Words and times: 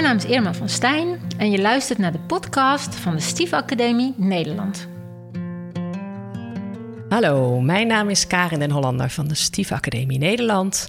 Mijn 0.00 0.12
naam 0.12 0.30
is 0.30 0.36
Irma 0.36 0.54
van 0.54 0.68
Stijn 0.68 1.20
en 1.36 1.50
je 1.50 1.60
luistert 1.60 1.98
naar 1.98 2.12
de 2.12 2.18
podcast 2.18 2.94
van 2.94 3.14
de 3.14 3.20
Stiefacademie 3.20 4.14
Nederland. 4.16 4.88
Hallo, 7.08 7.60
mijn 7.60 7.86
naam 7.86 8.08
is 8.08 8.26
Karin 8.26 8.58
den 8.58 8.70
Hollander 8.70 9.10
van 9.10 9.28
de 9.28 9.34
Stiefacademie 9.34 10.18
Nederland. 10.18 10.88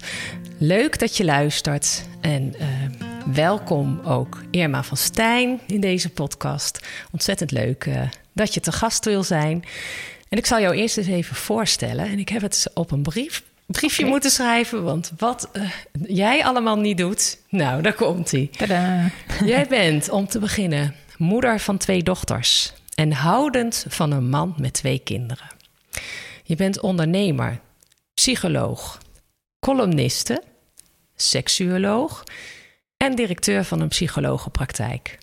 Leuk 0.57 0.99
dat 0.99 1.17
je 1.17 1.25
luistert 1.25 2.05
en 2.21 2.53
uh, 2.55 2.65
welkom 3.35 3.99
ook 3.99 4.43
Irma 4.51 4.83
van 4.83 4.97
Stijn 4.97 5.59
in 5.67 5.81
deze 5.81 6.09
podcast. 6.09 6.87
Ontzettend 7.11 7.51
leuk 7.51 7.85
uh, 7.85 8.01
dat 8.33 8.53
je 8.53 8.59
te 8.59 8.71
gast 8.71 9.05
wil 9.05 9.23
zijn. 9.23 9.63
En 10.29 10.37
ik 10.37 10.45
zal 10.45 10.59
jou 10.59 10.75
eerst 10.75 10.97
eens 10.97 11.07
even 11.07 11.35
voorstellen. 11.35 12.05
En 12.05 12.19
ik 12.19 12.29
heb 12.29 12.41
het 12.41 12.71
op 12.73 12.91
een 12.91 13.03
brief, 13.03 13.43
briefje 13.71 13.99
okay. 13.99 14.11
moeten 14.11 14.31
schrijven, 14.31 14.83
want 14.83 15.11
wat 15.17 15.49
uh, 15.53 15.71
jij 16.07 16.45
allemaal 16.45 16.77
niet 16.77 16.97
doet, 16.97 17.39
nou, 17.49 17.81
daar 17.81 17.93
komt 17.93 18.31
hij. 18.31 18.49
Jij 19.45 19.67
bent, 19.69 20.09
om 20.09 20.27
te 20.27 20.39
beginnen, 20.39 20.95
moeder 21.17 21.59
van 21.59 21.77
twee 21.77 22.03
dochters 22.03 22.73
en 22.95 23.11
houdend 23.11 23.85
van 23.87 24.11
een 24.11 24.29
man 24.29 24.53
met 24.57 24.73
twee 24.73 24.99
kinderen. 24.99 25.47
Je 26.43 26.55
bent 26.55 26.79
ondernemer, 26.79 27.59
psycholoog, 28.13 28.97
columniste, 29.59 30.43
seksuoloog 31.15 32.23
en 32.97 33.15
directeur 33.15 33.63
van 33.63 33.81
een 33.81 33.87
psychologenpraktijk. 33.87 35.17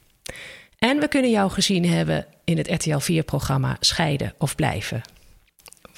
En 0.78 0.98
we 0.98 1.08
kunnen 1.08 1.30
jou 1.30 1.50
gezien 1.50 1.88
hebben 1.88 2.26
in 2.44 2.58
het 2.58 2.68
RTL 2.68 3.12
4-programma 3.12 3.76
Scheiden 3.80 4.34
of 4.38 4.54
Blijven. 4.54 5.02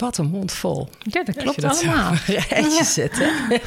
Wat 0.00 0.18
een 0.18 0.30
mond 0.30 0.52
vol. 0.52 0.88
Ja, 0.98 1.24
dat 1.24 1.36
klopt 1.36 1.60
dat 1.60 1.82
allemaal. 1.82 2.12
rijtje 2.48 2.70
ja. 2.70 2.84
zetten. 2.84 3.32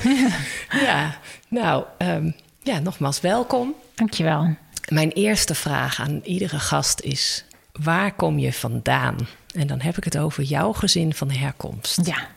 Ja. 0.86 1.18
nou, 1.48 1.84
um, 1.98 2.36
ja, 2.64 2.80
nogmaals 2.80 3.22
welkom. 3.22 3.74
Dankjewel. 3.96 4.56
Mijn 4.90 5.12
eerste 5.12 5.56
vraag 5.56 6.00
aan 6.00 6.22
iedere 6.24 6.60
gast 6.60 7.02
is: 7.02 7.46
waar 7.72 8.14
kom 8.14 8.40
je 8.40 8.54
vandaan? 8.54 9.16
En 9.56 9.68
dan 9.68 9.82
heb 9.82 9.98
ik 9.98 10.04
het 10.04 10.18
over 10.18 10.44
jouw 10.44 10.74
gezin 10.74 11.14
van 11.14 11.32
herkomst. 11.32 12.06
Ja. 12.06 12.28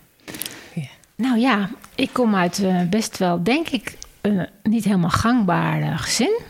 ja. 0.75 0.89
Nou 1.15 1.39
ja, 1.39 1.71
ik 1.95 2.11
kom 2.13 2.35
uit 2.35 2.59
uh, 2.59 2.83
best 2.83 3.19
wel, 3.19 3.43
denk 3.43 3.69
ik, 3.69 3.97
uh, 4.23 4.43
niet 4.63 4.85
helemaal 4.85 5.11
gangbaar 5.11 5.81
uh, 5.81 5.99
gezin. 5.99 6.41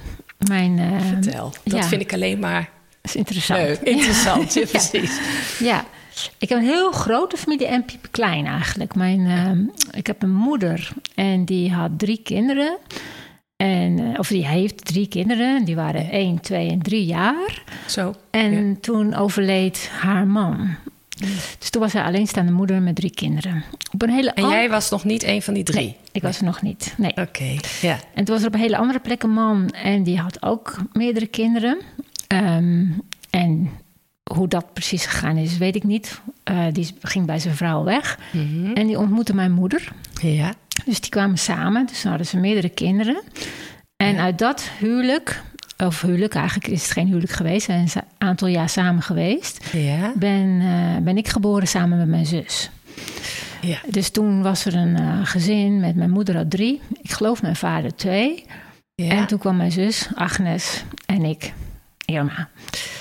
Mijn, 0.49 1.01
Vertel, 1.03 1.55
dat 1.65 1.83
ja. 1.83 1.89
vind 1.89 2.01
ik 2.01 2.13
alleen 2.13 2.39
maar 2.39 2.71
is 3.07 3.17
interessant. 3.17 3.61
Leuk, 3.61 3.81
interessant, 3.81 4.55
ja, 4.55 4.67
precies. 4.77 5.19
Ja, 5.59 5.85
ik 6.39 6.49
heb 6.49 6.59
een 6.59 6.65
heel 6.65 6.93
grote 6.93 7.37
familie 7.37 7.67
en 7.67 7.85
piep 7.85 8.09
klein 8.11 8.47
eigenlijk. 8.47 8.95
Mijn, 8.95 9.21
uh, 9.21 9.51
ik 9.91 10.07
heb 10.07 10.23
een 10.23 10.35
moeder 10.35 10.93
en 11.15 11.45
die 11.45 11.73
had 11.73 11.91
drie 11.99 12.21
kinderen. 12.23 12.79
En, 13.57 13.99
uh, 13.99 14.19
of 14.19 14.29
die 14.29 14.47
heeft 14.47 14.85
drie 14.85 15.09
kinderen. 15.09 15.65
Die 15.65 15.75
waren 15.75 16.11
1, 16.11 16.41
2 16.41 16.71
en 16.71 16.83
3 16.83 17.05
jaar. 17.05 17.63
Zo. 17.87 18.15
En 18.31 18.69
ja. 18.69 18.75
toen 18.81 19.15
overleed 19.15 19.91
haar 19.93 20.27
man. 20.27 20.77
Dus 21.59 21.71
toen 21.71 21.83
was 21.83 21.91
zij 21.91 22.03
alleenstaande 22.03 22.53
moeder 22.53 22.83
met 22.83 22.97
drie 22.97 23.11
kinderen. 23.11 23.65
Op 23.93 24.03
een 24.03 24.11
hele 24.11 24.31
en 24.31 24.49
jij 24.49 24.71
was 24.71 24.91
nog 24.91 25.05
niet 25.05 25.23
een 25.23 25.43
van 25.43 25.55
die 25.55 25.63
drie? 25.63 25.85
Nee, 25.85 25.97
ik 26.13 26.23
was 26.23 26.39
er 26.39 26.45
nog 26.45 26.63
niet. 26.63 26.95
Nee. 26.97 27.11
Oké, 27.11 27.21
okay, 27.21 27.61
ja. 27.81 27.99
En 28.15 28.25
toen 28.25 28.35
was 28.35 28.41
er 28.41 28.49
op 28.49 28.55
een 28.55 28.61
hele 28.61 28.77
andere 28.77 28.99
plek 28.99 29.23
een 29.23 29.31
man 29.31 29.69
en 29.71 30.03
die 30.03 30.19
had 30.19 30.43
ook 30.43 30.77
meerdere 30.93 31.27
kinderen. 31.27 31.79
Um, 32.29 33.03
en 33.31 33.71
hoe 34.33 34.49
dat 34.49 34.73
precies 34.73 35.07
gegaan 35.07 35.37
is, 35.37 35.59
weet 35.59 35.77
ik 35.77 35.85
niet. 35.85 36.21
Uh, 36.51 36.65
die 36.73 36.95
ging 37.01 37.27
bij 37.27 37.39
zijn 37.39 37.55
vrouw 37.55 37.85
weg. 37.85 38.19
Mm 38.33 38.41
-hmm. 38.41 38.75
En 38.75 38.87
die 38.87 38.99
ontmoette 38.99 39.35
mijn 39.35 39.53
moeder. 39.53 39.89
Ja. 40.21 40.55
Dus 40.85 41.01
die 41.01 41.11
kwamen 41.11 41.39
samen. 41.39 41.87
Dus 41.87 42.05
hadden 42.05 42.27
ze 42.27 42.37
meerdere 42.37 42.69
kinderen. 42.69 43.23
En 43.97 44.15
ja. 44.15 44.21
uit 44.21 44.39
dat 44.39 44.71
huwelijk, 44.79 45.43
of 45.77 46.01
huwelijk, 46.01 46.35
eigenlijk 46.35 46.67
is 46.69 46.83
het 46.83 46.91
geen 46.91 47.07
huwelijk 47.07 47.33
geweest. 47.33 47.67
We 47.67 47.73
zijn 47.73 47.89
een 47.95 48.29
aantal 48.29 48.49
jaar 48.49 48.69
samen 48.69 49.03
geweest. 49.03 49.69
Ja. 49.73 50.13
Ben, 50.17 50.47
uh, 50.47 50.97
ben 50.97 51.17
ik 51.17 51.29
geboren 51.29 51.69
samen 51.69 51.99
met 51.99 52.09
mijn 52.09 52.27
zus. 52.27 52.71
Ja. 53.61 53.79
Dus 53.89 54.11
toen 54.11 54.43
was 54.43 54.65
er 54.65 54.75
een 54.75 55.01
uh, 55.01 55.21
gezin 55.23 55.81
met 55.81 55.97
mijn 55.97 56.11
moeder 56.11 56.37
had 56.37 56.51
drie. 56.51 56.81
Ik 57.03 57.11
geloof 57.11 57.43
mijn 57.43 57.57
vader 57.57 57.95
twee. 57.95 58.45
Ja. 58.95 59.11
En 59.11 59.27
toen 59.27 59.39
kwam 59.39 59.57
mijn 59.57 59.73
zus, 59.73 60.09
Agnes 60.15 60.85
en 61.07 61.25
ik. 61.25 61.53
Irma. 62.07 62.49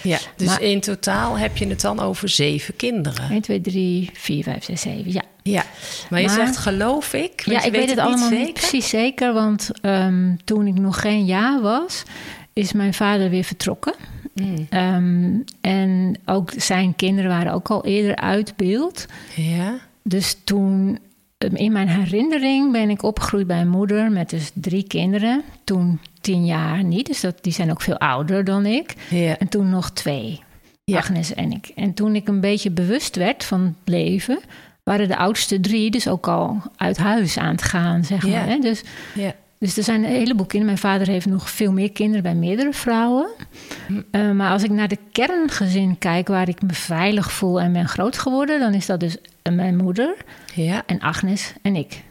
Ja, 0.03 0.17
dus 0.35 0.47
maar, 0.47 0.61
in 0.61 0.79
totaal 0.79 1.37
heb 1.37 1.57
je 1.57 1.67
het 1.67 1.81
dan 1.81 1.99
over 1.99 2.29
zeven 2.29 2.75
kinderen. 2.75 3.29
1, 3.29 3.41
2, 3.41 3.61
3, 3.61 4.09
4, 4.13 4.43
5, 4.43 4.63
6, 4.63 4.81
7, 4.81 5.11
ja. 5.11 5.21
Ja, 5.43 5.65
maar 6.09 6.21
je 6.21 6.27
maar, 6.27 6.35
zegt 6.35 6.57
geloof 6.57 7.13
ik. 7.13 7.41
Ja, 7.45 7.63
ik 7.63 7.71
weet 7.71 7.81
het, 7.81 7.89
het 7.89 7.99
allemaal 7.99 8.29
niet, 8.29 8.39
niet 8.39 8.53
precies 8.53 8.89
zeker. 8.89 9.33
Want 9.33 9.69
um, 9.81 10.37
toen 10.43 10.67
ik 10.67 10.79
nog 10.79 11.01
geen 11.01 11.25
jaar 11.25 11.61
was, 11.61 12.03
is 12.53 12.73
mijn 12.73 12.93
vader 12.93 13.29
weer 13.29 13.43
vertrokken. 13.43 13.93
Mm. 14.33 14.67
Um, 14.69 15.43
en 15.61 16.19
ook 16.25 16.51
zijn 16.57 16.95
kinderen 16.95 17.29
waren 17.29 17.53
ook 17.53 17.69
al 17.69 17.85
eerder 17.85 18.15
uit 18.15 18.55
beeld. 18.55 19.05
Ja. 19.35 19.77
Dus 20.03 20.37
toen 20.43 20.99
in 21.37 21.71
mijn 21.71 21.87
herinnering 21.87 22.71
ben 22.71 22.89
ik 22.89 23.03
opgegroeid 23.03 23.47
bij 23.47 23.61
een 23.61 23.69
moeder 23.69 24.11
met 24.11 24.29
dus 24.29 24.51
drie 24.53 24.83
kinderen. 24.87 25.43
Toen 25.63 25.99
tien 26.21 26.45
jaar 26.45 26.83
niet, 26.83 27.05
dus 27.05 27.21
dat, 27.21 27.35
die 27.41 27.53
zijn 27.53 27.71
ook 27.71 27.81
veel 27.81 27.97
ouder 27.97 28.43
dan 28.43 28.65
ik. 28.65 28.95
Ja. 29.09 29.37
En 29.37 29.47
toen 29.47 29.69
nog 29.69 29.91
twee, 29.91 30.41
ja. 30.83 30.97
Agnes 30.97 31.33
en 31.33 31.51
ik. 31.51 31.71
En 31.75 31.93
toen 31.93 32.15
ik 32.15 32.27
een 32.27 32.39
beetje 32.39 32.71
bewust 32.71 33.15
werd 33.15 33.43
van 33.43 33.61
het 33.61 33.75
leven, 33.93 34.39
waren 34.83 35.07
de 35.07 35.17
oudste 35.17 35.59
drie 35.59 35.91
dus 35.91 36.07
ook 36.07 36.27
al 36.27 36.61
uit 36.75 36.97
huis 36.97 37.37
aan 37.37 37.51
het 37.51 37.63
gaan, 37.63 38.03
zeg 38.03 38.27
maar. 38.27 38.47
Hè? 38.47 38.59
Dus, 38.59 38.83
ja. 39.13 39.33
dus 39.57 39.77
er 39.77 39.83
zijn 39.83 40.03
een 40.03 40.09
heleboel 40.09 40.45
kinderen. 40.45 40.65
Mijn 40.65 40.93
vader 40.93 41.07
heeft 41.07 41.25
nog 41.25 41.49
veel 41.49 41.71
meer 41.71 41.91
kinderen 41.91 42.23
bij 42.23 42.35
meerdere 42.35 42.73
vrouwen. 42.73 43.27
Hm. 43.87 44.01
Uh, 44.11 44.31
maar 44.31 44.51
als 44.51 44.63
ik 44.63 44.71
naar 44.71 44.87
de 44.87 44.99
kerngezin 45.11 45.97
kijk, 45.97 46.27
waar 46.27 46.49
ik 46.49 46.61
me 46.61 46.73
veilig 46.73 47.31
voel 47.31 47.61
en 47.61 47.73
ben 47.73 47.87
groot 47.87 48.17
geworden, 48.17 48.59
dan 48.59 48.73
is 48.73 48.85
dat 48.85 48.99
dus 48.99 49.17
mijn 49.53 49.75
moeder 49.75 50.15
ja. 50.53 50.83
en 50.85 50.99
Agnes 50.99 51.53
en 51.61 51.75
ik. 51.75 52.01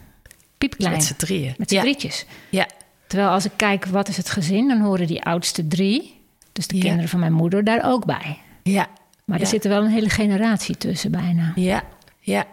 Piepklein. 0.59 0.93
Met 0.93 1.05
z'n 1.05 1.17
drieën. 1.17 1.55
Met 1.59 1.69
z'n 1.69 1.75
ja. 1.75 1.81
drietjes. 1.81 2.27
Ja. 2.49 2.69
Terwijl 3.07 3.31
als 3.31 3.45
ik 3.45 3.53
kijk 3.57 3.87
wat 3.87 4.09
is 4.09 4.17
het 4.17 4.31
gezin, 4.31 4.69
dan 4.69 4.81
horen 4.81 5.07
die 5.07 5.23
oudste 5.23 5.69
drie, 5.69 6.21
dus 6.53 6.67
de 6.67 6.77
ja. 6.77 6.83
kinderen 6.83 7.09
van 7.09 7.21
mijn 7.21 7.33
moeder, 7.33 7.65
daar 7.65 7.85
ook 7.85 8.05
bij. 8.07 8.39
Ja. 8.63 8.87
Maar 9.25 9.41
er 9.41 9.47
zit 9.47 9.65
er 9.65 9.71
wel 9.71 9.85
een 9.85 9.91
hele 9.91 10.09
generatie 10.11 10.77
tussen 10.77 11.11
bijna. 11.11 11.53
Ja, 11.55 11.83
ja. 12.21 12.45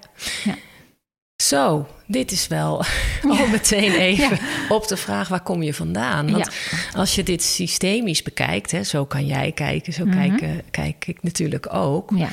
ja. 0.44 0.56
Zo, 1.44 1.88
dit 2.08 2.32
is 2.32 2.48
wel 2.48 2.84
al 3.40 3.48
meteen 3.48 3.92
even 3.94 4.40
op 4.70 4.88
de 4.88 4.98
vraag 4.98 5.28
waar 5.28 5.42
kom 5.42 5.64
je 5.64 5.74
vandaan? 5.74 6.32
Want 6.32 6.50
als 6.96 7.16
je 7.16 7.24
dit 7.24 7.44
systemisch 7.44 8.24
bekijkt, 8.24 8.72
hè, 8.72 8.84
zo 8.84 9.06
kan 9.06 9.26
jij 9.26 9.52
kijken, 9.52 9.94
zo 9.94 10.06
Mhm. 10.06 10.18
kijken, 10.18 10.62
kijk 10.72 11.08
ik 11.08 11.24
natuurlijk 11.24 11.74
ook. 11.74 12.12
Ja. 12.16 12.30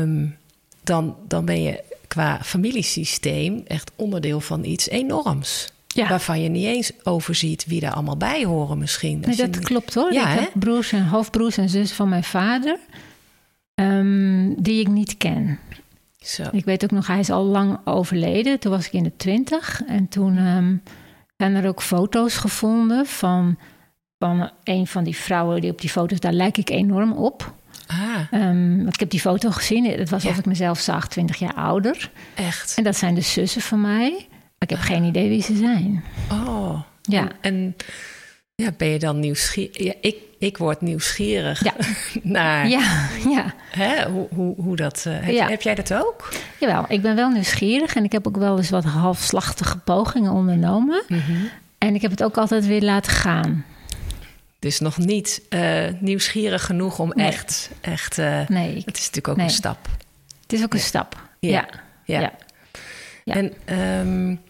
Um, 0.00 0.36
dan, 0.84 1.16
dan 1.28 1.44
ben 1.44 1.62
je 1.62 1.82
qua 2.08 2.40
familiesysteem 2.42 3.62
echt 3.66 3.90
onderdeel 3.96 4.40
van 4.40 4.64
iets 4.64 4.88
enorms. 4.88 5.72
Ja. 5.86 6.08
Waarvan 6.08 6.42
je 6.42 6.48
niet 6.48 6.66
eens 6.66 6.92
overziet 7.02 7.64
wie 7.66 7.80
daar 7.80 7.92
allemaal 7.92 8.16
bij 8.16 8.44
horen 8.44 8.78
misschien. 8.78 9.20
Nee, 9.20 9.36
dat 9.36 9.54
je... 9.54 9.60
klopt 9.60 9.94
hoor. 9.94 10.12
Ja, 10.12 10.32
ik 10.32 10.40
heb 10.40 10.50
broers 10.54 10.92
en 10.92 11.02
halfbroers 11.02 11.56
en 11.56 11.68
zus 11.68 11.92
van 11.92 12.08
mijn 12.08 12.24
vader... 12.24 12.78
Um, 13.80 14.62
die 14.62 14.80
ik 14.80 14.88
niet 14.88 15.16
ken. 15.16 15.58
Zo. 16.18 16.42
Ik 16.52 16.64
weet 16.64 16.84
ook 16.84 16.90
nog, 16.90 17.06
hij 17.06 17.18
is 17.18 17.30
al 17.30 17.44
lang 17.44 17.78
overleden. 17.84 18.58
Toen 18.58 18.72
was 18.72 18.86
ik 18.86 18.92
in 18.92 19.02
de 19.02 19.16
twintig. 19.16 19.82
En 19.86 20.08
toen 20.08 20.36
um, 20.38 20.82
zijn 21.36 21.54
er 21.54 21.68
ook 21.68 21.82
foto's 21.82 22.36
gevonden 22.36 23.06
van, 23.06 23.58
van 24.18 24.50
een 24.64 24.86
van 24.86 25.04
die 25.04 25.16
vrouwen 25.16 25.60
die 25.60 25.70
op 25.70 25.80
die 25.80 25.90
foto's... 25.90 26.20
daar 26.20 26.32
lijk 26.32 26.56
ik 26.56 26.70
enorm 26.70 27.12
op. 27.12 27.54
Ah. 27.86 28.40
Um, 28.40 28.76
want 28.76 28.94
ik 28.94 29.00
heb 29.00 29.10
die 29.10 29.20
foto 29.20 29.50
gezien. 29.50 29.84
Het 29.84 30.10
was 30.10 30.12
alsof 30.12 30.32
ja. 30.32 30.38
ik 30.38 30.46
mezelf 30.46 30.78
zag, 30.78 31.08
20 31.08 31.36
jaar 31.36 31.54
ouder. 31.54 32.10
Echt? 32.34 32.74
En 32.76 32.84
dat 32.84 32.96
zijn 32.96 33.14
de 33.14 33.20
zussen 33.20 33.62
van 33.62 33.80
mij. 33.80 34.10
Maar 34.30 34.58
ik 34.58 34.70
heb 34.70 34.78
ah. 34.78 34.84
geen 34.84 35.04
idee 35.04 35.28
wie 35.28 35.42
ze 35.42 35.56
zijn. 35.56 36.04
Oh. 36.30 36.80
Ja. 37.02 37.28
En, 37.40 37.76
ja, 38.54 38.72
ben 38.76 38.88
je 38.88 38.98
dan 38.98 39.20
nieuwsgierig? 39.20 39.78
Ja, 39.78 39.92
ik, 40.00 40.16
ik 40.38 40.58
word 40.58 40.80
nieuwsgierig 40.80 41.64
ja. 41.64 41.74
naar 42.22 42.68
ja, 42.68 43.08
ja. 43.28 43.54
Hè, 43.70 44.10
hoe, 44.10 44.28
hoe, 44.34 44.54
hoe 44.56 44.76
dat... 44.76 45.04
Uh, 45.08 45.14
heb, 45.20 45.34
ja. 45.34 45.48
heb 45.48 45.62
jij 45.62 45.74
dat 45.74 45.94
ook? 45.94 46.28
Jawel, 46.60 46.84
ik 46.88 47.02
ben 47.02 47.16
wel 47.16 47.30
nieuwsgierig. 47.30 47.94
En 47.94 48.04
ik 48.04 48.12
heb 48.12 48.26
ook 48.26 48.36
wel 48.36 48.56
eens 48.56 48.70
wat 48.70 48.84
halfslachtige 48.84 49.78
pogingen 49.78 50.32
ondernomen. 50.32 51.02
Mm 51.08 51.20
-hmm. 51.20 51.48
En 51.78 51.94
ik 51.94 52.02
heb 52.02 52.10
het 52.10 52.22
ook 52.22 52.36
altijd 52.36 52.66
weer 52.66 52.82
laten 52.82 53.12
gaan. 53.12 53.64
Dus 54.64 54.80
nog 54.80 54.98
niet 54.98 55.42
uh, 55.50 55.86
nieuwsgierig 55.98 56.64
genoeg 56.64 56.98
om 56.98 57.12
nee. 57.14 57.26
echt... 57.26 57.70
echt 57.80 58.18
uh, 58.18 58.48
nee. 58.48 58.74
Het 58.84 58.96
is 58.96 59.00
natuurlijk 59.00 59.28
ook 59.28 59.36
nee. 59.36 59.46
een 59.46 59.52
stap. 59.52 59.88
Het 60.42 60.52
is 60.52 60.62
ook 60.62 60.72
een 60.74 60.80
stap, 60.80 61.22
ja. 61.38 61.50
ja. 61.50 61.68
ja. 62.04 62.20
ja. 62.20 62.32
ja. 63.24 63.34
En 63.34 63.52
um, 64.00 64.40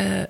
uh, 0.00 0.22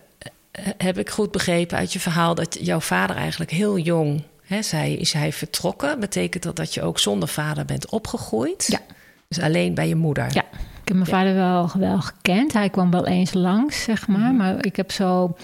heb 0.77 0.99
ik 0.99 1.11
goed 1.11 1.31
begrepen 1.31 1.79
uit 1.79 1.93
je 1.93 2.01
verhaal... 2.01 2.35
dat 2.35 2.59
jouw 2.61 2.81
vader 2.81 3.17
eigenlijk 3.17 3.51
heel 3.51 3.79
jong... 3.79 4.23
Hè, 4.43 4.63
zij, 4.63 4.93
is 4.93 5.13
hij 5.13 5.33
vertrokken? 5.33 6.01
Betekent 6.01 6.43
dat 6.43 6.57
dat 6.57 6.75
je 6.75 6.83
ook 6.83 6.99
zonder 6.99 7.29
vader 7.29 7.65
bent 7.65 7.91
opgegroeid? 7.91 8.67
Ja. 8.67 8.81
Dus 9.29 9.41
alleen 9.41 9.75
bij 9.75 9.89
je 9.89 9.97
moeder? 9.97 10.27
Ja, 10.33 10.45
ik 10.53 10.89
heb 10.89 10.97
mijn 10.97 11.07
vader 11.07 11.35
wel, 11.35 11.71
wel 11.79 12.01
gekend. 12.01 12.53
Hij 12.53 12.71
kwam 12.71 12.91
wel 12.91 13.07
eens 13.07 13.33
langs, 13.33 13.83
zeg 13.83 14.09
maar. 14.09 14.19
Mhm. 14.19 14.37
Maar 14.37 14.65
ik 14.65 14.77
heb 14.77 14.93
zo 14.93 15.37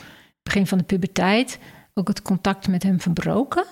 begin 0.43 0.67
van 0.67 0.79
de 0.79 0.85
puberteit 0.85 1.59
ook 1.95 2.09
het 2.09 2.23
contact 2.23 2.69
met 2.69 2.83
hem 2.83 3.01
verbroken. 3.01 3.65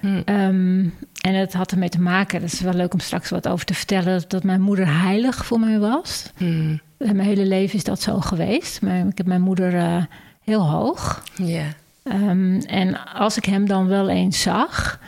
Mm. 0.00 0.22
Ehm, 0.24 0.84
en 1.20 1.34
het 1.34 1.52
had 1.52 1.72
ermee 1.72 1.88
te 1.88 2.00
maken, 2.00 2.40
dat 2.40 2.52
is 2.52 2.60
wel 2.60 2.72
leuk 2.74 2.92
om 2.92 3.00
straks 3.00 3.30
wat 3.30 3.48
over 3.48 3.64
te 3.64 3.74
vertellen, 3.74 4.22
dat 4.28 4.42
mijn 4.44 4.60
moeder 4.60 5.00
heilig 5.00 5.44
voor 5.46 5.60
mij 5.60 5.78
was. 5.78 6.32
Mm. 6.38 6.80
En 6.98 7.16
mijn 7.16 7.28
hele 7.28 7.46
leven 7.46 7.76
is 7.76 7.84
dat 7.84 8.00
zo 8.00 8.20
geweest. 8.20 8.82
Maar 8.82 9.06
ik 9.06 9.18
heb 9.18 9.26
mijn 9.26 9.40
moeder 9.40 9.74
eh, 9.76 10.02
heel 10.44 10.68
hoog. 10.70 11.22
Ja. 11.34 11.64
Ehm, 12.02 12.60
en 12.60 13.12
als 13.14 13.36
ik 13.36 13.44
hem 13.44 13.66
dan 13.66 13.86
wel 13.86 14.08
eens 14.08 14.42
zag, 14.42 15.00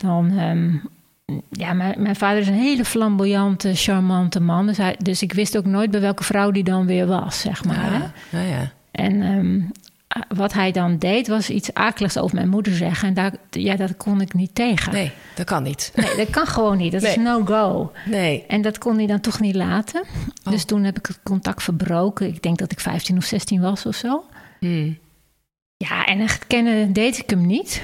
dan. 0.00 0.30
ehm, 0.38 0.70
ja, 1.50 1.72
mijn, 1.72 2.02
mijn 2.02 2.16
vader 2.16 2.40
is 2.40 2.48
een 2.48 2.54
hele 2.54 2.84
flamboyante, 2.84 3.74
charmante 3.74 4.40
man. 4.40 4.66
Dus, 4.66 4.76
hij, 4.76 4.96
dus 5.02 5.22
ik 5.22 5.32
wist 5.32 5.56
ook 5.56 5.64
nooit 5.64 5.90
bij 5.90 6.00
welke 6.00 6.24
vrouw 6.24 6.50
die 6.50 6.64
dan 6.64 6.86
weer 6.86 7.06
was, 7.06 7.40
zeg 7.40 7.64
maar. 7.64 7.90
hè. 7.92 7.96
Ah, 7.98 8.02
nou 8.30 8.46
ja. 8.46 8.70
En 8.90 9.22
wat 10.28 10.52
hij 10.52 10.72
dan 10.72 10.98
deed, 10.98 11.28
was 11.28 11.50
iets 11.50 11.74
akeligs 11.74 12.18
over 12.18 12.34
mijn 12.36 12.48
moeder 12.48 12.74
zeggen. 12.74 13.08
En 13.08 13.14
daar, 13.14 13.32
ja, 13.50 13.76
dat 13.76 13.96
kon 13.96 14.20
ik 14.20 14.34
niet 14.34 14.54
tegen. 14.54 14.92
Nee, 14.92 15.12
dat 15.34 15.46
kan 15.46 15.62
niet. 15.62 15.92
Nee, 15.94 16.16
dat 16.16 16.30
kan 16.30 16.46
gewoon 16.46 16.76
niet. 16.76 16.92
Dat 16.92 17.02
is 17.02 17.16
no-go. 17.16 17.92
Nee. 18.06 18.44
En 18.48 18.62
dat 18.62 18.78
kon 18.78 18.96
hij 18.96 19.06
dan 19.06 19.20
toch 19.20 19.40
niet 19.40 19.54
laten. 19.54 20.02
Oh. 20.44 20.52
Dus 20.52 20.64
toen 20.64 20.84
heb 20.84 20.98
ik 20.98 21.06
het 21.06 21.20
contact 21.22 21.62
verbroken. 21.62 22.26
Ik 22.26 22.42
denk 22.42 22.58
dat 22.58 22.72
ik 22.72 22.80
15 22.80 23.16
of 23.16 23.24
16 23.24 23.60
was 23.60 23.86
of 23.86 23.94
zo. 23.94 24.24
Mm. 24.60 24.98
Ja, 25.76 26.06
en 26.06 26.20
echt 26.20 26.46
kennen 26.46 26.92
deed 26.92 27.18
ik 27.18 27.30
hem 27.30 27.46
niet. 27.46 27.82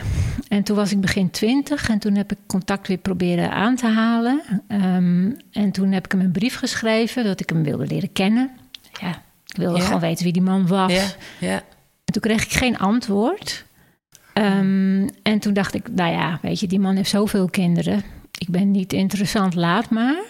En 0.49 0.63
toen 0.63 0.77
was 0.77 0.93
ik 0.93 1.01
begin 1.01 1.31
20 1.31 1.89
en 1.89 1.99
toen 1.99 2.15
heb 2.15 2.33
ik 2.33 2.39
contact 2.47 2.89
weer 2.89 2.97
proberen 2.99 3.51
aan 3.51 3.77
te 3.77 3.87
halen. 3.87 4.43
Ehm, 4.69 5.31
en 5.53 5.71
toen 5.73 5.93
heb 5.93 6.05
ik 6.05 6.13
hem 6.13 6.21
een 6.21 6.33
brief 6.33 6.57
geschreven 6.57 7.25
dat 7.25 7.41
ik 7.41 7.49
hem 7.49 7.63
wilde 7.63 7.87
leren 7.87 8.13
kennen. 8.13 8.51
Ja, 9.01 9.11
ik 9.47 9.57
wilde 9.57 9.79
Ja. 9.79 9.85
gewoon 9.85 10.01
weten 10.01 10.25
wie 10.25 10.33
die 10.33 10.43
man 10.43 10.67
was. 10.67 10.93
Ja. 10.93 11.05
Ja. 11.39 11.63
En 12.17 12.23
toen 12.23 12.31
kreeg 12.31 12.45
ik 12.45 12.53
geen 12.53 12.79
antwoord. 12.79 13.65
Ehm, 14.33 15.09
en 15.23 15.39
toen 15.39 15.53
dacht 15.53 15.75
ik, 15.75 15.89
nou 15.95 16.13
ja, 16.13 16.39
weet 16.43 16.61
je, 16.61 16.67
die 16.67 16.81
man 16.81 16.97
heeft 16.97 17.11
zoveel 17.11 17.49
kinderen. 17.49 18.03
Ik 18.39 18.49
ben 18.49 18.71
niet 18.71 18.93
interessant, 18.93 19.55
laat 19.55 19.91
maar. 19.91 20.23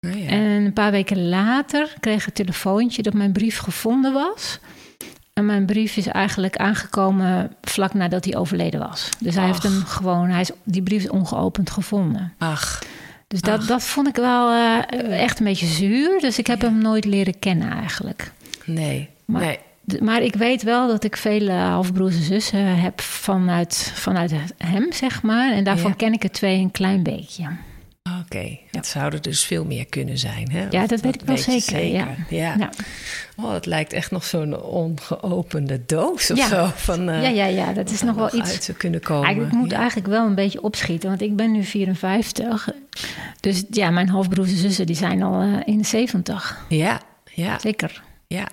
Nou 0.00 0.18
ja. 0.18 0.28
En 0.28 0.40
een 0.40 0.72
paar 0.72 0.90
weken 0.90 1.28
later 1.28 1.94
kreeg 2.00 2.20
ik 2.20 2.26
een 2.26 2.32
telefoontje 2.32 3.02
dat 3.02 3.12
mijn 3.12 3.32
brief 3.32 3.58
gevonden 3.58 4.12
was. 4.12 4.58
En 5.32 5.46
mijn 5.46 5.66
brief 5.66 5.96
is 5.96 6.06
eigenlijk 6.06 6.56
aangekomen 6.56 7.52
vlak 7.62 7.94
nadat 7.94 8.24
hij 8.24 8.36
overleden 8.36 8.80
was. 8.80 9.08
Dus 9.18 9.34
hij 9.34 9.46
heeft 9.46 9.62
hem 9.62 9.84
gewoon, 9.84 10.28
hij 10.28 10.40
is, 10.40 10.50
die 10.64 10.82
brief 10.82 11.02
is 11.02 11.10
ongeopend 11.10 11.70
gevonden. 11.70 12.32
Ach. 12.38 12.82
Dus 13.28 13.40
dat, 13.40 13.58
Ach. 13.60 13.66
dat 13.66 13.82
vond 13.82 14.08
ik 14.08 14.16
wel 14.16 14.50
eh, 14.50 15.22
echt 15.22 15.38
een 15.38 15.44
beetje 15.44 15.66
zuur. 15.66 16.20
Dus 16.20 16.38
ik 16.38 16.46
heb 16.46 16.60
hem 16.60 16.78
nooit 16.78 17.04
leren 17.04 17.38
kennen 17.38 17.70
eigenlijk. 17.70 18.32
Nee. 18.64 19.08
Maar- 19.24 19.42
nee. 19.42 19.58
Maar 20.00 20.22
ik 20.22 20.34
weet 20.34 20.62
wel 20.62 20.88
dat 20.88 21.04
ik 21.04 21.16
vele 21.16 21.52
halfbroers 21.52 22.14
en 22.16 22.22
zussen 22.22 22.76
heb 22.80 23.00
vanuit, 23.00 23.92
vanuit 23.94 24.32
hem, 24.56 24.92
zeg 24.92 25.22
maar. 25.22 25.52
En 25.52 25.64
daarvan 25.64 25.90
Ja. 25.90 25.96
ken 25.96 26.12
ik 26.12 26.22
er 26.22 26.30
twee 26.30 26.58
een 26.58 26.70
klein 26.70 27.02
beetje. 27.02 27.44
Oké. 28.24 28.58
Het 28.70 28.86
zouden 28.86 29.22
dus 29.22 29.44
veel 29.44 29.64
meer 29.64 29.86
kunnen 29.86 30.18
zijn. 30.18 30.50
Hè? 30.50 30.66
Ja, 30.70 30.86
dat 30.86 31.00
weet 31.00 31.14
ik 31.14 31.20
wel 31.26 31.36
je 31.36 31.42
zeker, 31.42 31.84
ja. 31.84 32.06
ja. 32.28 32.54
Ja. 32.58 32.70
Oh, 33.36 33.52
het 33.52 33.66
lijkt 33.66 33.92
echt 33.92 34.10
nog 34.10 34.24
zo'n 34.24 34.62
ongeopende 34.62 35.80
doos 35.86 36.30
of 36.30 36.36
Ja. 36.36 36.46
zo. 36.48 36.70
Van, 36.74 37.08
eh, 37.08 37.22
ja, 37.22 37.28
ja, 37.28 37.44
ja, 37.46 37.72
dat 37.72 37.90
is 37.90 38.02
nog 38.02 38.16
wel 38.16 38.34
iets. 38.34 38.50
uit 38.50 38.64
zou 38.64 38.76
kunnen 38.76 39.00
komen. 39.00 39.30
Ik 39.30 39.52
moet 39.52 39.70
ja. 39.70 39.76
eigenlijk 39.76 40.08
wel 40.08 40.26
een 40.26 40.34
beetje 40.34 40.62
opschieten, 40.62 41.08
want 41.08 41.22
ik 41.22 41.36
ben 41.36 41.52
nu 41.52 41.64
54. 41.64 42.68
Dus 43.40 43.64
ja, 43.70 43.90
mijn 43.90 44.08
halfbroers 44.08 44.50
en 44.50 44.56
zussen 44.56 44.86
die 44.86 44.96
zijn 44.96 45.22
al 45.22 45.40
eh, 45.40 45.48
in 45.64 45.78
de 45.78 45.84
70. 45.84 46.64
Ja, 46.68 47.00
ja, 47.34 47.58
Zeker. 47.58 48.02
ja. 48.26 48.46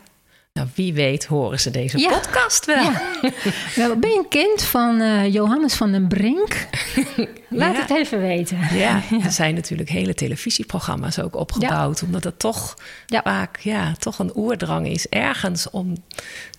Nou, 0.60 0.72
wie 0.76 0.94
weet 0.94 1.26
horen 1.26 1.60
ze 1.60 1.72
deze 1.72 1.98
Ja. 1.98 2.10
podcast 2.10 2.66
wel. 2.66 2.84
Ja. 2.84 3.02
Nou, 3.76 3.96
ben 4.00 4.10
je 4.10 4.18
een 4.18 4.28
kind 4.30 4.64
van 4.64 5.02
eh, 5.02 5.34
Johannes 5.34 5.74
van 5.74 5.92
den 5.92 6.08
Brink? 6.08 6.68
Laat 7.50 7.76
Ja. 7.76 7.82
het 7.82 7.90
even 7.90 8.22
weten. 8.22 8.58
Ja, 8.78 9.02
er 9.26 9.32
zijn 9.32 9.56
natuurlijk 9.56 9.90
hele 9.90 10.14
televisieprogramma's 10.14 11.20
ook 11.20 11.36
opgebouwd. 11.36 12.04
Omdat 12.04 12.24
het 12.24 12.40
toch 12.40 12.78
vaak 13.24 13.60
ja, 13.60 13.94
toch 14.00 14.20
een 14.20 14.32
oerdrang 14.38 14.88
is 14.88 15.08
ergens 15.08 15.70
om 15.70 15.94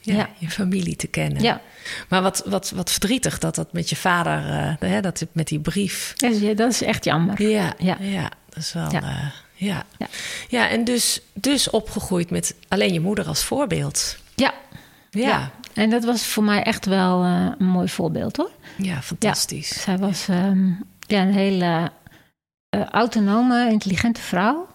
je 0.00 0.26
familie 0.48 0.96
te 0.96 1.06
kennen. 1.06 1.42
Ja, 1.42 1.60
Maar 2.08 2.22
wat, 2.22 2.42
wat, 2.46 2.70
wat 2.74 2.90
verdrietig 2.90 3.38
dat 3.38 3.54
dat 3.54 3.72
met 3.72 3.88
je 3.90 3.96
vader, 3.96 4.50
eh, 4.80 4.88
hè, 4.90 5.00
dat 5.00 5.26
met 5.32 5.48
die 5.48 5.60
brief. 5.60 6.12
dat 6.16 6.32
is, 6.32 6.56
dat 6.56 6.70
is 6.72 6.82
echt 6.82 7.04
jammer. 7.04 7.42
Ja, 7.42 7.72
ja. 7.78 7.96
Ja. 8.00 8.30
dat 8.48 8.56
is 8.62 8.72
wel. 8.72 8.92
Ja. 8.92 9.32
Ja, 9.66 9.74
ja. 9.74 9.82
Ja. 9.98 10.06
ja 10.48 10.68
en 10.68 10.84
dus, 10.84 11.20
dus 11.34 11.70
opgegroeid 11.70 12.30
met 12.30 12.54
alleen 12.68 12.92
je 12.92 13.00
moeder 13.00 13.26
als 13.26 13.44
voorbeeld. 13.44 14.16
Ja, 14.34 14.52
Ja, 15.10 15.28
ja. 15.28 15.50
En 15.74 15.90
dat 15.90 16.04
was 16.04 16.26
voor 16.26 16.44
mij 16.44 16.62
echt 16.62 16.86
wel 16.86 17.24
eh, 17.24 17.46
een 17.58 17.66
mooi 17.66 17.88
voorbeeld 17.88 18.36
hoor. 18.36 18.50
fantastisch. 19.02 19.82
Zij 19.82 19.98
was 19.98 20.28
ehm, 20.28 20.68
ja, 21.06 21.22
een 21.22 21.32
hele 21.32 21.90
eh, 22.68 22.84
autonome, 22.84 23.68
intelligente 23.70 24.20
vrouw. 24.20 24.68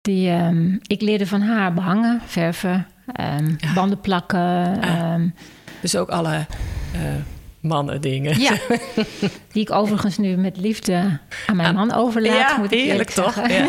Die, 0.00 0.30
ehm, 0.30 0.76
ik 0.86 1.00
leerde 1.00 1.26
van 1.26 1.40
haar 1.42 1.74
behangen, 1.74 2.20
verven, 2.26 2.86
ehm, 3.12 3.54
Ja. 3.58 3.72
banden 3.74 4.00
plakken. 4.00 4.80
Ah. 4.80 5.20
Dus 5.80 5.96
ook 5.96 6.08
alle 6.08 6.46
eh, 6.92 7.00
mannen 7.60 8.00
dingen. 8.00 8.40
ja, 8.40 8.52
die 9.52 9.62
ik 9.62 9.70
overigens 9.70 10.18
nu 10.18 10.36
met 10.36 10.56
liefde 10.56 11.18
aan 11.46 11.56
mijn 11.56 11.74
man 11.74 11.92
overlaat. 11.92 12.50
Ja, 12.50 12.56
moet 12.58 12.72
ik 12.72 12.78
eerlijk 12.78 13.10
toch? 13.10 13.32
zeggen. 13.32 13.68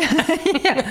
ja. 0.74 0.84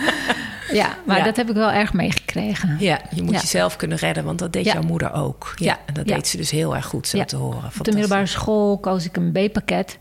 ja, 0.72 0.98
maar 1.06 1.24
dat 1.24 1.36
heb 1.36 1.50
ik 1.50 1.56
wel 1.56 1.72
erg 1.72 1.94
meegekregen. 1.94 2.76
Ja, 2.80 3.02
je 3.16 3.24
moet 3.24 3.42
jezelf 3.42 3.76
kunnen 3.76 3.98
redden, 3.98 4.24
want 4.24 4.40
dat 4.40 4.54
deed 4.54 4.66
jouw 4.66 4.82
moeder 4.82 5.14
ook. 5.14 5.54
Ja, 5.56 5.80
en 5.86 5.94
dat 5.94 6.08
deed 6.08 6.28
ze 6.28 6.38
dus 6.38 6.52
heel 6.52 6.76
erg 6.76 6.86
goed 6.86 7.08
zo 7.08 7.26
te 7.26 7.36
horen. 7.36 7.72
Op 7.78 7.86
de 7.86 7.92
middelbare 7.92 8.26
school 8.26 8.78
koos 8.78 9.06
ik 9.06 9.18
een 9.18 9.32
B-pakket. 9.32 9.98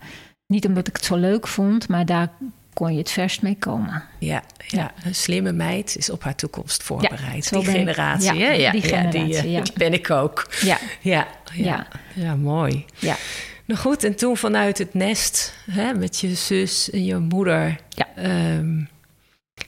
Niet 0.46 0.66
omdat 0.66 0.88
ik 0.88 0.96
het 0.96 1.04
zo 1.04 1.16
leuk 1.16 1.46
vond, 1.46 1.88
maar 1.88 2.06
daar 2.06 2.30
kon 2.78 2.92
je 2.92 2.98
het 2.98 3.10
verst 3.10 3.42
mee 3.42 3.56
komen. 3.58 4.04
Ja, 4.18 4.42
ja, 4.66 4.92
een 5.04 5.14
slimme 5.14 5.52
meid 5.52 5.96
is 5.96 6.10
op 6.10 6.22
haar 6.22 6.34
toekomst 6.34 6.82
voorbereid. 6.82 7.50
die 7.50 7.58
ik. 7.60 7.68
generatie, 7.68 8.34
Ja? 8.34 8.50
Ja, 8.50 8.70
die 8.70 8.82
generatie, 8.82 9.36
eh, 9.36 9.52
ja. 9.52 9.60
die 9.60 9.72
ben 9.76 9.92
ik 9.92 10.10
ook. 10.10 10.48
Ja, 10.60 10.78
Ja, 11.00 11.28
ja, 11.54 11.86
ja. 12.14 12.36
Mooi. 12.36 12.84
ja. 12.98 13.16
Nou 13.64 13.80
goed, 13.80 14.04
en 14.04 14.14
toen 14.16 14.36
vanuit 14.36 14.78
het 14.78 14.94
nest 14.94 15.54
hè, 15.70 15.94
met 15.94 16.20
je 16.20 16.34
zus 16.34 16.90
en 16.90 17.04
je 17.04 17.16
moeder... 17.16 17.80
Ja. 17.88 18.06
ehm, 18.16 18.82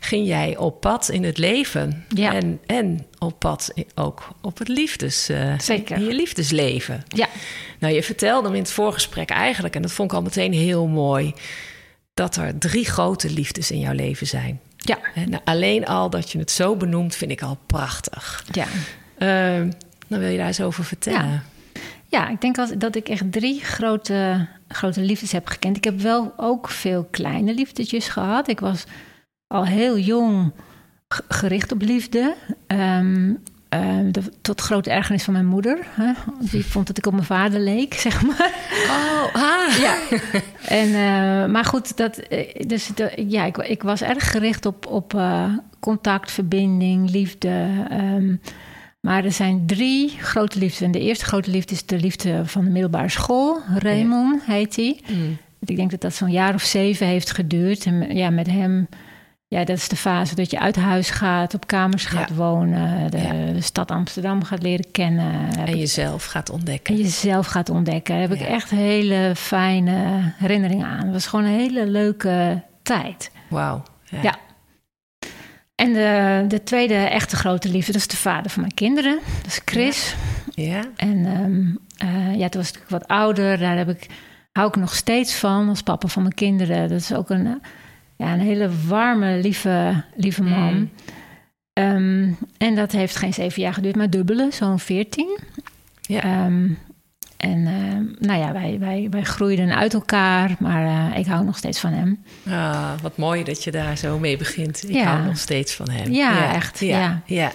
ging 0.01 0.27
jij 0.27 0.57
op 0.57 0.81
pad 0.81 1.09
in 1.09 1.25
het 1.25 1.39
leven. 1.39 2.05
Ja. 2.09 2.35
En, 2.35 2.61
en 2.67 3.07
op 3.19 3.39
pad 3.39 3.73
ook 3.95 4.29
op 4.41 4.59
het 4.59 4.69
liefdes, 4.69 5.29
eh, 5.29 5.59
Zeker. 5.59 5.97
in 5.97 6.05
je 6.05 6.15
liefdesleven. 6.15 7.05
ja. 7.09 7.29
Nou, 7.79 7.95
je 7.95 8.03
vertelde 8.03 8.49
me 8.49 8.57
in 8.57 8.63
het 8.63 8.73
voorgesprek 8.73 9.31
eigenlijk... 9.31 9.75
en 9.75 9.83
dat 9.83 9.93
vond 9.93 10.11
ik 10.11 10.17
al 10.17 10.23
meteen 10.23 10.53
heel 10.53 10.87
mooi... 10.87 11.35
dat 12.15 12.37
er 12.37 12.59
drie 12.59 12.85
grote 12.85 13.31
liefdes 13.31 13.71
in 13.71 13.79
jouw 13.79 13.95
leven 13.95 14.27
zijn. 14.27 14.61
ja. 14.77 14.99
Hè, 15.15 15.25
nou, 15.25 15.43
alleen 15.45 15.87
al 15.87 16.11
dat 16.11 16.31
je 16.31 16.39
het 16.39 16.51
zo 16.51 16.77
benoemt, 16.77 17.15
vind 17.15 17.31
ik 17.31 17.43
al 17.43 17.59
prachtig. 17.67 18.45
ja. 18.53 18.67
Ehm, 19.19 19.71
dan 20.09 20.19
wil 20.19 20.29
je 20.29 20.37
daar 20.37 20.47
eens 20.47 20.61
over 20.61 20.85
vertellen. 20.85 21.31
Ja. 21.31 21.43
Ja, 22.07 22.29
ik 22.29 22.41
denk 22.41 22.59
als, 22.59 22.71
dat 22.79 22.97
ik 22.97 23.09
echt 23.09 23.33
drie 23.33 23.61
grote, 23.61 24.49
grote 24.69 25.01
liefdes 25.01 25.33
heb 25.33 25.47
gekend. 25.47 25.77
Ik 25.77 25.85
heb 25.85 26.01
wel 26.01 26.33
ook 26.37 26.69
veel 26.69 27.05
kleine 27.11 27.55
liefdetjes 27.55 28.09
gehad. 28.09 28.49
Ik 28.49 28.61
was 28.61 28.85
al 29.47 29.65
heel 29.65 29.99
jong 29.99 30.53
gericht 31.29 31.73
op 31.73 31.81
liefde. 31.81 32.37
Ehm, 32.67 33.35
ehm, 33.71 34.11
de- 34.11 34.33
tot 34.43 34.61
grote 34.61 34.91
ergernis 34.91 35.23
van 35.25 35.33
mijn 35.33 35.47
moeder. 35.47 35.79
Hè? 35.91 36.13
Die 36.51 36.65
vond 36.67 36.87
dat 36.87 36.99
ik 36.99 37.07
op 37.07 37.13
mijn 37.13 37.25
vader 37.25 37.61
leek, 37.61 37.95
zeg 37.95 38.23
maar. 38.23 38.53
Oh, 38.89 39.35
ah. 39.35 39.79
Ja. 39.79 39.97
En, 40.67 40.87
eh, 40.87 41.53
maar 41.53 41.65
goed, 41.65 41.97
dat, 41.97 42.17
eh, 42.17 42.67
dus 42.67 42.87
de- 42.95 43.25
ja, 43.29 43.45
ik, 43.45 43.57
ik 43.57 43.83
was 43.83 44.03
erg 44.03 44.31
gericht 44.31 44.67
op, 44.67 44.87
op 44.87 45.15
eh, 45.15 45.45
contact, 45.81 46.31
verbinding, 46.33 47.11
liefde. 47.11 47.67
ehm, 47.91 48.35
maar 49.01 49.25
er 49.25 49.33
zijn 49.33 49.67
drie 49.67 50.09
grote 50.21 50.59
liefdes. 50.59 50.81
En 50.81 50.91
de 50.91 51.01
eerste 51.01 51.25
grote 51.25 51.51
liefde 51.51 51.75
is 51.75 51.87
de 51.87 51.99
liefde 52.01 52.43
van 52.47 52.65
de 52.65 52.71
middelbare 52.71 53.09
school. 53.09 53.59
Raymond 53.79 54.43
heet 54.45 54.77
hij. 54.77 55.01
Mm. 55.09 55.37
Ik 55.65 55.77
denk 55.77 55.91
dat 55.91 56.01
dat 56.01 56.15
zo'n 56.15 56.31
jaar 56.31 56.55
of 56.55 56.63
zeven 56.63 57.07
heeft 57.07 57.31
geduurd. 57.31 57.85
En 57.87 58.17
ja, 58.17 58.31
met 58.31 58.47
hem, 58.47 58.89
ja, 59.53 59.65
dat 59.65 59.77
is 59.77 59.89
de 59.89 59.97
fase 59.97 60.35
dat 60.35 60.51
je 60.51 60.59
uit 60.61 60.77
huis 60.77 61.11
gaat, 61.11 61.55
op 61.55 61.67
kamers 61.67 62.05
gaat 62.05 62.29
Ja. 62.29 62.35
wonen, 62.35 63.11
de, 63.11 63.19
Ja. 63.19 63.53
de 63.53 63.61
stad 63.61 63.91
Amsterdam 63.91 64.45
gaat 64.45 64.63
leren 64.63 64.91
kennen. 64.91 65.49
En 65.59 65.67
ik- 65.69 65.75
jezelf 65.75 66.25
gaat 66.25 66.51
ontdekken. 66.51 66.95
en 66.95 67.01
jezelf 67.01 67.47
gaat 67.47 67.69
ontdekken. 67.71 68.13
Daar 68.19 68.29
heb 68.29 68.33
ik 68.39 68.47
echt 68.47 68.71
hele 68.71 69.33
fijne 69.37 70.21
herinneringen 70.37 70.87
aan. 70.87 71.03
Het 71.05 71.13
was 71.13 71.27
gewoon 71.27 71.45
een 71.45 71.59
hele 71.59 71.87
leuke 71.87 72.63
tijd. 72.83 73.31
Wauw. 73.49 73.83
Ja. 74.23 74.35
En 75.75 75.93
de, 75.93 76.45
de 76.49 76.63
tweede 76.63 76.95
echte 76.95 77.37
grote 77.37 77.69
liefde, 77.69 77.93
dat 77.93 78.01
is 78.01 78.07
de 78.07 78.17
vader 78.17 78.51
van 78.51 78.61
mijn 78.63 78.75
kinderen. 78.75 79.19
Dat 79.37 79.47
is 79.47 79.61
Chris. 79.65 80.15
Ja? 80.55 80.81
En 80.97 81.27
ehm, 81.27 81.67
eh, 82.11 82.37
ja, 82.39 82.49
toen 82.49 82.61
was 82.61 82.71
ik 82.71 82.85
wat 82.89 83.09
ouder. 83.09 83.59
Daar 83.59 83.77
heb 83.77 83.89
ik, 83.89 84.07
hou 84.53 84.69
ik 84.69 84.77
nog 84.77 84.95
steeds 84.95 85.35
van 85.35 85.69
als 85.69 85.83
papa 85.83 86.09
van 86.09 86.23
mijn 86.23 86.35
kinderen. 86.35 86.89
Dat 86.89 87.01
is 87.01 87.15
ook 87.15 87.31
een, 87.31 87.61
ja, 88.21 88.33
een 88.33 88.41
hele 88.41 88.71
warme, 88.87 89.39
lieve, 89.43 90.05
lieve 90.17 90.43
man. 90.43 90.75
Mm. 90.75 90.91
Ehm, 91.73 92.29
en 92.59 92.75
dat 92.75 92.93
heeft 92.93 93.17
geen 93.17 93.35
zeven 93.35 93.63
jaar 93.63 93.75
geduurd, 93.75 93.97
maar 93.97 94.11
dubbele, 94.11 94.49
zo'n 94.53 94.79
veertien. 94.79 95.39
Ja. 96.01 96.23
Ehm, 96.23 96.69
En 97.37 97.67
eh, 97.67 98.27
nou 98.29 98.41
ja, 98.41 98.53
wij, 98.53 98.77
wij, 98.79 99.07
wij 99.11 99.23
groeiden 99.23 99.77
uit 99.77 99.95
elkaar, 99.95 100.57
maar 100.59 101.11
eh, 101.13 101.19
ik 101.19 101.27
hou 101.27 101.45
nog 101.45 101.57
steeds 101.57 101.81
van 101.81 101.93
hem. 101.93 102.25
Ah, 102.49 102.91
wat 103.03 103.17
mooi 103.17 103.45
dat 103.45 103.65
je 103.65 103.71
daar 103.71 103.97
zo 103.97 104.19
mee 104.19 104.37
begint. 104.37 104.83
Ik 104.89 104.95
Ja. 104.95 105.05
hou 105.05 105.25
nog 105.27 105.39
steeds 105.39 105.75
van 105.75 105.91
hem. 105.91 106.13
Ja, 106.13 106.55
echt, 106.55 106.79
Ja, 106.81 106.99
ja. 106.99 107.23
ja. 107.27 107.53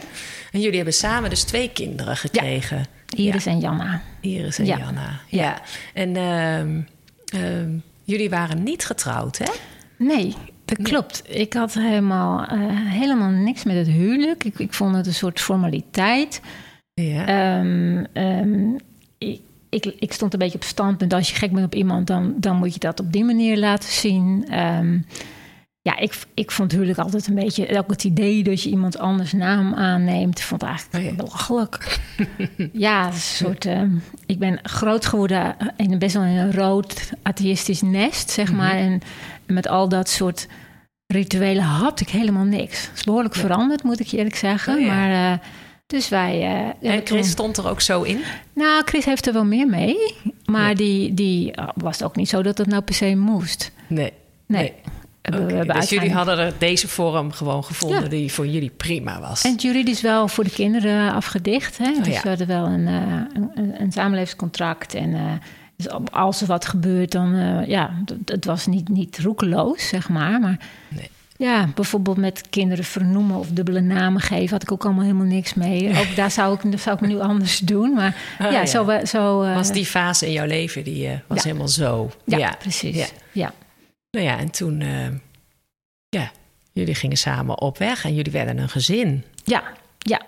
En 0.51 0.59
jullie 0.59 0.75
hebben 0.75 0.93
samen 0.93 1.29
dus 1.29 1.43
twee 1.43 1.69
kinderen 1.69 2.17
gekregen. 2.17 2.85
Iris 3.15 3.45
en 3.45 3.59
Janna. 3.59 4.01
Iris 4.21 4.59
en 4.59 4.65
Ja. 4.65 4.77
Janna. 4.77 5.19
Ja. 5.27 5.61
En 5.93 6.15
ehm, 6.15 6.79
ehm, 7.43 7.69
jullie 8.03 8.29
waren 8.29 8.63
niet 8.63 8.85
getrouwd, 8.85 9.37
hè? 9.37 9.51
Nee, 9.97 10.35
dat 10.65 10.81
klopt. 10.81 11.21
Ik 11.25 11.53
had 11.53 11.73
helemaal, 11.73 12.45
eh, 12.45 12.57
helemaal 12.71 13.29
niks 13.29 13.63
met 13.63 13.75
het 13.75 13.87
huwelijk. 13.87 14.43
Ik, 14.43 14.59
ik 14.59 14.73
vond 14.73 14.95
het 14.95 15.07
een 15.07 15.13
soort 15.13 15.39
formaliteit. 15.39 16.41
Ja. 16.93 17.25
Ehm, 17.25 18.03
ehm, 18.13 18.75
ik, 19.17 19.41
ik, 19.69 19.85
ik 19.85 20.13
stond 20.13 20.33
een 20.33 20.39
beetje 20.39 20.57
op 20.57 20.63
standpunt. 20.63 21.13
Als 21.13 21.29
je 21.29 21.35
gek 21.35 21.51
bent 21.51 21.65
op 21.65 21.75
iemand, 21.75 22.07
dan, 22.07 22.33
dan 22.37 22.57
moet 22.57 22.73
je 22.73 22.79
dat 22.79 22.99
op 22.99 23.11
die 23.11 23.23
manier 23.23 23.57
laten 23.57 23.89
zien. 23.89 24.45
Ehm, 24.49 24.97
ja, 25.85 25.97
ik, 25.97 26.13
ik 26.33 26.51
vond 26.51 26.71
huwelijk 26.71 26.97
altijd 26.99 27.27
een 27.27 27.35
beetje... 27.35 27.77
Ook 27.77 27.89
het 27.89 28.03
idee 28.03 28.43
dat 28.43 28.61
je 28.63 28.69
iemand 28.69 28.97
anders 28.97 29.33
naam 29.33 29.73
aanneemt... 29.73 30.41
vond 30.41 30.61
ik 30.61 30.67
eigenlijk 30.67 31.03
Oh 31.05 31.09
ja. 31.11 31.15
belachelijk. 31.23 31.99
ja, 32.87 33.07
een 33.07 33.13
soort... 33.13 33.65
ehm, 33.65 33.89
ik 34.25 34.39
ben 34.39 34.59
groot 34.63 35.05
geworden 35.05 35.55
in 35.77 35.91
een 35.91 35.99
best 35.99 36.13
wel 36.13 36.23
een 36.23 36.53
rood 36.53 37.09
atheïstisch 37.21 37.81
nest, 37.81 38.29
zeg 38.29 38.47
Mhm. 38.47 38.55
maar. 38.57 38.75
En 38.75 39.01
met 39.45 39.67
al 39.67 39.89
dat 39.89 40.09
soort 40.09 40.47
rituelen 41.07 41.63
had 41.63 41.99
ik 41.99 42.09
helemaal 42.09 42.43
niks. 42.43 42.81
Het 42.87 42.95
is 42.95 43.03
behoorlijk 43.03 43.35
Ja. 43.35 43.41
veranderd, 43.41 43.83
moet 43.83 43.99
ik 43.99 44.07
je 44.07 44.17
eerlijk 44.17 44.35
zeggen. 44.35 44.75
Oh 44.75 44.81
ja. 44.81 44.87
Maar... 44.87 45.31
eh, 45.31 45.37
dus 45.87 46.09
wij. 46.09 46.41
eh, 46.81 46.91
en 46.91 47.03
toen- 47.03 47.17
Chris 47.17 47.29
stond 47.29 47.57
er 47.57 47.69
ook 47.69 47.81
zo 47.81 48.01
in? 48.01 48.19
nou, 48.53 48.81
Chris 48.85 49.05
heeft 49.05 49.27
er 49.27 49.33
wel 49.33 49.45
meer 49.45 49.67
mee. 49.67 49.95
Maar 50.45 50.75
die, 50.75 51.13
die 51.13 51.51
uh, 51.59 51.67
was 51.75 51.97
het 51.97 52.07
ook 52.07 52.15
niet 52.15 52.29
zo 52.29 52.41
dat 52.43 52.57
het 52.57 52.67
nou 52.67 52.81
per 52.81 52.93
se 52.95 53.15
moest. 53.15 53.71
Nee. 53.87 54.11
Nee. 54.47 54.73
We 55.31 55.53
hebben 55.53 55.75
dus 55.75 55.89
jullie 55.89 56.13
hadden 56.13 56.37
er 56.37 56.53
deze 56.57 56.87
vorm 56.87 57.31
gewoon 57.31 57.63
gevonden 57.63 58.03
Ja. 58.03 58.09
die 58.09 58.31
voor 58.31 58.47
jullie 58.47 58.71
prima 58.77 59.19
was. 59.19 59.41
En 59.43 59.55
juridisch 59.55 60.01
wel 60.01 60.27
voor 60.27 60.43
de 60.43 60.49
kinderen 60.51 61.13
afgedicht. 61.13 61.77
Hè? 61.77 61.85
dus 61.93 62.07
Oh 62.07 62.13
ja. 62.13 62.21
we 62.21 62.27
hadden 62.29 62.47
wel 62.47 62.65
een, 62.65 62.87
eh, 62.87 63.41
een, 63.55 63.81
een, 63.81 63.91
samenlevingscontract. 63.91 64.93
En 64.93 65.13
eh, 65.13 65.21
dus 65.77 65.87
als 66.11 66.41
er 66.41 66.47
wat 66.47 66.65
gebeurt, 66.65 67.11
dan... 67.11 67.35
eh, 67.35 67.67
ja, 67.67 67.93
het- 68.25 68.45
was 68.45 68.65
niet, 68.65 68.89
niet 68.89 69.19
roekeloos, 69.19 69.87
zeg 69.87 70.09
maar. 70.09 70.39
Maar 70.39 70.59
Nee. 70.89 71.09
ja, 71.37 71.67
bijvoorbeeld 71.75 72.17
met 72.17 72.41
kinderen 72.49 72.83
vernoemen 72.85 73.35
of 73.37 73.47
dubbele 73.47 73.81
namen 73.81 74.21
geven... 74.21 74.49
had 74.49 74.63
ik 74.63 74.71
ook 74.71 74.85
allemaal 74.85 75.03
helemaal 75.03 75.25
niks 75.25 75.53
mee. 75.53 75.89
Ook 75.99 76.15
daar 76.15 76.31
zou 76.31 76.55
ik, 76.63 76.71
dat 76.71 76.79
zou 76.79 76.95
ik 77.01 77.07
nu 77.07 77.19
anders 77.19 77.59
doen. 77.59 77.93
Maar 77.93 78.15
Ah, 78.39 78.51
ja, 78.51 78.59
ja. 78.59 78.65
zo... 78.65 78.99
zo 79.05 79.37
was 79.37 79.71
die 79.71 79.85
fase 79.85 80.25
in 80.25 80.31
jouw 80.31 80.45
leven, 80.47 80.83
die 80.83 81.09
was 81.27 81.37
Ja. 81.37 81.43
helemaal 81.43 81.67
zo. 81.67 82.11
Ja, 82.25 82.55
precies. 82.59 83.13
Ja. 83.31 83.51
Nou 84.15 84.27
ja, 84.27 84.37
en 84.37 84.51
toen... 84.51 84.81
eh, 84.81 85.07
ja, 86.09 86.31
jullie 86.71 86.95
gingen 86.95 87.17
samen 87.17 87.61
op 87.61 87.77
weg 87.77 88.05
en 88.05 88.15
jullie 88.15 88.31
werden 88.31 88.57
een 88.57 88.69
gezin. 88.69 89.23
Ja, 89.43 89.63
ja. 89.97 90.21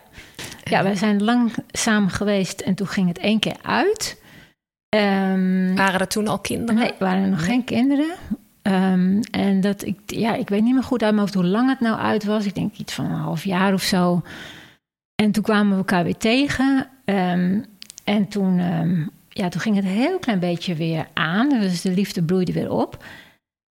Ja, 0.63 0.83
wij 0.83 0.95
zijn 0.95 1.23
lang 1.23 1.53
samen 1.71 2.09
geweest 2.09 2.61
en 2.61 2.75
toen 2.75 2.87
ging 2.87 3.07
het 3.07 3.17
één 3.17 3.39
keer 3.39 3.55
uit. 3.61 4.21
Ehm, 4.89 5.75
Waren 5.75 5.99
er 5.99 6.07
toen 6.07 6.27
al 6.27 6.39
kinderen? 6.39 6.75
nee, 6.81 6.91
er 6.91 6.95
waren 6.99 7.29
nog 7.29 7.39
Nee. 7.39 7.47
geen 7.47 7.63
kinderen. 7.63 8.15
Ehm, 8.61 9.21
en 9.31 9.61
dat 9.61 9.85
ik, 9.85 9.99
ja, 10.05 10.35
ik 10.35 10.49
weet 10.49 10.63
niet 10.63 10.73
meer 10.73 10.83
goed 10.83 11.01
uit 11.03 11.11
mijn 11.11 11.21
hoofd 11.21 11.33
hoe 11.33 11.45
lang 11.45 11.69
het 11.69 11.79
nou 11.79 11.99
uit 11.99 12.23
was. 12.23 12.45
Ik 12.45 12.55
denk 12.55 12.75
iets 12.77 12.93
van 12.93 13.05
een 13.05 13.11
half 13.11 13.43
jaar 13.43 13.73
of 13.73 13.81
zo. 13.81 14.21
En 15.15 15.31
toen 15.31 15.43
kwamen 15.43 15.71
we 15.71 15.77
elkaar 15.77 16.03
weer 16.03 16.17
tegen. 16.17 16.87
Ehm, 17.05 17.59
en 18.03 18.27
toen, 18.27 18.57
ja, 19.29 19.49
toen 19.49 19.61
ging 19.61 19.75
het 19.75 19.85
een 19.85 19.91
heel 19.91 20.19
klein 20.19 20.39
beetje 20.39 20.75
weer 20.75 21.07
aan. 21.13 21.49
Dus 21.49 21.81
de 21.81 21.91
liefde 21.91 22.23
bloeide 22.23 22.53
weer 22.53 22.71
op. 22.71 23.03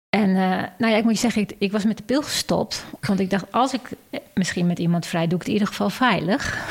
En 0.10 0.30
eh, 0.30 0.64
nou 0.78 0.92
ja, 0.92 0.98
ik 0.98 1.04
moet 1.04 1.14
je 1.14 1.20
zeggen, 1.20 1.42
ik, 1.42 1.52
ik 1.58 1.72
was 1.72 1.84
met 1.84 1.98
de 1.98 2.04
pil 2.04 2.22
gestopt. 2.22 2.86
Want 3.02 3.20
ik 3.20 3.30
dacht, 3.30 3.52
als 3.52 3.74
ik 3.74 3.82
eh, 4.10 4.20
misschien 4.34 4.68
met 4.68 4.80
iemand 4.80 5.06
vrij 5.06 5.24
doe, 5.28 5.34
ik 5.34 5.38
het 5.40 5.48
in 5.48 5.54
ieder 5.54 5.68
geval 5.68 5.90
veilig. 5.90 6.68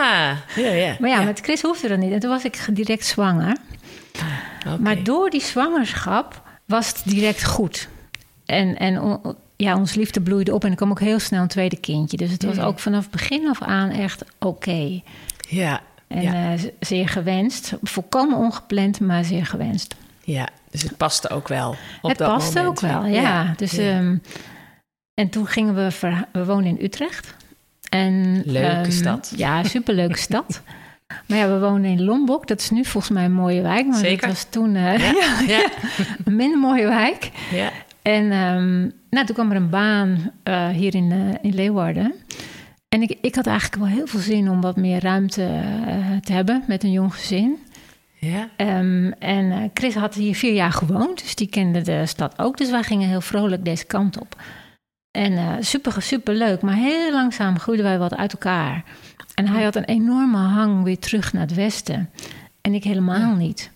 Ah, 0.00 0.30
ja, 0.64 0.70
ja. 0.72 0.96
Maar 0.98 1.10
ja, 1.10 1.22
met 1.22 1.40
Chris 1.40 1.62
hoefde 1.62 1.88
dat 1.88 1.98
niet. 1.98 2.12
En 2.12 2.20
toen 2.20 2.30
was 2.30 2.44
ik 2.44 2.66
direct 2.72 3.04
zwanger. 3.06 3.56
Oké. 4.66 4.78
Maar 4.78 5.02
door 5.02 5.30
die 5.30 5.40
zwangerschap 5.42 6.42
was 6.64 6.88
het 6.88 7.02
direct 7.04 7.44
goed. 7.44 7.88
En, 8.46 8.78
en 8.78 9.00
on- 9.00 9.36
ja, 9.56 9.76
ons 9.76 9.94
liefde 9.94 10.20
bloeide 10.20 10.54
op 10.54 10.64
en 10.64 10.70
er 10.70 10.76
kwam 10.76 10.90
ook 10.90 11.00
heel 11.00 11.18
snel 11.18 11.42
een 11.42 11.48
tweede 11.48 11.76
kindje. 11.80 12.16
Dus 12.16 12.30
het 12.30 12.42
was 12.44 12.56
Mm. 12.56 12.62
ook 12.62 12.78
vanaf 12.78 13.10
begin 13.10 13.48
af 13.48 13.62
aan 13.62 13.90
echt 13.90 14.24
oké. 14.38 15.00
Ja, 15.48 15.80
En 16.06 16.22
Ja. 16.22 16.52
eh, 16.52 16.60
zeer 16.80 17.08
gewenst. 17.08 17.72
Volkomen 17.82 18.38
ongepland, 18.38 19.00
maar 19.00 19.24
zeer 19.24 19.46
gewenst. 19.46 19.94
ja, 20.24 20.48
dus 20.72 20.82
het 20.82 20.96
paste 20.96 21.28
ook 21.28 21.48
wel 21.48 21.76
op 22.02 22.08
het 22.08 22.18
dat 22.18 22.28
paste 22.28 22.58
moment. 22.58 22.84
ook 22.84 22.90
wel, 22.90 23.04
ja. 23.04 23.52
Dus, 23.56 23.72
ja. 23.72 23.82
ehm, 23.82 24.16
en 25.14 25.28
toen 25.28 25.46
gingen 25.46 25.74
we... 25.74 25.88
We 26.32 26.44
woonden 26.44 26.78
in 26.78 26.84
Utrecht. 26.84 27.34
En, 27.88 28.42
Leuke 28.44 28.68
ehm, 28.68 28.90
stad. 28.90 29.32
Ja, 29.36 29.64
superleuke 29.64 30.18
stad. 30.28 30.62
Maar 31.26 31.38
ja, 31.38 31.48
we 31.48 31.58
woonden 31.58 31.90
in 31.90 32.04
Lombok. 32.04 32.46
Dat 32.46 32.60
is 32.60 32.70
nu 32.70 32.84
volgens 32.84 33.12
mij 33.12 33.24
een 33.24 33.32
mooie 33.32 33.62
wijk. 33.62 33.86
Maar 33.86 33.98
Zeker. 33.98 34.26
dat 34.26 34.36
was 34.36 34.46
toen 34.50 34.74
eh, 34.76 34.98
ja, 35.12 35.40
ja, 35.46 35.70
een 36.24 36.36
minder 36.36 36.58
mooie 36.58 36.86
wijk. 36.86 37.30
ja. 37.50 37.70
En 38.02 38.30
ehm, 38.32 38.80
nou, 39.10 39.26
toen 39.26 39.34
kwam 39.34 39.50
er 39.50 39.56
een 39.56 39.70
baan 39.70 40.32
eh, 40.42 40.68
hier 40.68 40.94
in, 40.94 41.12
eh, 41.12 41.38
in 41.42 41.54
Leeuwarden. 41.54 42.14
En 42.88 43.02
ik, 43.02 43.18
ik 43.20 43.34
had 43.34 43.46
eigenlijk 43.46 43.82
wel 43.82 43.92
heel 43.92 44.06
veel 44.06 44.20
zin 44.20 44.50
om 44.50 44.60
wat 44.60 44.76
meer 44.76 45.00
ruimte 45.00 45.50
te 46.20 46.32
hebben 46.32 46.64
met 46.66 46.82
een 46.82 46.92
jong 46.92 47.14
gezin. 47.14 47.58
Ja. 48.26 48.48
Ehm, 48.56 49.12
en 49.18 49.52
eh, 49.52 49.58
Chris 49.74 49.94
had 49.94 50.14
hier 50.14 50.34
vier 50.34 50.52
jaar 50.52 50.72
gewoond, 50.72 51.22
dus 51.22 51.34
die 51.34 51.48
kende 51.48 51.80
de 51.82 52.06
stad 52.06 52.38
ook. 52.38 52.56
Dus 52.56 52.70
wij 52.70 52.82
gingen 52.82 53.08
heel 53.08 53.20
vrolijk 53.20 53.64
deze 53.64 53.84
kant 53.84 54.20
op. 54.20 54.36
En 55.10 55.32
eh, 55.32 55.54
super, 55.60 56.02
super 56.02 56.34
leuk, 56.34 56.62
maar 56.62 56.74
heel 56.74 57.12
langzaam 57.12 57.58
groeiden 57.58 57.86
wij 57.86 57.98
wat 57.98 58.16
uit 58.16 58.32
elkaar. 58.32 58.84
En 59.34 59.46
hij 59.48 59.62
had 59.62 59.76
een 59.76 59.84
enorme 59.84 60.36
hang 60.36 60.82
weer 60.82 60.98
terug 60.98 61.32
naar 61.32 61.42
het 61.42 61.54
westen. 61.54 62.10
En 62.60 62.74
ik 62.74 62.84
helemaal 62.84 63.34
niet. 63.34 63.70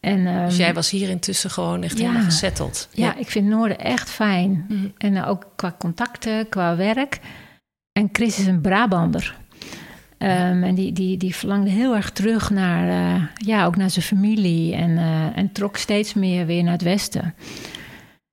En, 0.00 0.24
Dus 0.24 0.52
ehm, 0.52 0.62
jij 0.62 0.74
was 0.74 0.90
hier 0.90 1.08
intussen 1.08 1.50
gewoon 1.50 1.82
echt 1.82 1.98
ja. 1.98 2.04
helemaal 2.04 2.24
gezetteld. 2.24 2.88
ja, 2.92 3.16
ik 3.16 3.30
vind 3.30 3.46
Noorden 3.46 3.78
echt 3.78 4.10
fijn. 4.10 4.64
Mhm. 4.68 4.86
En 4.98 5.16
eh, 5.16 5.28
ook 5.28 5.46
qua 5.56 5.74
contacten, 5.78 6.48
qua 6.48 6.76
werk. 6.76 7.20
En 7.92 8.08
Chris 8.12 8.38
is 8.38 8.46
een 8.46 8.60
Brabander. 8.60 9.38
Ehm, 10.20 10.62
en 10.62 10.74
die, 10.74 10.92
die, 10.92 11.16
die 11.16 11.34
verlangde 11.34 11.70
heel 11.70 11.96
erg 11.96 12.10
terug 12.10 12.50
naar, 12.50 12.88
eh, 12.88 13.22
ja, 13.34 13.64
ook 13.64 13.76
naar 13.76 13.90
zijn 13.90 14.04
familie. 14.04 14.74
En, 14.74 14.98
eh, 14.98 15.36
en 15.36 15.52
trok 15.52 15.76
steeds 15.76 16.14
meer 16.14 16.46
weer 16.46 16.62
naar 16.62 16.72
het 16.72 16.82
westen. 16.82 17.34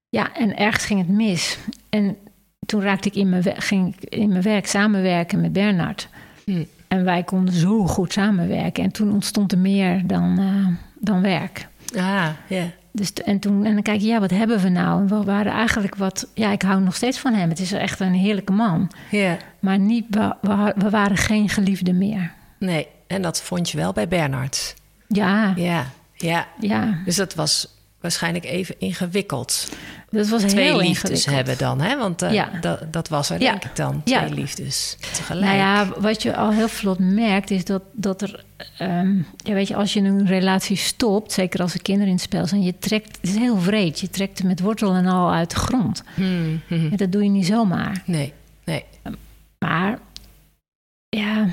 Ja, 0.09 0.33
en 0.33 0.57
ergens 0.57 0.85
ging 0.85 0.99
het 0.99 1.09
mis. 1.09 1.57
En 1.89 2.17
toen 2.65 2.81
raakte 2.81 3.07
ik 3.07 3.15
in 3.15 3.29
mijn, 3.29 3.43
ging 3.43 3.95
ik 3.95 4.09
in 4.09 4.29
mijn 4.29 4.41
werk 4.41 4.67
samenwerken 4.67 5.41
met 5.41 5.53
Bernard. 5.53 6.09
Hm. 6.45 6.63
En 6.87 7.03
wij 7.03 7.23
konden 7.23 7.53
zo 7.53 7.85
goed 7.85 8.13
samenwerken. 8.13 8.83
En 8.83 8.91
toen 8.91 9.11
ontstond 9.11 9.51
er 9.51 9.57
meer 9.57 10.07
dan, 10.07 10.39
eh, 10.39 10.67
dan 10.99 11.21
werk. 11.21 11.67
Ah, 11.95 12.29
ja. 12.47 12.71
Dus 12.97 13.13
en 13.13 13.39
toen 13.39 13.65
en 13.65 13.73
dan 13.73 13.81
kijk 13.81 14.01
je, 14.01 14.07
ja, 14.07 14.19
wat 14.19 14.29
hebben 14.29 14.59
we 14.59 14.69
nou? 14.69 15.01
En 15.01 15.07
we 15.07 15.23
waren 15.23 15.51
eigenlijk 15.51 15.95
wat, 15.95 16.27
ja, 16.33 16.51
ik 16.51 16.61
hou 16.61 16.81
nog 16.81 16.95
steeds 16.95 17.19
van 17.19 17.33
hem. 17.33 17.49
Het 17.49 17.59
is 17.59 17.71
echt 17.71 17.99
een 17.99 18.13
heerlijke 18.13 18.51
man. 18.51 18.91
Ja. 19.11 19.37
Maar 19.59 19.79
niet, 19.79 20.05
we, 20.09 20.35
we, 20.41 20.73
we 20.75 20.89
waren 20.89 21.17
geen 21.17 21.49
geliefde 21.49 21.93
meer. 21.93 22.31
Nee, 22.59 22.87
en 23.07 23.21
dat 23.21 23.41
vond 23.41 23.69
je 23.69 23.77
wel 23.77 23.93
bij 23.93 24.07
Bernard. 24.07 24.75
Ja, 25.07 25.53
Ja, 25.55 25.85
ja. 26.13 26.47
ja. 26.59 26.97
Dus 27.05 27.15
dat 27.15 27.35
was 27.35 27.67
waarschijnlijk 28.01 28.45
even 28.45 28.75
ingewikkeld. 28.79 29.69
Dat 30.09 30.27
was 30.27 30.43
Twee 30.43 30.63
heel 30.63 30.77
liefdes 30.77 31.25
hebben 31.25 31.57
dan, 31.57 31.81
hè? 31.81 31.97
Want 31.97 32.21
eh, 32.21 32.33
Ja. 32.33 32.49
dat, 32.61 32.93
dat 32.93 33.07
was 33.09 33.29
er 33.29 33.39
denk 33.39 33.63
ik 33.63 33.75
dan. 33.75 34.01
Twee 34.03 34.29
liefdes 34.33 34.97
tegelijk. 35.13 35.45
Nou 35.45 35.57
ja, 35.57 35.87
wat 35.99 36.21
je 36.23 36.35
al 36.35 36.51
heel 36.51 36.67
vlot 36.67 36.99
merkt 36.99 37.51
is 37.51 37.65
dat, 37.65 37.81
dat 37.91 38.21
er... 38.21 38.43
ehm, 38.77 39.15
ja, 39.37 39.53
weet 39.53 39.67
je, 39.67 39.75
als 39.75 39.93
je 39.93 39.99
een 40.01 40.27
relatie 40.27 40.75
stopt, 40.77 41.31
zeker 41.31 41.61
als 41.61 41.73
er 41.73 41.81
kinderen 41.81 42.07
in 42.07 42.13
het 42.15 42.23
spel 42.23 42.45
zijn... 42.47 42.63
je 42.63 42.77
trekt, 42.79 43.17
het 43.21 43.29
is 43.29 43.35
heel 43.35 43.57
vreed, 43.57 43.99
je 43.99 44.09
trekt 44.09 44.37
het 44.37 44.47
met 44.47 44.59
wortel 44.59 44.93
en 44.93 45.05
al 45.05 45.33
uit 45.33 45.49
de 45.49 45.55
grond. 45.55 46.03
Hmm, 46.13 46.61
hmm. 46.67 46.87
En 46.91 46.97
dat 46.97 47.11
doe 47.11 47.23
je 47.23 47.29
niet 47.29 47.45
zomaar. 47.45 48.01
Nee, 48.05 48.33
nee. 48.63 48.83
Maar 49.59 49.99
ja, 51.09 51.47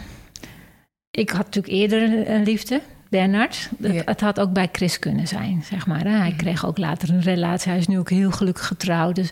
ik 1.11 1.31
had 1.31 1.45
natuurlijk 1.45 1.75
eerder 1.75 2.31
een 2.31 2.43
liefde, 2.43 2.81
Bernard. 3.21 3.71
Het, 3.81 3.93
Ja. 3.95 4.03
het 4.05 4.21
had 4.21 4.41
ook 4.41 4.53
bij 4.53 4.69
Chris 4.73 4.99
kunnen 4.99 5.29
zijn, 5.29 5.63
zeg 5.65 5.87
maar. 5.87 6.01
Hij 6.05 6.29
Mhm. 6.29 6.37
kreeg 6.37 6.67
ook 6.67 6.79
later 6.79 7.11
een 7.11 7.23
relatie. 7.23 7.71
Hij 7.71 7.81
is 7.81 7.87
nu 7.87 7.99
ook 7.99 8.11
heel 8.11 8.31
gelukkig 8.31 8.67
getrouwd. 8.67 9.15
Dus 9.15 9.31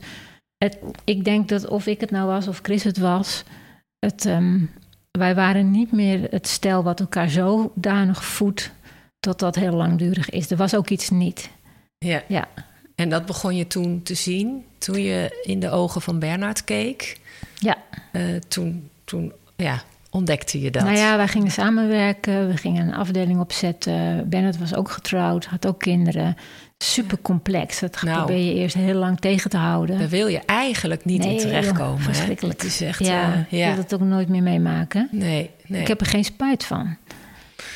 het, 0.59 0.79
ik 1.05 1.25
denk 1.25 1.49
dat 1.49 1.67
of 1.69 1.87
ik 1.87 2.01
het 2.01 2.11
nou 2.11 2.27
was 2.27 2.49
of 2.49 2.59
Chris 2.63 2.85
het 2.85 2.99
was... 2.99 3.45
Het, 3.99 4.27
ehm, 4.27 4.59
wij 5.11 5.35
waren 5.35 5.71
niet 5.71 5.93
meer 5.93 6.27
het 6.31 6.49
stel 6.49 6.83
wat 6.83 7.01
elkaar 7.01 7.31
zodanig 7.31 8.25
voedt... 8.25 8.71
tot 9.21 9.39
dat 9.39 9.55
heel 9.55 9.73
langdurig 9.75 10.31
is. 10.31 10.51
Er 10.51 10.57
was 10.57 10.75
ook 10.75 10.89
iets 10.91 11.11
niet. 11.11 11.51
Ja. 11.99 12.23
Ja. 12.29 12.49
En 12.95 13.09
dat 13.09 13.27
begon 13.27 13.57
je 13.57 13.67
toen 13.67 14.03
te 14.03 14.15
zien, 14.15 14.65
toen 14.79 15.03
je 15.03 15.43
in 15.43 15.61
de 15.61 15.71
ogen 15.71 16.01
van 16.03 16.19
Bernard 16.19 16.65
keek. 16.65 17.21
Ja. 17.59 17.77
Eh, 18.13 18.23
toen, 18.49 18.91
toen 19.05 19.33
ja, 19.57 19.83
ontdekte 20.13 20.61
je 20.61 20.71
dat? 20.71 20.83
Nou 20.85 20.97
ja, 20.97 21.17
wij 21.17 21.29
gingen 21.29 21.51
samenwerken. 21.51 22.49
We 22.49 22.57
gingen 22.57 22.87
een 22.87 22.95
afdeling 22.95 23.41
opzetten. 23.41 24.29
Bernard 24.29 24.59
was 24.59 24.75
ook 24.75 24.91
getrouwd, 24.91 25.45
had 25.45 25.67
ook 25.67 25.79
kinderen. 25.79 26.37
Super 26.79 27.19
complex. 27.23 27.81
Dat 27.81 28.03
Nou. 28.03 28.17
probeer 28.17 28.45
je 28.45 28.55
eerst 28.55 28.75
heel 28.75 28.95
lang 28.95 29.21
tegen 29.21 29.51
te 29.51 29.57
houden. 29.57 29.99
Daar 29.99 30.09
wil 30.09 30.27
je 30.27 30.41
eigenlijk 30.47 31.05
niet 31.05 31.25
in 31.25 31.39
terechtkomen. 31.39 31.99
hè? 31.99 32.03
verschrikkelijk. 32.05 32.63
Het 32.63 32.71
is 32.71 32.81
echt... 32.81 32.99
ja, 33.07 33.33
eh, 33.33 33.39
ik 33.41 33.47
ja. 33.51 33.69
wil 33.69 33.77
het 33.83 33.95
ook 33.95 34.01
nooit 34.01 34.29
meer 34.29 34.43
meemaken. 34.43 35.09
Nee, 35.11 35.51
nee. 35.67 35.81
Ik 35.81 35.89
heb 35.89 36.01
er 36.01 36.07
geen 36.07 36.25
spijt 36.25 36.65
van. 36.65 36.97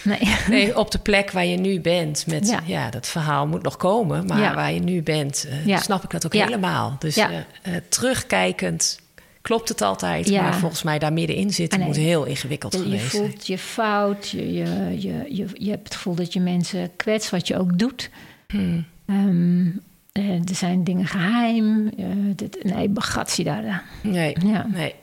Nee. 0.04 0.18
nee, 0.48 0.78
op 0.78 0.90
de 0.90 0.98
plek 0.98 1.30
waar 1.30 1.44
je 1.46 1.56
nu 1.56 1.80
bent. 1.80 2.26
Met, 2.26 2.48
ja. 2.48 2.60
Ja. 2.64 2.90
dat 2.90 3.06
verhaal 3.06 3.46
moet 3.46 3.62
nog 3.62 3.76
komen. 3.76 4.26
Maar 4.26 4.40
Ja. 4.40 4.54
waar 4.54 4.72
je 4.72 4.80
nu 4.80 5.02
bent, 5.02 5.46
eh, 5.50 5.66
Ja. 5.66 5.78
snap 5.78 6.04
ik 6.04 6.10
dat 6.10 6.26
ook 6.26 6.32
Ja. 6.32 6.44
helemaal. 6.44 6.96
Dus 6.98 7.14
Ja. 7.14 7.30
eh, 7.62 7.72
terugkijkend 7.88 8.98
klopt 9.46 9.68
het 9.68 9.82
altijd. 9.82 10.28
Ja. 10.28 10.42
Maar 10.42 10.54
volgens 10.54 10.82
mij 10.82 10.98
daar 10.98 11.12
middenin 11.12 11.50
zitten 11.50 11.78
Ah, 11.80 11.84
nee. 11.84 11.94
moet 11.94 12.04
heel 12.04 12.24
ingewikkeld 12.24 12.72
Je 12.72 12.78
geweest 12.78 13.10
zijn. 13.10 13.22
voelt 13.30 13.46
je 13.46 13.58
fout. 13.58 14.28
Je, 14.28 14.52
je, 14.52 14.64
je, 14.98 15.24
je, 15.36 15.46
je 15.52 15.70
hebt 15.70 15.84
het 15.84 15.94
gevoel 15.94 16.14
dat 16.14 16.32
je 16.32 16.40
mensen 16.40 16.90
kwetst, 16.96 17.30
wat 17.30 17.48
je 17.48 17.58
ook 17.58 17.78
doet. 17.78 18.10
Hmm. 18.48 18.84
Ehm, 19.06 19.66
eh, 20.12 20.30
er 20.48 20.54
zijn 20.54 20.84
dingen 20.84 21.06
geheim. 21.06 21.90
Eh, 21.98 22.06
dit, 22.36 22.64
nee, 22.64 22.88
bagatsie 22.88 23.44
daar. 23.44 23.82
Nee, 24.02 24.36
Ja. 24.46 24.66
nee. 24.72 24.94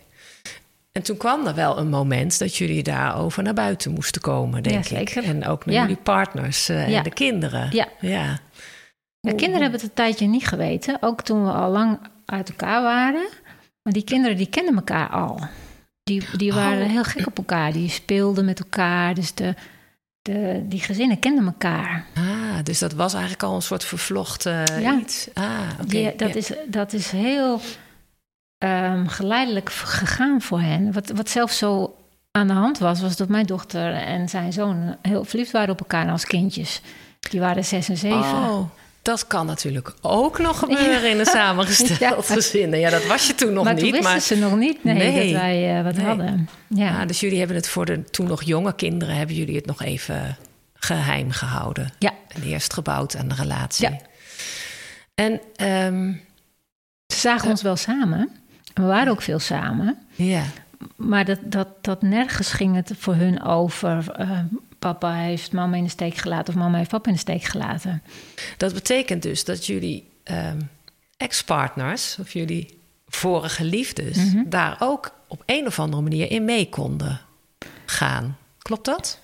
En 0.91 1.01
toen 1.03 1.17
kwam 1.17 1.47
er 1.47 1.55
wel 1.55 1.77
een 1.77 1.89
moment 1.89 2.39
dat 2.39 2.55
jullie 2.55 2.83
daarover 2.83 3.43
naar 3.43 3.53
buiten 3.53 3.91
moesten 3.91 4.21
komen, 4.21 4.63
denk 4.63 4.75
Ja, 4.75 4.97
zeker. 4.97 5.17
ik. 5.23 5.29
En 5.29 5.45
ook 5.47 5.65
naar 5.65 5.75
Ja. 5.75 5.81
jullie 5.81 5.95
partners 6.03 6.69
eh, 6.69 6.89
Ja. 6.89 6.97
en 6.97 7.03
de 7.03 7.13
kinderen. 7.13 7.69
Ja. 7.71 7.87
ja. 7.99 8.39
De 9.19 9.35
kinderen 9.35 9.61
hebben 9.61 9.79
het 9.79 9.89
een 9.89 9.95
tijdje 9.95 10.27
niet 10.27 10.47
geweten. 10.47 10.97
Ook 11.01 11.21
toen 11.21 11.43
we 11.45 11.51
al 11.51 11.71
lang 11.71 11.99
uit 12.25 12.49
elkaar 12.49 12.81
waren. 12.81 13.27
Maar 13.83 13.93
die 13.93 14.03
kinderen 14.03 14.37
die 14.37 14.49
kenden 14.49 14.75
elkaar 14.75 15.09
al. 15.09 15.39
Die, 16.03 16.23
die 16.37 16.53
waren 16.53 16.83
Oh. 16.85 16.89
heel 16.91 17.03
gek 17.03 17.27
op 17.27 17.37
elkaar. 17.37 17.71
Die 17.73 17.89
speelden 17.89 18.45
met 18.45 18.59
elkaar. 18.59 19.13
Dus 19.13 19.33
de, 19.33 19.55
de, 20.21 20.61
die 20.65 20.79
gezinnen 20.79 21.19
kenden 21.19 21.45
elkaar. 21.45 22.05
Ah, 22.15 22.63
dus 22.63 22.79
dat 22.79 22.93
was 22.93 23.13
eigenlijk 23.13 23.43
al 23.43 23.55
een 23.55 23.61
soort 23.61 23.83
vervlochten 23.83 24.81
Ja. 24.81 24.97
iets. 24.99 25.27
Ah, 25.33 25.59
oké. 25.73 25.85
Die, 25.87 26.15
dat, 26.15 26.29
Ja. 26.29 26.35
is, 26.35 26.51
dat 26.67 26.93
is 26.93 27.11
heel 27.11 27.61
ehm, 28.57 29.07
geleidelijk 29.07 29.69
gegaan 29.71 30.41
voor 30.41 30.61
hen. 30.61 30.91
Wat, 30.93 31.09
wat 31.09 31.29
zelfs 31.29 31.57
zo 31.57 31.95
aan 32.31 32.47
de 32.47 32.53
hand 32.53 32.77
was, 32.77 33.01
was 33.01 33.15
dat 33.15 33.29
mijn 33.29 33.45
dochter 33.45 33.93
en 33.93 34.29
zijn 34.29 34.53
zoon 34.53 34.95
heel 35.01 35.23
verliefd 35.25 35.51
waren 35.51 35.69
op 35.73 35.79
elkaar 35.79 36.09
als 36.11 36.25
kindjes. 36.25 36.81
Die 37.29 37.39
waren 37.39 37.65
zes 37.65 37.89
en 37.89 37.97
zeven. 37.97 38.19
Oh, 38.19 38.69
dat 39.03 39.27
kan 39.27 39.45
natuurlijk 39.45 39.93
ook 40.01 40.39
nog 40.39 40.59
gebeuren 40.59 41.09
in 41.09 41.19
een 41.19 41.25
samengesteld 41.25 41.99
Ja. 42.27 42.33
gezin. 42.35 42.71
Ja, 42.79 42.89
dat 42.89 43.05
was 43.05 43.27
je 43.27 43.35
toen 43.35 43.53
nog 43.53 43.63
maar 43.63 43.73
toen 43.75 43.83
niet. 43.83 43.91
wisten 43.93 44.11
Maar, 44.11 44.19
ze 44.21 44.35
nog 44.35 44.55
niet 44.55 44.83
nee, 44.83 44.93
Nee. 44.93 45.31
dat 45.33 45.41
wij 45.41 45.77
eh, 45.77 45.83
wat 45.83 45.95
Nee. 45.95 46.05
hadden. 46.05 46.49
Ja. 46.67 46.99
Ah, 47.01 47.07
dus 47.07 47.19
jullie 47.19 47.37
hebben 47.37 47.55
het 47.55 47.67
voor 47.69 47.85
de 47.85 48.03
toen 48.03 48.27
nog 48.27 48.43
jonge 48.43 48.75
kinderen... 48.75 49.15
hebben 49.15 49.35
jullie 49.35 49.55
het 49.55 49.65
nog 49.65 49.81
even 49.81 50.37
geheim 50.73 51.31
gehouden. 51.31 51.93
Ja. 51.99 52.11
En 52.27 52.41
eerst 52.43 52.73
gebouwd 52.73 53.15
aan 53.15 53.27
de 53.27 53.35
relatie. 53.35 53.89
Ja. 53.89 53.97
En 55.15 55.41
ehm, 55.55 56.11
Ze 57.07 57.19
zagen 57.19 57.49
ons 57.49 57.61
wel 57.61 57.75
samen. 57.75 58.19
En 58.73 58.81
we 58.83 58.87
waren 58.89 59.11
ook 59.11 59.21
veel 59.21 59.39
samen. 59.39 59.97
ja, 60.15 60.43
Maar 60.95 61.25
dat, 61.25 61.39
dat, 61.43 61.67
dat 61.81 62.01
nergens 62.01 62.51
ging 62.51 62.75
het 62.75 62.91
voor 62.97 63.15
hun 63.15 63.43
over... 63.43 64.11
eh, 64.11 64.39
papa 64.83 65.13
heeft 65.13 65.51
mama 65.51 65.75
in 65.75 65.83
de 65.83 65.89
steek 65.89 66.15
gelaten... 66.15 66.53
of 66.53 66.59
mama 66.59 66.77
heeft 66.77 66.89
papa 66.89 67.07
in 67.07 67.13
de 67.13 67.19
steek 67.19 67.43
gelaten. 67.43 68.01
dat 68.57 68.73
betekent 68.73 69.21
dus 69.21 69.43
dat 69.45 69.65
jullie 69.65 70.09
ehm, 70.23 70.59
ex-partners... 71.17 72.17
of 72.19 72.33
jullie 72.33 72.77
vorige 73.07 73.63
liefdes... 73.63 74.17
Mhm. 74.17 74.49
daar 74.49 74.75
ook 74.79 75.11
op 75.27 75.43
een 75.45 75.67
of 75.67 75.79
andere 75.79 76.01
manier 76.01 76.31
in 76.31 76.45
mee 76.45 76.69
konden 76.69 77.19
gaan. 77.85 78.37
Klopt 78.57 78.85
dat? 78.85 79.19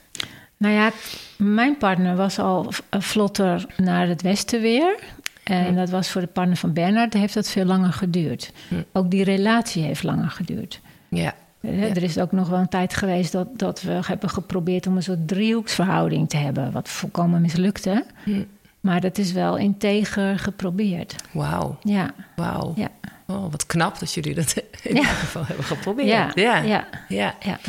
Nou 0.58 0.74
ja, 0.74 0.92
mijn 1.38 1.78
partner 1.78 2.16
was 2.16 2.40
al 2.40 2.72
eh, 2.90 3.02
vlotter 3.02 3.66
naar 3.78 4.08
het 4.08 4.22
westen 4.22 4.62
weer. 4.62 5.00
En 5.44 5.66
Hm. 5.66 5.76
dat 5.76 5.90
was 5.90 6.10
voor 6.10 6.22
de 6.22 6.28
partner 6.28 6.58
van 6.58 6.74
Bernard, 6.74 7.14
heeft 7.14 7.34
dat 7.34 7.50
veel 7.50 7.66
langer 7.66 7.94
geduurd. 7.94 8.52
Hm. 8.68 8.76
Ook 8.92 9.12
die 9.12 9.24
relatie 9.24 9.84
heeft 9.84 10.04
langer 10.04 10.30
geduurd. 10.30 10.80
Ja. 11.10 11.36
Eh, 11.62 11.90
Er 11.96 12.04
is 12.04 12.18
ook 12.18 12.32
nog 12.32 12.50
wel 12.50 12.60
een 12.60 12.70
tijd 12.70 12.94
geweest 12.96 13.32
dat, 13.32 13.48
dat 13.60 13.82
we 13.82 14.00
hebben 14.06 14.30
geprobeerd 14.30 14.88
om 14.88 14.96
een 14.96 15.04
soort 15.04 15.28
driehoeksverhouding 15.28 16.30
te 16.30 16.38
hebben. 16.38 16.72
Wat 16.72 16.90
volkomen 16.90 17.42
mislukte. 17.42 18.06
Hm. 18.24 18.44
Maar 18.80 19.02
dat 19.02 19.18
is 19.18 19.32
wel 19.32 19.58
integer 19.58 20.40
geprobeerd. 20.40 21.16
Wauw. 21.32 21.78
Ja, 21.84 22.14
Wauw. 22.36 22.74
ja, 22.76 22.88
Oh, 23.28 23.52
wat 23.52 23.66
knap 23.66 24.00
dat 24.00 24.14
jullie 24.14 24.36
dat 24.36 24.56
in 24.58 24.64
Ja. 24.84 24.90
ieder 25.00 25.06
geval 25.06 25.46
hebben 25.46 25.66
geprobeerd. 25.66 26.08
ja, 26.08 26.32
ja. 26.36 26.58
ja, 26.62 26.88
ja. 27.08 27.36
ja. 27.40 27.60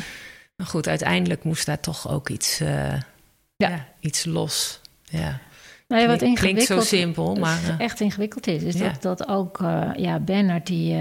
Maar 0.56 0.66
goed, 0.66 0.88
uiteindelijk 0.88 1.44
moest 1.44 1.66
daar 1.66 1.80
toch 1.80 2.08
ook 2.10 2.28
iets, 2.28 2.60
eh, 2.60 2.92
ja. 3.56 3.86
iets 4.00 4.24
los. 4.24 4.80
Ja. 5.04 5.38
Nou 5.88 6.02
ja, 6.02 6.08
wat 6.08 6.18
Klink- 6.18 6.36
Klinkt 6.36 6.62
zo 6.62 6.74
ingewikkeld 6.74 7.00
simpel, 7.00 7.34
maar... 7.34 7.58
eh, 7.68 7.80
echt 7.84 8.00
ingewikkeld 8.00 8.46
is. 8.46 8.62
Is 8.62 8.76
dat, 8.76 9.02
dat 9.02 9.28
ook, 9.28 9.58
ja, 9.96 10.18
Bernard, 10.20 10.66
die, 10.66 10.96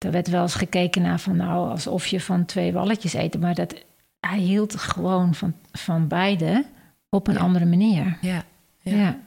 daar 0.00 0.12
werd 0.12 0.28
wel 0.28 0.42
eens 0.42 0.54
gekeken 0.54 1.02
naar 1.02 1.20
van, 1.20 1.36
nou, 1.36 1.70
alsof 1.70 2.06
je 2.06 2.20
van 2.20 2.44
twee 2.44 2.72
walletjes 2.72 3.12
eet. 3.12 3.40
Maar 3.40 3.54
dat, 3.54 3.74
hij 4.20 4.38
hield 4.38 4.76
gewoon 4.76 5.34
van, 5.34 5.54
van 5.72 6.08
beide 6.08 6.64
op 7.08 7.26
een 7.28 7.34
Ja. 7.34 7.40
andere 7.40 7.64
manier. 7.64 8.18
ja. 8.20 8.44
Ja. 8.82 8.96
Ja. 8.96 9.18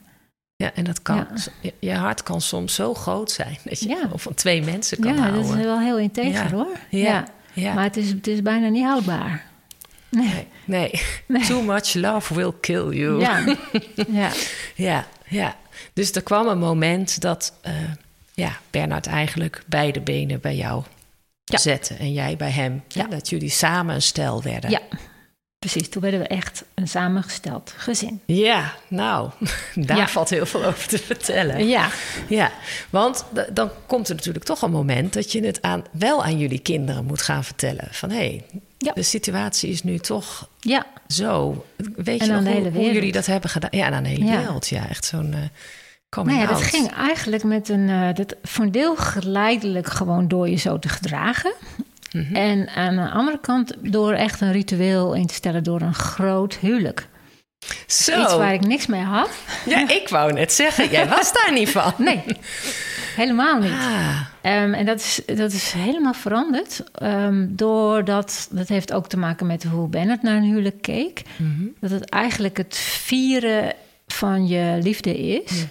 ja, 0.55 0.71
en 0.73 0.83
dat 0.83 1.01
kan... 1.01 1.27
Ja. 1.61 1.69
Je, 1.79 1.93
hart 1.93 2.23
kan 2.23 2.41
soms 2.41 2.75
zo 2.75 2.93
groot 2.93 3.31
zijn... 3.31 3.57
dat 3.63 3.79
je 3.79 3.89
Ja. 3.89 4.09
van 4.15 4.33
twee 4.33 4.61
mensen 4.63 4.99
kan 4.99 5.13
Ja, 5.15 5.21
dat 5.21 5.29
houden. 5.31 5.57
is 5.59 5.65
wel 5.65 5.79
heel 5.79 5.97
integer 5.97 6.43
Ja. 6.43 6.51
hoor. 6.51 6.77
Ja. 6.89 7.25
Ja. 7.53 7.73
Maar 7.73 7.83
het 7.83 7.97
is, 7.97 8.09
het 8.09 8.27
is 8.27 8.41
bijna 8.41 8.67
niet 8.67 8.83
houdbaar. 8.85 9.45
Nee. 10.09 10.47
Nee. 10.65 10.91
Nee. 11.27 11.45
Too 11.45 11.61
much 11.61 11.93
love 11.93 12.33
will 12.33 12.51
kill 12.61 12.89
you. 12.89 13.19
Ja. 13.19 13.55
ja. 14.21 14.29
Ja, 14.75 15.05
ja. 15.27 15.55
Dus 15.93 16.11
er 16.11 16.23
kwam 16.23 16.47
een 16.47 16.59
moment 16.59 17.21
dat 17.21 17.53
eh, 17.61 17.73
ja, 18.33 18.57
Bernard 18.69 19.07
eigenlijk 19.07 19.63
beide 19.67 20.01
benen 20.01 20.39
bij 20.41 20.55
jou 20.55 20.83
Ja. 21.43 21.57
zette 21.57 21.93
en 21.93 22.13
jij 22.13 22.35
bij 22.37 22.51
hem. 22.51 22.83
Ja. 22.87 23.07
Dat 23.07 23.29
jullie 23.29 23.49
samen 23.49 23.95
een 23.95 24.01
stel 24.01 24.43
werden. 24.43 24.69
Ja. 24.69 24.79
Precies, 25.59 25.89
toen 25.89 26.01
werden 26.01 26.19
we 26.19 26.27
echt 26.27 26.63
een 26.73 26.87
samengesteld 26.87 27.73
gezin. 27.77 28.21
Ja, 28.25 28.73
nou, 28.87 29.29
daar 29.75 29.97
Ja. 29.97 30.07
valt 30.07 30.29
heel 30.29 30.45
veel 30.45 30.63
over 30.65 30.87
te 30.87 30.97
vertellen. 30.97 31.67
Ja. 31.67 31.89
Ja, 32.29 32.51
want 32.89 33.25
dan 33.53 33.69
komt 33.85 34.09
er 34.09 34.15
natuurlijk 34.15 34.45
toch 34.45 34.61
een 34.61 34.71
moment 34.71 35.13
dat 35.13 35.31
je 35.31 35.45
het 35.45 35.61
aan, 35.61 35.83
wel 35.91 36.23
aan 36.23 36.37
jullie 36.37 36.59
kinderen 36.59 37.05
moet 37.05 37.21
gaan 37.21 37.43
vertellen. 37.43 37.87
Van 37.91 38.09
hé, 38.09 38.15
hey, 38.77 38.91
de 38.93 39.03
situatie 39.03 39.69
is 39.69 39.83
nu 39.83 39.97
toch 39.99 40.49
Ja. 40.59 40.85
zo. 41.07 41.65
Weet 41.95 42.21
En 42.21 42.25
je 42.27 42.31
nog 42.61 42.73
hoe, 42.73 42.91
jullie 42.93 43.11
dat 43.11 43.25
hebben 43.25 43.49
gedaan? 43.49 43.69
Ja, 43.73 43.91
aan 43.91 44.03
de 44.03 44.09
hele 44.09 44.25
Ja. 44.25 44.37
wereld. 44.37 44.67
Ja, 44.67 44.89
echt 44.89 45.05
zo'n 45.05 45.33
eh 45.33 45.39
coming 46.13 46.37
Nou 46.37 46.49
ja, 46.49 46.53
dat 46.53 46.63
ging 46.63 46.91
eigenlijk 46.91 47.43
met 47.43 47.69
een, 47.69 47.89
eh, 47.89 48.13
dat 48.13 48.35
voor 48.43 48.65
een 48.65 48.71
deel 48.71 48.95
geleidelijk 48.95 49.87
gewoon 49.87 50.27
door 50.27 50.49
je 50.49 50.55
zo 50.55 50.79
te 50.79 50.89
gedragen. 50.89 51.53
Mhm. 52.11 52.35
En 52.35 52.69
aan 52.75 52.95
de 52.95 53.09
andere 53.09 53.39
kant 53.39 53.73
door 53.81 54.13
echt 54.13 54.41
een 54.41 54.51
ritueel 54.51 55.13
in 55.13 55.25
te 55.27 55.33
stellen 55.33 55.63
door 55.63 55.81
een 55.81 55.93
groot 55.93 56.55
huwelijk. 56.55 57.07
Zo. 57.87 58.21
Iets 58.21 58.35
waar 58.35 58.53
ik 58.53 58.65
niks 58.67 58.85
mee 58.85 59.01
had. 59.01 59.29
Ja, 59.65 59.89
ik 59.89 60.09
wou 60.09 60.33
net 60.33 60.53
zeggen, 60.53 60.89
jij 60.89 61.07
was 61.07 61.33
daar 61.33 61.53
niet 61.53 61.69
van. 61.69 61.93
Nee, 62.05 62.23
helemaal 63.15 63.59
niet. 63.59 63.71
Ah, 63.71 64.19
Ehm, 64.41 64.73
en 64.73 64.85
dat 64.85 64.99
is, 64.99 65.21
dat 65.25 65.51
is 65.51 65.71
helemaal 65.71 66.13
veranderd. 66.13 66.83
ehm, 66.93 67.45
doordat, 67.49 68.47
dat 68.51 68.67
heeft 68.67 68.93
ook 68.93 69.07
te 69.07 69.17
maken 69.17 69.47
met 69.47 69.63
hoe 69.63 69.87
Bennett 69.87 70.23
naar 70.23 70.35
een 70.35 70.43
huwelijk 70.43 70.81
keek. 70.81 71.21
mhm. 71.37 71.63
Dat 71.79 71.89
het 71.89 72.09
eigenlijk 72.09 72.57
het 72.57 72.77
vieren 72.77 73.73
van 74.07 74.47
je 74.47 74.77
liefde 74.81 75.17
is. 75.17 75.65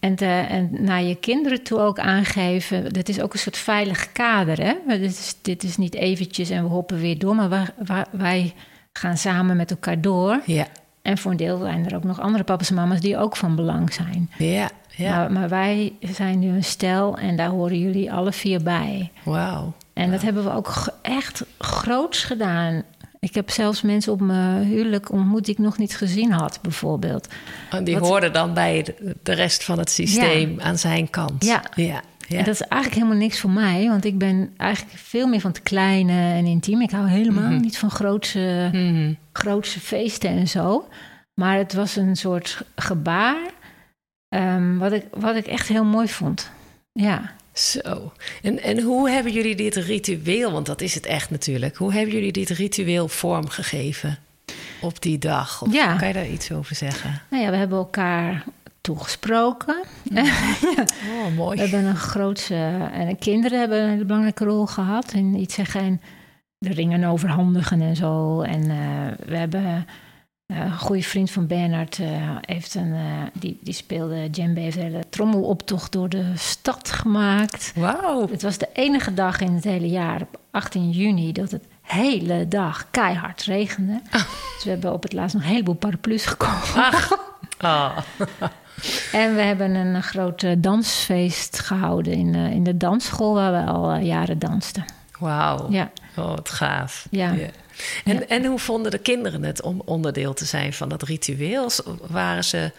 En, 0.00 0.16
en 0.16 0.70
naar 0.70 1.02
je 1.02 1.14
kinderen 1.14 1.62
toe 1.62 1.78
ook 1.78 1.98
aangeven. 1.98 2.92
Dat 2.92 3.08
is 3.08 3.20
ook 3.20 3.32
een 3.32 3.38
soort 3.38 3.56
veilig 3.56 4.12
kader. 4.12 4.62
Hè? 4.62 4.74
Dit, 4.86 5.10
is, 5.10 5.34
dit 5.42 5.62
is 5.62 5.76
niet 5.76 5.94
eventjes 5.94 6.50
en 6.50 6.62
we 6.62 6.68
hoppen 6.68 6.98
weer 6.98 7.18
door. 7.18 7.34
Maar 7.34 7.72
wij, 8.10 8.54
gaan 8.92 9.16
samen 9.16 9.56
met 9.56 9.70
elkaar 9.70 10.00
door. 10.00 10.40
ja, 10.46 10.66
En 11.02 11.18
voor 11.18 11.30
een 11.30 11.36
deel 11.36 11.58
zijn 11.58 11.86
er 11.86 11.96
ook 11.96 12.04
nog 12.04 12.20
andere 12.20 12.44
papa's 12.44 12.68
en 12.68 12.74
mama's 12.74 13.00
die 13.00 13.16
ook 13.18 13.36
van 13.36 13.56
belang 13.56 13.92
zijn. 13.92 14.30
ja, 14.38 14.70
ja. 14.96 15.16
Maar, 15.18 15.32
maar 15.32 15.48
wij 15.48 15.92
zijn 16.00 16.38
nu 16.38 16.48
een 16.48 16.64
stel 16.64 17.16
en 17.18 17.36
daar 17.36 17.48
horen 17.48 17.78
jullie 17.78 18.12
alle 18.12 18.32
vier 18.32 18.62
bij. 18.62 19.10
Wauw. 19.22 19.72
En 19.92 20.10
dat 20.10 20.22
hebben 20.22 20.44
we 20.44 20.52
ook 20.52 20.92
echt 21.02 21.44
groots 21.58 22.24
gedaan. 22.24 22.82
Ik 23.26 23.34
heb 23.34 23.50
zelfs 23.50 23.82
mensen 23.82 24.12
op 24.12 24.20
mijn 24.20 24.62
huwelijk 24.64 25.12
ontmoet 25.12 25.44
die 25.44 25.54
ik 25.54 25.60
nog 25.60 25.78
niet 25.78 25.96
gezien 25.96 26.32
had, 26.32 26.58
bijvoorbeeld. 26.62 27.28
En 27.70 27.84
die 27.84 27.98
Wat- 27.98 28.08
hoorden 28.08 28.32
dan 28.32 28.54
bij 28.54 28.94
de, 29.22 29.32
rest 29.32 29.64
van 29.64 29.78
het 29.78 29.90
systeem 29.90 30.60
aan 30.60 30.78
zijn 30.78 31.10
kant. 31.10 31.44
Ja. 31.44 31.62
ja, 31.74 32.02
ja. 32.28 32.38
En 32.38 32.44
dat 32.44 32.54
is 32.54 32.60
eigenlijk 32.60 33.02
helemaal 33.02 33.22
niks 33.22 33.40
voor 33.40 33.50
mij, 33.50 33.88
want 33.88 34.04
ik 34.04 34.18
ben 34.18 34.52
eigenlijk 34.56 34.96
veel 34.98 35.26
meer 35.26 35.40
van 35.40 35.50
het 35.50 35.62
kleine 35.62 36.12
en 36.34 36.46
intiem. 36.46 36.80
Ik 36.80 36.90
hou 36.90 37.08
helemaal 37.08 37.50
Mhm. 37.50 37.60
niet 37.60 37.78
van 37.78 37.90
grootse, 37.90 38.70
grootse 39.32 39.80
feesten 39.80 40.30
en 40.30 40.48
zo. 40.48 40.88
Maar 41.34 41.56
het 41.56 41.72
was 41.72 41.96
een 41.96 42.16
soort 42.16 42.62
gebaar, 42.76 43.50
ehm, 44.28 44.76
wat, 44.78 44.92
ik, 44.92 45.04
wat 45.10 45.36
ik 45.36 45.46
echt 45.46 45.68
heel 45.68 45.84
mooi 45.84 46.08
vond. 46.08 46.50
Ja, 46.92 47.32
Zo. 47.52 48.12
En, 48.42 48.62
en 48.62 48.80
hoe 48.80 49.10
hebben 49.10 49.32
jullie 49.32 49.54
dit 49.54 49.76
ritueel, 49.76 50.52
want 50.52 50.66
dat 50.66 50.80
is 50.80 50.94
het 50.94 51.06
echt 51.06 51.30
natuurlijk. 51.30 51.76
Hoe 51.76 51.92
hebben 51.92 52.14
jullie 52.14 52.32
dit 52.32 52.50
ritueel 52.50 53.08
vormgegeven 53.08 54.18
op 54.80 55.02
die 55.02 55.18
dag? 55.18 55.62
Of 55.62 55.72
Ja. 55.72 55.96
Kan 55.96 56.08
je 56.08 56.14
daar 56.14 56.28
iets 56.28 56.52
over 56.52 56.76
zeggen? 56.76 57.20
Nou 57.30 57.42
ja, 57.42 57.50
we 57.50 57.56
hebben 57.56 57.78
elkaar 57.78 58.44
toegesproken. 58.80 59.76
Oh, 61.24 61.36
mooi. 61.36 61.56
We 61.56 61.62
hebben 61.62 61.84
een 61.84 61.96
grootse... 61.96 62.88
En 62.92 63.06
de 63.06 63.16
kinderen 63.16 63.58
hebben 63.58 63.82
een 63.82 63.90
hele 63.90 64.04
belangrijke 64.04 64.44
rol 64.44 64.66
gehad 64.66 65.12
in 65.12 65.34
iets 65.34 65.54
zeggen 65.54 65.80
en 65.80 66.00
de 66.58 66.72
ringen 66.72 67.04
overhandigen 67.04 67.80
en 67.80 67.96
zo. 67.96 68.40
En 68.40 68.70
eh, 68.70 69.26
we 69.26 69.36
hebben... 69.36 69.86
eh, 70.52 70.64
een 70.64 70.78
goede 70.78 71.02
vriend 71.02 71.30
van 71.30 71.46
Bernard 71.46 71.98
eh, 71.98 72.08
heeft 72.40 72.74
een, 72.74 72.92
eh, 72.92 73.00
die, 73.32 73.58
die 73.60 73.74
speelde 73.74 74.30
djembe, 74.30 74.60
heeft 74.60 74.76
een 74.76 74.82
hele 74.82 75.08
trommeloptocht 75.08 75.92
door 75.92 76.08
de 76.08 76.32
stad 76.34 76.90
gemaakt. 76.90 77.72
Wauw. 77.74 78.28
Het 78.30 78.42
was 78.42 78.58
de 78.58 78.68
enige 78.72 79.14
dag 79.14 79.40
in 79.40 79.54
het 79.54 79.64
hele 79.64 79.88
jaar, 79.88 80.20
op 80.20 80.40
18 80.50 80.90
juni, 80.90 81.32
dat 81.32 81.50
het 81.50 81.64
hele 81.82 82.48
dag 82.48 82.86
keihard 82.90 83.42
regende. 83.42 84.00
Dus 84.54 84.64
we 84.64 84.70
hebben 84.70 84.92
op 84.92 85.02
het 85.02 85.12
laatst 85.12 85.34
nog 85.34 85.44
een 85.44 85.50
heleboel 85.50 85.74
paraplu's 85.74 86.26
gekocht. 86.26 86.76
Ach. 86.76 87.10
Ah. 87.58 87.96
En 89.12 89.34
we 89.34 89.40
hebben 89.40 89.74
een 89.74 90.02
groot 90.02 90.44
dansfeest 90.58 91.58
gehouden 91.58 92.12
in, 92.12 92.34
in 92.34 92.62
de 92.62 92.76
dansschool 92.76 93.34
waar 93.34 93.52
we 93.52 93.70
al 93.70 93.96
jaren 93.96 94.38
dansten. 94.38 94.84
Wauw. 95.18 95.66
Ja, 95.70 95.90
Oh, 96.16 96.28
wat 96.28 96.48
gaaf. 96.48 97.06
Ja. 97.10 97.34
En, 98.04 98.14
Ja. 98.14 98.26
en 98.28 98.44
hoe 98.44 98.58
vonden 98.58 98.90
de 98.90 98.98
kinderen 98.98 99.42
het 99.42 99.62
om 99.62 99.82
onderdeel 99.84 100.34
te 100.34 100.44
zijn 100.44 100.72
van 100.72 100.88
dat 100.88 101.02
ritueel? 101.02 101.70
Waren 102.10 102.44
ze 102.44 102.70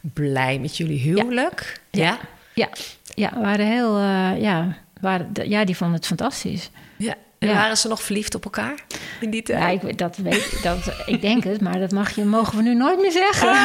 blij 0.00 0.58
met 0.58 0.76
jullie 0.76 1.00
huwelijk? 1.00 1.80
Ja. 1.90 2.18
ja, 2.54 2.68
ja, 3.14 3.40
waren 3.40 3.66
heel, 3.66 3.96
eh, 3.98 4.40
ja, 4.42 4.76
waren, 5.00 5.30
ja, 5.32 5.64
die 5.64 5.76
vonden 5.76 5.96
het 5.96 6.06
fantastisch. 6.06 6.70
Ja. 6.96 7.14
En 7.38 7.48
Ja. 7.48 7.54
waren 7.54 7.76
ze 7.76 7.88
nog 7.88 8.02
verliefd 8.02 8.34
op 8.34 8.44
elkaar 8.44 8.74
in 9.20 9.30
die 9.30 9.42
tijd? 9.42 9.82
Ja, 9.82 9.88
ik, 9.88 9.98
dat 9.98 10.16
weet, 10.16 10.62
dat, 10.62 10.92
ik 11.06 11.20
denk 11.20 11.44
het, 11.44 11.60
maar 11.60 11.78
dat 11.80 11.90
mag 11.92 12.14
je, 12.14 12.24
mogen 12.24 12.56
we 12.56 12.62
nu 12.62 12.74
nooit 12.74 13.00
meer 13.00 13.12
zeggen. 13.12 13.48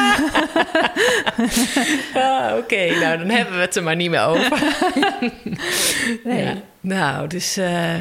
Ah, 2.14 2.56
Oké, 2.56 2.98
nou 3.00 3.18
dan 3.18 3.28
hebben 3.28 3.54
we 3.54 3.60
het 3.60 3.76
er 3.76 3.82
maar 3.82 3.96
niet 3.96 4.10
meer 4.10 4.24
over. 4.24 4.58
Nee. 6.24 6.44
Ja. 6.44 6.54
Nou, 6.80 7.26
dus... 7.28 7.56
eh, 7.56 7.94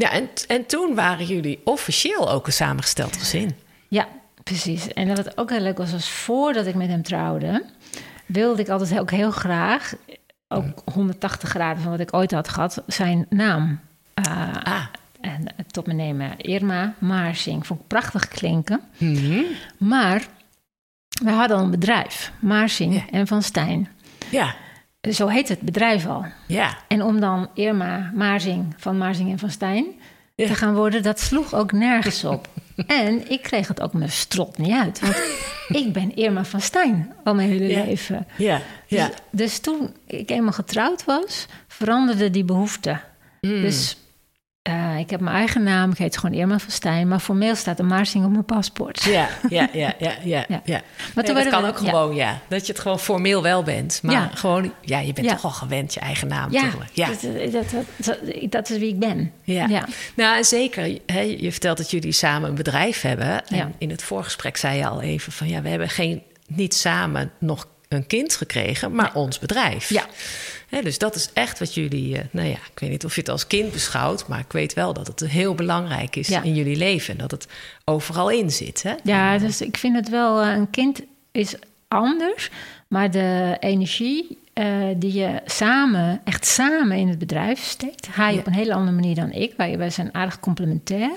ja, 0.00 0.10
en, 0.10 0.28
en 0.48 0.66
toen 0.66 0.94
waren 0.94 1.26
jullie 1.26 1.60
officieel 1.64 2.30
ook 2.30 2.46
een 2.46 2.52
samengesteld 2.52 3.16
gezin. 3.16 3.54
Ja, 3.88 4.08
precies. 4.44 4.88
En 4.92 5.08
dat 5.08 5.16
het 5.16 5.38
ook 5.38 5.50
heel 5.50 5.60
leuk 5.60 5.78
was, 5.78 5.92
was 5.92 6.10
voordat 6.10 6.66
ik 6.66 6.74
met 6.74 6.88
hem 6.88 7.02
trouwde, 7.02 7.64
wilde 8.26 8.62
ik 8.62 8.68
altijd 8.68 8.98
ook 9.00 9.10
heel 9.10 9.30
graag, 9.30 9.94
ook 10.48 10.82
180 10.92 11.48
graden 11.48 11.82
van 11.82 11.90
wat 11.90 12.00
ik 12.00 12.14
ooit 12.14 12.30
had 12.32 12.48
gehad, 12.48 12.82
zijn 12.86 13.26
naam 13.28 13.80
eh, 14.14 14.54
Ah. 14.62 14.84
en, 15.20 15.46
eh, 15.46 15.64
tot 15.70 15.86
me 15.86 15.92
nemen. 15.92 16.36
Irma 16.38 16.94
Maarsing. 16.98 17.66
Vond 17.66 17.80
ik 17.80 17.86
prachtig 17.86 18.28
klinken. 18.28 18.80
Mhm. 18.98 19.42
Maar 19.78 20.26
we 21.24 21.30
hadden 21.30 21.56
al 21.56 21.62
een 21.62 21.70
bedrijf, 21.70 22.32
Maarsing 22.38 22.94
Ja. 22.94 23.02
en 23.10 23.26
Van 23.26 23.42
Stijn. 23.42 23.88
Ja, 24.30 24.54
Zo 25.08 25.26
heet 25.28 25.48
het 25.48 25.60
bedrijf 25.60 26.06
al. 26.06 26.24
ja. 26.46 26.76
En 26.88 27.02
om 27.02 27.20
dan 27.20 27.48
Irma 27.54 28.10
Maarsing 28.14 28.74
van 28.76 28.98
Maarsing 28.98 29.30
en 29.30 29.38
Van 29.38 29.50
Stijn 29.50 29.84
Ja. 30.34 30.46
te 30.46 30.54
gaan 30.54 30.74
worden, 30.74 31.02
dat 31.02 31.20
sloeg 31.20 31.54
ook 31.54 31.72
nergens 31.72 32.24
op. 32.24 32.48
en 32.86 33.30
ik 33.30 33.42
kreeg 33.42 33.68
het 33.68 33.80
ook 33.80 33.92
mijn 33.92 34.10
strot 34.10 34.58
niet 34.58 34.72
uit. 34.74 35.00
Want 35.00 35.16
ik 35.68 35.92
ben 35.92 36.14
Irma 36.16 36.44
van 36.44 36.60
Stijn 36.60 37.12
al 37.24 37.34
mijn 37.34 37.48
hele 37.48 37.68
Ja. 37.68 37.84
leven. 37.84 38.26
Ja, 38.36 38.60
ja. 38.86 39.06
Dus, 39.06 39.16
dus 39.30 39.58
toen 39.58 39.94
ik 40.06 40.30
eenmaal 40.30 40.52
getrouwd 40.52 41.04
was, 41.04 41.46
veranderde 41.68 42.30
die 42.30 42.44
behoefte. 42.44 43.00
Mm. 43.40 43.60
Dus 43.62 43.96
eh, 44.70 44.98
ik 44.98 45.10
heb 45.10 45.20
mijn 45.20 45.36
eigen 45.36 45.62
naam, 45.62 45.90
ik 45.90 45.98
heet 45.98 46.16
gewoon 46.18 46.38
Irma 46.38 46.58
van 46.58 46.70
Stijn. 46.70 47.08
Maar 47.08 47.18
formeel 47.20 47.54
staat 47.54 47.78
er 47.78 47.84
Maarsing 47.84 48.24
op 48.24 48.30
mijn 48.30 48.44
paspoort. 48.44 49.02
Ja, 49.02 49.28
ja, 49.48 49.68
ja, 49.82 49.94
ja, 49.98 50.14
ja. 50.24 50.44
Ja. 50.48 50.60
ja. 50.64 50.80
Maar 51.14 51.24
Nee, 51.24 51.34
dat 51.34 51.48
kan 51.48 51.62
we- 51.62 51.68
ook 51.68 51.78
gewoon, 51.78 52.14
ja. 52.14 52.38
Dat 52.48 52.66
je 52.66 52.72
het 52.72 52.80
gewoon 52.80 52.98
formeel 53.00 53.42
wel 53.42 53.62
bent. 53.62 54.00
Maar 54.02 54.14
Ja. 54.14 54.30
gewoon, 54.34 54.72
ja, 54.80 54.98
je 54.98 55.12
bent 55.12 55.28
toch 55.28 55.44
al 55.44 55.50
gewend 55.50 55.94
je 55.94 56.00
eigen 56.00 56.28
naam 56.28 56.52
Ja. 56.52 56.70
Ja. 56.92 57.08
Dat, 57.08 57.52
dat, 57.96 58.16
dat, 58.50 58.70
is 58.70 58.78
wie 58.78 58.88
ik 58.88 58.98
ben. 58.98 59.32
Ja. 59.42 59.66
Ja. 59.66 59.84
Nou, 60.14 60.36
en 60.36 60.44
zeker. 60.44 60.98
Hè, 61.06 61.20
je 61.20 61.50
vertelt 61.50 61.76
dat 61.76 61.90
jullie 61.90 62.12
samen 62.12 62.48
een 62.48 62.54
bedrijf 62.54 63.00
hebben. 63.00 63.46
En 63.48 63.74
in 63.78 63.90
het 63.90 64.02
voorgesprek 64.02 64.56
zei 64.56 64.76
je 64.78 64.86
al 64.86 65.00
even 65.02 65.32
van... 65.32 65.48
ja, 65.48 65.62
we 65.62 65.68
hebben 65.68 65.88
geen, 65.88 66.22
niet 66.46 66.74
samen 66.74 67.30
nog 67.38 67.66
een 67.88 68.06
kind 68.06 68.34
gekregen, 68.36 68.92
maar 68.94 69.14
ons 69.14 69.38
bedrijf. 69.38 69.88
Ja. 69.88 70.06
Dus 70.82 70.98
dat 70.98 71.14
is 71.14 71.30
echt 71.32 71.58
wat 71.58 71.74
jullie... 71.74 72.16
eh, 72.16 72.24
nou 72.30 72.48
ja, 72.48 72.54
ik 72.72 72.78
weet 72.80 72.90
niet 72.90 73.04
of 73.04 73.14
je 73.14 73.20
het 73.20 73.30
als 73.30 73.46
kind 73.46 73.72
beschouwt... 73.72 74.28
maar 74.28 74.38
ik 74.38 74.52
weet 74.52 74.74
wel 74.74 74.92
dat 74.92 75.06
het 75.06 75.20
heel 75.20 75.54
belangrijk 75.54 76.16
is 76.16 76.28
Ja. 76.28 76.42
in 76.42 76.54
jullie 76.54 76.76
leven. 76.76 77.12
En 77.14 77.18
dat 77.20 77.30
het 77.30 77.46
overal 77.84 78.30
in 78.30 78.50
zit. 78.50 78.82
Hè? 78.82 78.94
Ja, 79.02 79.38
dus 79.38 79.60
ik 79.60 79.76
vind 79.76 79.96
het 79.96 80.08
wel, 80.08 80.40
eh, 80.40 80.52
een 80.54 80.70
kind 80.70 81.00
is 81.32 81.54
anders, 81.88 82.50
maar 82.88 83.10
de 83.10 83.56
energie 83.60 84.38
eh, 84.52 84.66
die 84.96 85.12
je 85.12 85.40
samen, 85.46 86.20
echt 86.24 86.46
samen 86.46 86.96
in 86.96 87.08
het 87.08 87.18
bedrijf 87.18 87.62
steekt, 87.64 88.08
hij 88.14 88.32
Ja. 88.32 88.38
op 88.38 88.46
een 88.46 88.52
hele 88.54 88.74
andere 88.74 88.96
manier 88.96 89.14
dan 89.14 89.32
ik, 89.32 89.52
wij, 89.56 89.78
wij 89.78 89.90
zijn 89.90 90.14
aardig 90.14 90.40
complementair, 90.40 91.10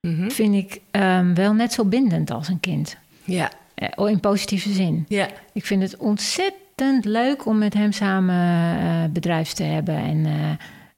Mhm. 0.00 0.30
vind 0.30 0.54
ik 0.54 0.80
ehm, 0.90 1.34
wel 1.34 1.52
net 1.52 1.72
zo 1.72 1.84
bindend 1.84 2.30
als 2.30 2.48
een 2.48 2.60
kind. 2.60 2.96
Ja, 3.24 3.50
Eh, 3.74 4.08
in 4.08 4.20
positieve 4.20 4.72
zin. 4.72 5.04
ja, 5.08 5.28
Ik 5.52 5.66
vind 5.66 5.82
het 5.82 5.96
ontzettend 5.96 6.62
leuk 7.00 7.46
om 7.46 7.58
met 7.58 7.74
hem 7.74 7.92
samen 7.92 8.34
eh, 8.80 9.10
bedrijf 9.10 9.52
te 9.52 9.62
hebben 9.62 9.96
en 9.96 10.26
eh, 10.26 10.32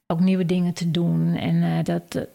ook 0.07 0.19
nieuwe 0.19 0.45
dingen 0.45 0.73
te 0.73 0.91
doen. 0.91 1.35
En 1.35 1.63
eh, 1.63 1.83
dat, 1.83 2.29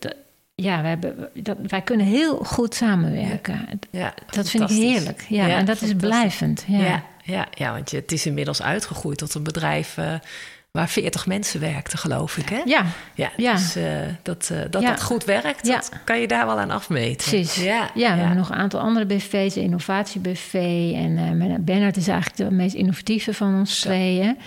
ja, 0.55 0.83
we 0.83 0.89
hebben, 0.89 1.29
dat, 1.35 1.57
wij 1.67 1.83
kunnen 1.83 2.07
heel 2.07 2.37
goed 2.37 2.75
samenwerken. 2.75 3.69
ja. 3.91 4.15
Dat 4.31 4.51
vind 4.51 4.71
ik 4.71 4.77
heerlijk. 4.77 5.27
Ja, 5.29 5.49
en 5.49 5.65
dat 5.65 5.83
is 5.83 5.95
blijvend. 5.95 6.65
Ja. 6.67 6.79
Ja, 6.79 7.05
ja, 7.23 7.49
ja, 7.55 7.73
want 7.73 7.91
je, 7.91 7.97
het 7.97 8.13
is 8.13 8.27
inmiddels 8.27 8.63
uitgegroeid 8.63 9.19
tot 9.19 9.35
een 9.35 9.43
bedrijf 9.43 9.99
waar 10.79 10.89
40 10.89 11.27
mensen 11.27 11.61
werkten, 11.61 11.99
geloof 11.99 12.37
ik. 12.37 12.49
Hè? 12.49 12.61
Ja, 12.65 12.85
Ja, 13.15 13.31
Ja. 13.37 13.53
dus 13.53 13.77
eh, 13.77 14.01
dat, 14.23 14.49
eh, 14.53 14.61
dat 14.71 14.83
Ja. 14.83 14.91
dat 14.91 15.03
goed 15.03 15.25
werkt, 15.25 15.67
Ja. 15.67 15.75
dat 15.75 15.91
kan 16.05 16.21
je 16.21 16.27
daar 16.29 16.47
wel 16.47 16.59
aan 16.59 16.71
afmeten. 16.71 17.31
precies. 17.31 17.55
Ja, 17.65 17.91
Ja, 17.95 18.13
we 18.13 18.19
hebben 18.19 18.37
nog 18.37 18.49
een 18.49 18.57
aantal 18.57 18.81
andere 18.81 19.07
BV's, 19.07 19.57
innovatieBV. 19.57 20.55
En 20.95 21.37
mijn- 21.37 21.65
Bernard 21.65 21.97
is 21.97 22.09
eigenlijk 22.09 22.51
de 22.51 22.57
meest 22.57 22.75
innovatieve 22.75 23.35
van 23.35 23.55
ons 23.55 23.81
tweeën. 23.81 24.39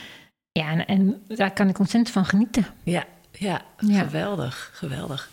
Ja, 0.52 0.70
en, 0.72 0.86
en 0.86 1.22
daar 1.28 1.52
kan 1.54 1.70
ik 1.70 1.80
ontzettend 1.80 2.13
van 2.13 2.26
genieten. 2.26 2.66
Ja, 2.84 3.04
ja, 3.32 3.62
Ja. 3.78 4.00
geweldig, 4.00 4.70
geweldig. 4.74 5.30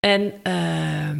En 0.00 0.32
ehm, 0.42 1.18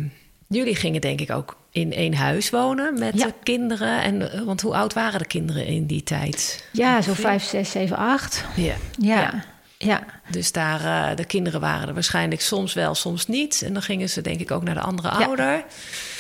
jullie 0.48 0.76
gingen 0.76 1.00
denk 1.00 1.20
ik 1.20 1.30
ook 1.30 1.56
in 1.70 1.92
één 1.92 2.14
huis 2.14 2.50
wonen 2.50 2.98
met 2.98 3.18
Ja. 3.18 3.26
de 3.26 3.32
kinderen. 3.42 4.02
En, 4.02 4.32
eh, 4.32 4.40
want 4.40 4.60
hoe 4.60 4.74
oud 4.74 4.92
waren 4.92 5.18
de 5.18 5.26
kinderen 5.26 5.66
in 5.66 5.86
die 5.86 6.02
tijd? 6.02 6.68
Ja, 6.72 7.02
zo 7.02 7.12
5, 7.14 7.42
6, 7.44 7.70
7, 7.70 7.96
8. 7.96 8.44
Ja. 8.56 8.74
Ja, 8.98 9.20
Ja. 9.20 9.44
ja. 9.78 10.02
Dus 10.30 10.52
daar, 10.52 11.10
eh, 11.10 11.16
de 11.16 11.24
kinderen 11.24 11.60
waren 11.60 11.88
er 11.88 11.94
waarschijnlijk 11.94 12.40
soms 12.40 12.74
wel, 12.74 12.94
soms 12.94 13.26
niet. 13.26 13.62
En 13.66 13.72
dan 13.72 13.82
gingen 13.82 14.08
ze 14.08 14.20
denk 14.20 14.40
ik 14.40 14.50
ook 14.50 14.62
naar 14.62 14.74
de 14.74 14.80
andere 14.80 15.08
Ja. 15.18 15.24
ouder. 15.26 15.64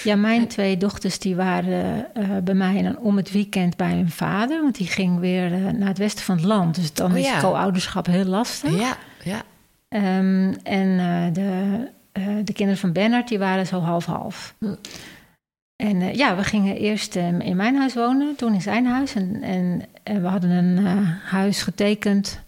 Ja, 0.04 0.16
mijn 0.16 0.48
twee 0.48 0.76
dochters 0.76 1.18
die 1.18 1.36
waren 1.36 2.14
eh, 2.14 2.24
bij 2.44 2.54
mij 2.54 2.82
dan 2.82 2.98
om 2.98 3.16
het 3.16 3.30
weekend 3.32 3.76
bij 3.76 3.90
hun 3.92 4.10
vader. 4.10 4.62
Want 4.62 4.74
die 4.76 4.86
ging 4.86 5.18
weer 5.20 5.50
naar 5.74 5.88
het 5.88 5.98
westen 5.98 6.24
van 6.24 6.36
het 6.36 6.44
land. 6.44 6.74
Dus 6.74 6.92
dan 6.92 7.12
Oh 7.12 7.18
is 7.18 7.30
co-ouderschap 7.40 8.06
heel 8.06 8.24
lastig. 8.24 8.78
Ja, 8.78 8.96
ja. 9.24 9.42
Ehm, 9.88 10.54
en 10.62 11.32
de, 11.32 11.88
de 12.44 12.52
kinderen 12.52 12.80
van 12.80 12.92
Bernard, 12.92 13.28
die 13.28 13.38
waren 13.38 13.66
zo 13.66 13.80
half-half. 13.80 14.54
Hm. 14.58 14.74
En 15.76 16.00
eh, 16.02 16.14
ja, 16.14 16.36
we 16.36 16.44
gingen 16.44 16.76
eerst 16.76 17.16
eh, 17.16 17.38
in 17.38 17.56
mijn 17.56 17.76
huis 17.76 17.94
wonen, 17.94 18.36
toen 18.36 18.54
in 18.54 18.62
zijn 18.62 18.86
huis. 18.86 19.14
En, 19.14 19.42
en, 19.42 19.82
en 20.02 20.22
we 20.22 20.28
hadden 20.28 20.50
een 20.50 20.86
eh, 20.86 21.08
huis 21.30 21.62
getekend. 21.62 22.40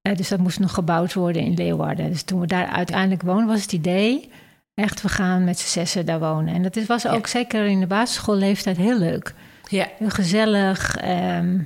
Eh, 0.00 0.16
dus 0.16 0.28
dat 0.28 0.38
moest 0.38 0.58
nog 0.58 0.74
gebouwd 0.74 1.14
worden 1.14 1.42
in 1.42 1.54
Leeuwarden. 1.54 2.10
Dus 2.10 2.22
toen 2.22 2.40
we 2.40 2.46
daar 2.46 2.66
uiteindelijk 2.66 3.22
woonden, 3.22 3.46
was 3.46 3.62
het 3.62 3.72
idee... 3.72 4.30
echt, 4.74 5.02
we 5.02 5.08
gaan 5.08 5.44
met 5.44 5.58
z'n 5.58 5.68
zessen 5.68 6.06
daar 6.06 6.18
wonen. 6.20 6.54
En 6.54 6.62
dat 6.62 6.76
is, 6.76 6.86
was 6.86 7.06
ook 7.08 7.26
zeker 7.26 7.66
in 7.66 7.80
de 7.80 7.86
basisschoolleeftijd 7.86 8.76
heel 8.76 8.98
leuk. 8.98 9.34
Ja, 9.68 9.86
Heel 9.98 10.08
gezellig. 10.10 10.96
ehm, 10.96 11.58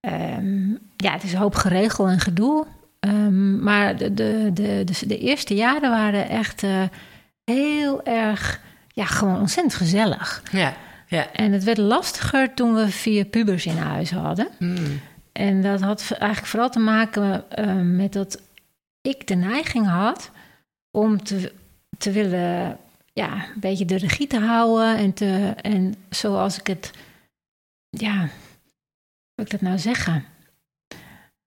ehm, 0.00 0.70
ja, 0.96 1.12
het 1.12 1.22
is 1.22 1.32
een 1.32 1.38
hoop 1.38 1.54
geregel 1.54 2.08
en 2.08 2.20
gedoe. 2.20 2.66
Ehm, 3.04 3.62
maar 3.62 3.96
de, 3.96 4.14
de, 4.14 4.50
de, 4.52 4.82
de, 4.84 5.06
de 5.06 5.18
eerste 5.18 5.54
jaren 5.54 5.90
waren 5.90 6.28
echt 6.28 6.62
eh, 6.62 6.82
heel 7.44 8.04
erg, 8.04 8.60
ja, 8.88 9.04
gewoon 9.04 9.40
ontzettend 9.40 9.74
gezellig. 9.74 10.42
ja, 10.50 10.74
ja. 11.06 11.32
En 11.32 11.52
het 11.52 11.64
werd 11.64 11.78
lastiger 11.78 12.54
toen 12.54 12.74
we 12.74 12.88
vier 12.88 13.24
pubers 13.24 13.66
in 13.66 13.76
huis 13.76 14.10
hadden. 14.10 14.48
Mm. 14.58 15.00
En 15.32 15.62
dat 15.62 15.80
had 15.80 16.10
eigenlijk 16.10 16.46
vooral 16.46 16.70
te 16.70 16.78
maken 16.78 17.50
eh, 17.50 17.74
met 17.74 18.12
dat 18.12 18.40
ik 19.00 19.26
de 19.26 19.34
neiging 19.34 19.86
had 19.86 20.30
om 20.90 21.22
te, 21.24 21.52
te 21.98 22.10
willen, 22.10 22.78
ja, 23.12 23.32
een 23.32 23.60
beetje 23.60 23.84
de 23.84 23.96
regie 23.96 24.26
te 24.26 24.40
houden. 24.40 24.96
En, 24.96 25.12
te, 25.12 25.54
en 25.60 25.94
zoals 26.10 26.58
ik 26.58 26.66
het, 26.66 26.90
ja, 27.90 28.18
hoe 29.34 29.44
ik 29.44 29.50
dat 29.50 29.60
nou 29.60 29.78
zeggen? 29.78 30.24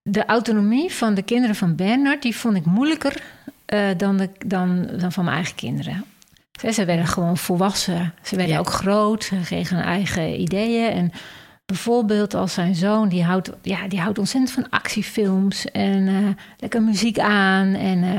De 0.09 0.25
autonomie 0.25 0.91
van 0.93 1.13
de 1.13 1.21
kinderen 1.21 1.55
van 1.55 1.75
Bernard, 1.75 2.21
die 2.21 2.35
vond 2.35 2.55
ik 2.55 2.65
moeilijker 2.65 3.21
eh, 3.65 3.87
dan, 3.97 4.17
de, 4.17 4.29
dan, 4.45 4.87
dan 4.99 5.11
van 5.11 5.23
mijn 5.23 5.35
eigen 5.35 5.55
kinderen. 5.55 6.03
Ze, 6.59 6.71
ze 6.71 6.85
werden 6.85 7.07
gewoon 7.07 7.37
volwassen. 7.37 8.13
Ze 8.23 8.35
werden 8.35 8.53
Ja. 8.53 8.59
ook 8.59 8.69
groot. 8.69 9.23
Ze 9.23 9.35
kregen 9.45 9.75
hun 9.75 9.85
eigen 9.85 10.41
ideeën. 10.41 10.91
En 10.91 11.11
bijvoorbeeld 11.65 12.33
als 12.33 12.53
zijn 12.53 12.75
zoon, 12.75 13.09
die 13.09 13.23
houdt, 13.23 13.51
ja, 13.61 13.87
die 13.87 13.99
houdt 13.99 14.19
ontzettend 14.19 14.51
van 14.53 14.69
actiefilms 14.69 15.65
en 15.71 16.07
eh, 16.07 16.15
lekker 16.57 16.81
muziek 16.81 17.19
aan. 17.19 17.73
En 17.73 18.03
eh, 18.03 18.09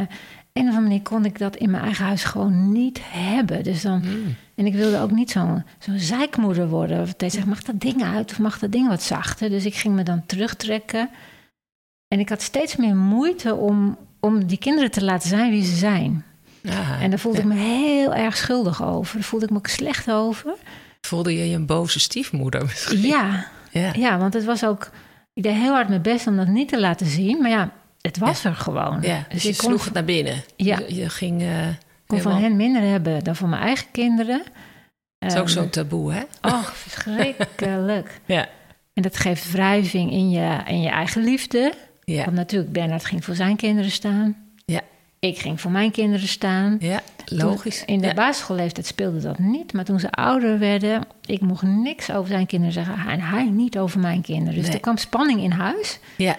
een 0.53 0.65
of 0.69 0.75
andere 0.75 0.81
manier 0.81 1.03
kon 1.03 1.25
ik 1.25 1.39
dat 1.39 1.57
in 1.57 1.71
mijn 1.71 1.83
eigen 1.85 2.05
huis 2.05 2.25
gewoon 2.25 2.73
niet 2.73 3.01
hebben. 3.05 3.63
Dus 3.65 3.83
dan, 3.83 4.01
Mm. 4.05 4.35
en 4.55 4.67
ik 4.67 4.75
wilde 4.75 4.99
ook 5.01 5.11
niet 5.11 5.31
zo'n 5.31 5.65
zo'n 5.79 5.99
zeikmoeder 5.99 6.69
worden. 6.69 7.01
Of 7.01 7.15
dat 7.15 7.33
zegt, 7.33 7.47
mag 7.47 7.63
dat 7.63 7.81
ding 7.81 8.03
uit 8.05 8.31
of 8.31 8.39
mag 8.39 8.59
dat 8.59 8.73
ding 8.73 8.89
wat 8.89 9.03
zachter? 9.03 9.51
Dus 9.51 9.65
ik 9.65 9.75
ging 9.75 9.95
me 9.95 10.03
dan 10.03 10.23
terugtrekken. 10.27 11.09
En 12.09 12.19
ik 12.21 12.29
had 12.29 12.43
steeds 12.43 12.77
meer 12.77 12.97
moeite 12.97 13.55
om, 13.55 13.97
om 14.21 14.47
die 14.47 14.59
kinderen 14.59 14.91
te 14.91 15.05
laten 15.05 15.29
zijn 15.29 15.51
wie 15.51 15.65
ze 15.65 15.77
zijn. 15.77 16.25
Ah, 16.69 17.03
En 17.03 17.11
daar 17.11 17.19
voelde 17.19 17.39
ja. 17.39 17.45
ik 17.45 17.49
me 17.49 17.59
heel 17.61 18.15
erg 18.15 18.37
schuldig 18.37 18.83
over. 18.85 19.15
Daar 19.15 19.25
voelde 19.25 19.45
ik 19.45 19.51
me 19.51 19.57
ook 19.59 19.67
slecht 19.67 20.11
over. 20.11 20.55
Voelde 21.01 21.37
je 21.37 21.49
je 21.49 21.55
een 21.55 21.67
boze 21.67 22.01
stiefmoeder 22.01 22.63
misschien? 22.65 23.01
Ja, 23.01 23.47
Ja. 23.71 23.93
ja, 23.97 24.19
want 24.19 24.35
het 24.35 24.45
was 24.45 24.65
ook... 24.65 24.91
Ik 25.33 25.43
deed 25.43 25.55
heel 25.55 25.73
hard 25.73 25.89
mijn 25.89 26.03
best 26.03 26.27
om 26.27 26.37
dat 26.37 26.47
niet 26.47 26.69
te 26.69 26.81
laten 26.81 27.07
zien. 27.07 27.41
Maar 27.43 27.51
ja, 27.51 27.71
het 28.01 28.19
was 28.19 28.45
er 28.45 28.55
gewoon. 28.55 28.99
Ja, 29.03 29.27
dus 29.29 29.43
je 29.43 29.53
sloeg 29.53 29.85
het 29.85 29.93
naar 29.95 30.05
binnen. 30.05 30.43
Ja. 30.57 30.79
Je, 30.79 30.95
je 30.95 31.09
ging... 31.09 31.43
eh 31.43 31.67
kon 32.07 32.21
van 32.21 32.37
hen 32.37 32.57
minder 32.57 32.83
hebben 32.83 33.25
dan 33.25 33.37
van 33.37 33.49
mijn 33.49 33.63
eigen 33.63 33.87
kinderen. 33.91 34.43
Het 35.19 35.33
is 35.33 35.39
ook 35.39 35.45
Ehm, 35.45 35.53
zo'n 35.55 35.69
taboe, 35.71 36.13
hè? 36.13 36.23
Oh, 36.43 36.63
verschrikkelijk. 36.65 38.21
Ja. 38.27 38.49
En 38.95 39.03
dat 39.03 39.17
geeft 39.17 39.51
wrijving 39.53 40.11
in 40.13 40.31
je, 40.31 40.59
in 40.67 40.81
je 40.81 40.89
eigen 40.89 41.25
liefde. 41.25 41.73
Ja. 42.15 42.25
Want 42.25 42.37
natuurlijk, 42.37 42.73
Bernard 42.73 43.05
ging 43.05 43.25
voor 43.25 43.35
zijn 43.35 43.57
kinderen 43.57 43.91
staan. 43.91 44.37
Ja. 44.65 44.81
Ik 45.19 45.39
ging 45.39 45.61
voor 45.61 45.71
mijn 45.71 45.91
kinderen 45.91 46.29
staan. 46.29 46.77
Ja, 46.81 47.01
logisch. 47.27 47.79
Toen- 47.79 47.87
in 47.87 48.01
de 48.01 48.07
ja. 48.07 48.15
basisschoolleeftijd 48.15 48.87
speelde 48.87 49.21
dat 49.21 49.39
niet. 49.39 49.73
Maar 49.73 49.85
toen 49.85 50.01
ze 50.01 50.11
ouder 50.11 50.59
werden, 50.59 51.03
ik 51.25 51.41
mocht 51.41 51.63
niks 51.63 52.11
over 52.11 52.29
zijn 52.29 52.47
kinderen 52.47 52.73
zeggen. 52.75 52.95
En 53.09 53.21
hij 53.21 53.45
niet 53.51 53.79
over 53.79 54.01
mijn 54.01 54.23
kinderen. 54.23 54.55
Dus 54.55 54.65
Nee. 54.65 54.75
er 54.75 54.81
kwam 54.81 54.97
spanning 54.97 55.41
in 55.43 55.51
huis. 55.51 55.99
ja. 56.17 56.37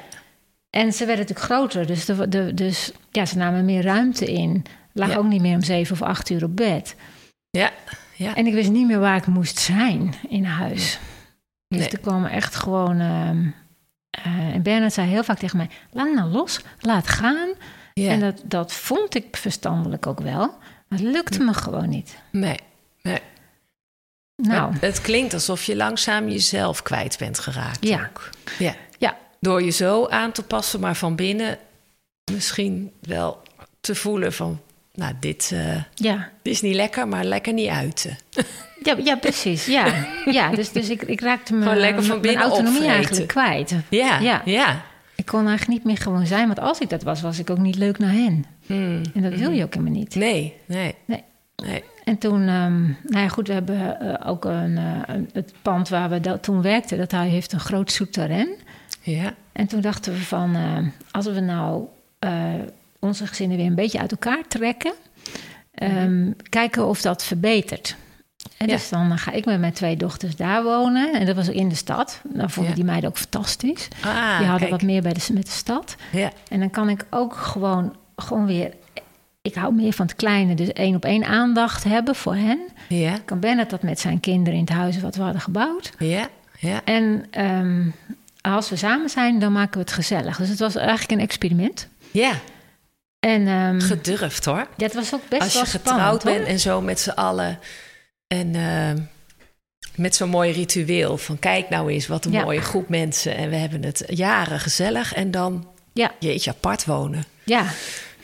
En 0.69 0.93
ze 0.93 1.05
werden 1.05 1.25
natuurlijk 1.25 1.51
groter. 1.53 1.85
Dus, 1.87 2.05
de, 2.05 2.27
de, 2.27 2.53
dus 2.53 2.91
ja, 3.11 3.25
ze 3.25 3.37
namen 3.37 3.65
meer 3.65 3.83
ruimte 3.83 4.25
in. 4.33 4.63
Lag 4.93 5.09
Ja. 5.09 5.15
ook 5.17 5.25
niet 5.27 5.41
meer 5.41 5.55
om 5.55 5.63
zeven 5.63 5.93
of 5.93 6.01
acht 6.01 6.29
uur 6.29 6.43
op 6.43 6.55
bed. 6.55 6.95
Ja. 7.49 7.71
Ja. 8.15 8.35
En 8.35 8.47
ik 8.47 8.53
wist 8.53 8.69
niet 8.71 8.87
meer 8.87 8.99
waar 8.99 9.17
ik 9.17 9.27
moest 9.27 9.59
zijn 9.59 10.13
in 10.29 10.43
huis. 10.43 10.99
Dus 11.67 11.79
Nee. 11.79 11.89
er 11.89 11.99
kwamen 11.99 12.31
echt 12.31 12.55
gewoon... 12.55 12.99
ehm, 12.99 13.47
eh, 14.23 14.53
en 14.53 14.61
Bernard 14.61 14.93
zei 14.93 15.07
heel 15.07 15.23
vaak 15.23 15.39
tegen 15.39 15.57
mij... 15.57 15.69
Laat 15.91 16.13
nou 16.13 16.31
los, 16.31 16.59
laat 16.79 17.07
gaan. 17.07 17.49
En 17.93 18.19
dat, 18.19 18.41
dat 18.43 18.73
vond 18.73 19.15
ik 19.15 19.37
verstandelijk 19.37 20.07
ook 20.07 20.19
wel. 20.19 20.57
Maar 20.87 20.99
het 20.99 21.07
lukte 21.07 21.43
me 21.43 21.53
gewoon 21.53 21.89
niet. 21.89 22.17
Nee. 22.31 22.59
nee. 23.01 23.21
Nou, 24.35 24.73
Het, 24.73 24.81
het 24.81 25.01
klinkt 25.01 25.33
alsof 25.33 25.63
je 25.63 25.75
langzaam 25.75 26.29
jezelf 26.29 26.81
kwijt 26.81 27.17
bent 27.17 27.39
geraakt. 27.39 27.85
Ja. 27.85 28.09
Ook. 28.09 28.29
Ja. 28.59 28.75
Ja. 28.97 29.17
Door 29.39 29.63
je 29.63 29.71
zo 29.71 30.07
aan 30.07 30.31
te 30.31 30.43
passen, 30.43 30.79
maar 30.79 30.95
van 30.95 31.15
binnen 31.15 31.57
misschien 32.31 32.91
wel 33.01 33.41
te 33.81 33.95
voelen 33.95 34.33
van... 34.33 34.61
Nou, 34.99 35.13
dit, 35.19 35.51
eh, 35.53 35.83
ja. 35.95 36.29
is 36.41 36.61
niet 36.61 36.75
lekker, 36.75 37.07
maar 37.07 37.23
lekker 37.23 37.53
niet 37.53 37.69
uiten. 37.69 38.17
Ja, 38.83 38.95
ja, 39.03 39.15
precies. 39.15 39.65
Ja, 39.65 39.93
ja 40.25 40.49
dus, 40.51 40.71
dus 40.71 40.89
ik, 40.89 41.01
ik 41.01 41.21
raakte 41.21 41.53
me, 41.53 41.61
Gewoon 41.61 41.77
lekker 41.77 41.99
van 42.03 42.09
mijn 42.09 42.21
binnen 42.21 42.41
autonomie 42.41 42.71
opvreten. 42.71 42.95
eigenlijk 42.95 43.27
kwijt. 43.27 43.75
Ja, 43.89 44.19
Ja. 44.19 44.41
ja. 44.45 44.81
Ik 45.15 45.25
kon 45.25 45.47
eigenlijk 45.47 45.69
niet 45.69 45.83
meer 45.83 45.97
gewoon 45.97 46.25
zijn. 46.27 46.47
Want 46.47 46.59
als 46.59 46.79
ik 46.79 46.89
dat 46.89 47.03
was, 47.03 47.21
was 47.21 47.39
ik 47.39 47.49
ook 47.49 47.57
niet 47.57 47.75
leuk 47.75 47.97
naar 47.99 48.11
hen. 48.11 48.45
Hmm. 48.65 49.01
En 49.13 49.21
dat 49.21 49.33
wil 49.33 49.51
je 49.51 49.63
ook 49.63 49.73
helemaal 49.73 49.93
niet. 49.93 50.15
Nee, 50.15 50.53
nee. 50.65 50.95
Nee. 51.05 51.23
nee. 51.55 51.83
En 52.03 52.17
toen, 52.17 52.41
ehm, 52.47 52.81
nou 52.83 53.23
ja, 53.23 53.27
goed, 53.27 53.47
we 53.47 53.53
hebben 53.53 53.99
eh, 53.99 54.29
ook 54.29 54.45
een, 54.45 54.77
eh, 54.77 55.15
een- 55.15 55.29
het 55.33 55.53
pand 55.61 55.89
waar 55.89 56.09
we 56.09 56.19
dat 56.19 56.43
toen 56.43 56.61
werkten, 56.61 56.97
dat 56.97 57.11
hij 57.11 57.27
heeft 57.27 57.51
een 57.53 57.59
groot 57.59 57.91
souterrain. 57.91 58.49
Ja, 59.01 59.33
En 59.51 59.67
toen 59.67 59.81
dachten 59.81 60.13
we 60.13 60.19
van, 60.19 60.57
als 61.11 61.25
we 61.25 61.39
nou 61.39 61.83
onze 62.99 63.27
gezinnen 63.27 63.57
weer 63.57 63.65
een 63.65 63.75
beetje 63.75 63.99
uit 63.99 64.11
elkaar 64.11 64.41
trekken, 64.47 64.93
ehm, 65.73 66.31
kijken 66.49 66.87
of 66.87 67.01
dat 67.01 67.23
verbetert. 67.23 67.95
En 68.57 68.67
Ja. 68.67 68.73
dus 68.73 68.89
dan 68.89 69.17
ga 69.17 69.31
ik 69.31 69.45
met 69.45 69.59
mijn 69.59 69.73
twee 69.73 69.97
dochters 69.97 70.35
daar 70.35 70.63
wonen. 70.63 71.13
En 71.13 71.25
dat 71.25 71.35
was 71.35 71.49
ook 71.49 71.55
in 71.55 71.69
de 71.69 71.75
stad. 71.75 72.21
Dan 72.23 72.49
vonden 72.49 72.71
Ja. 72.71 72.77
die 72.77 72.85
meiden 72.85 73.09
ook 73.09 73.17
fantastisch. 73.17 73.87
ah, 74.03 74.37
die 74.37 74.47
hadden 74.47 74.57
kijk. 74.67 74.69
wat 74.69 74.81
meer 74.81 75.01
bij 75.01 75.13
de, 75.13 75.25
met 75.33 75.45
de 75.45 75.51
stad. 75.51 75.95
Ja, 76.11 76.31
En 76.49 76.59
dan 76.59 76.69
kan 76.69 76.89
ik 76.89 77.05
ook 77.09 77.33
gewoon, 77.35 77.95
gewoon 78.15 78.45
weer... 78.45 78.73
Ik 79.41 79.53
hou 79.55 79.73
meer 79.73 79.93
van 79.93 80.05
het 80.05 80.15
kleine, 80.15 80.55
dus 80.55 80.73
één 80.73 80.95
op 80.95 81.05
één 81.05 81.25
aandacht 81.25 81.83
hebben 81.83 82.15
voor 82.15 82.35
hen. 82.35 82.59
ja, 82.89 83.17
Kan 83.25 83.39
Bennett 83.39 83.69
dat 83.69 83.81
met 83.83 83.99
zijn 83.99 84.19
kinderen 84.19 84.53
in 84.59 84.65
het 84.65 84.73
huis 84.73 84.99
wat 85.01 85.15
we 85.15 85.21
hadden 85.21 85.41
gebouwd. 85.41 85.91
ja, 85.99 86.27
ja. 86.59 86.81
En 86.83 87.25
ehm, 87.31 87.87
als 88.41 88.69
we 88.69 88.75
samen 88.75 89.09
zijn, 89.09 89.39
dan 89.39 89.51
maken 89.51 89.73
we 89.73 89.79
het 89.79 89.91
gezellig. 89.91 90.37
Dus 90.37 90.49
het 90.49 90.59
was 90.59 90.75
eigenlijk 90.75 91.11
een 91.11 91.19
experiment. 91.19 91.87
Ja, 92.11 92.31
En 93.19 93.47
ehm, 93.47 93.79
gedurfd 93.79 94.45
hoor. 94.45 94.67
ja, 94.77 94.85
het 94.85 94.93
was 94.93 95.13
ook 95.13 95.21
best 95.29 95.41
Als 95.41 95.51
je 95.53 95.57
wel 95.57 95.67
getrouwd 95.67 96.23
bent 96.23 96.47
en 96.47 96.59
zo 96.59 96.81
met 96.81 96.99
z'n 96.99 97.09
allen. 97.09 97.59
En 98.27 98.55
eh, 98.55 99.03
met 99.95 100.15
zo'n 100.15 100.29
mooi 100.29 100.51
ritueel 100.51 101.17
van 101.17 101.39
kijk 101.39 101.69
nou 101.69 101.91
eens 101.91 102.07
wat 102.07 102.25
een 102.25 102.31
Ja. 102.31 102.43
mooie 102.43 102.61
groep 102.61 102.89
mensen. 102.89 103.35
En 103.35 103.49
we 103.49 103.55
hebben 103.55 103.83
het 103.83 104.03
jaren 104.07 104.59
gezellig. 104.59 105.13
En 105.13 105.31
dan 105.31 105.67
Ja, 105.93 106.11
jeetje 106.19 106.49
apart 106.51 106.85
wonen. 106.85 107.23
ja. 107.43 107.65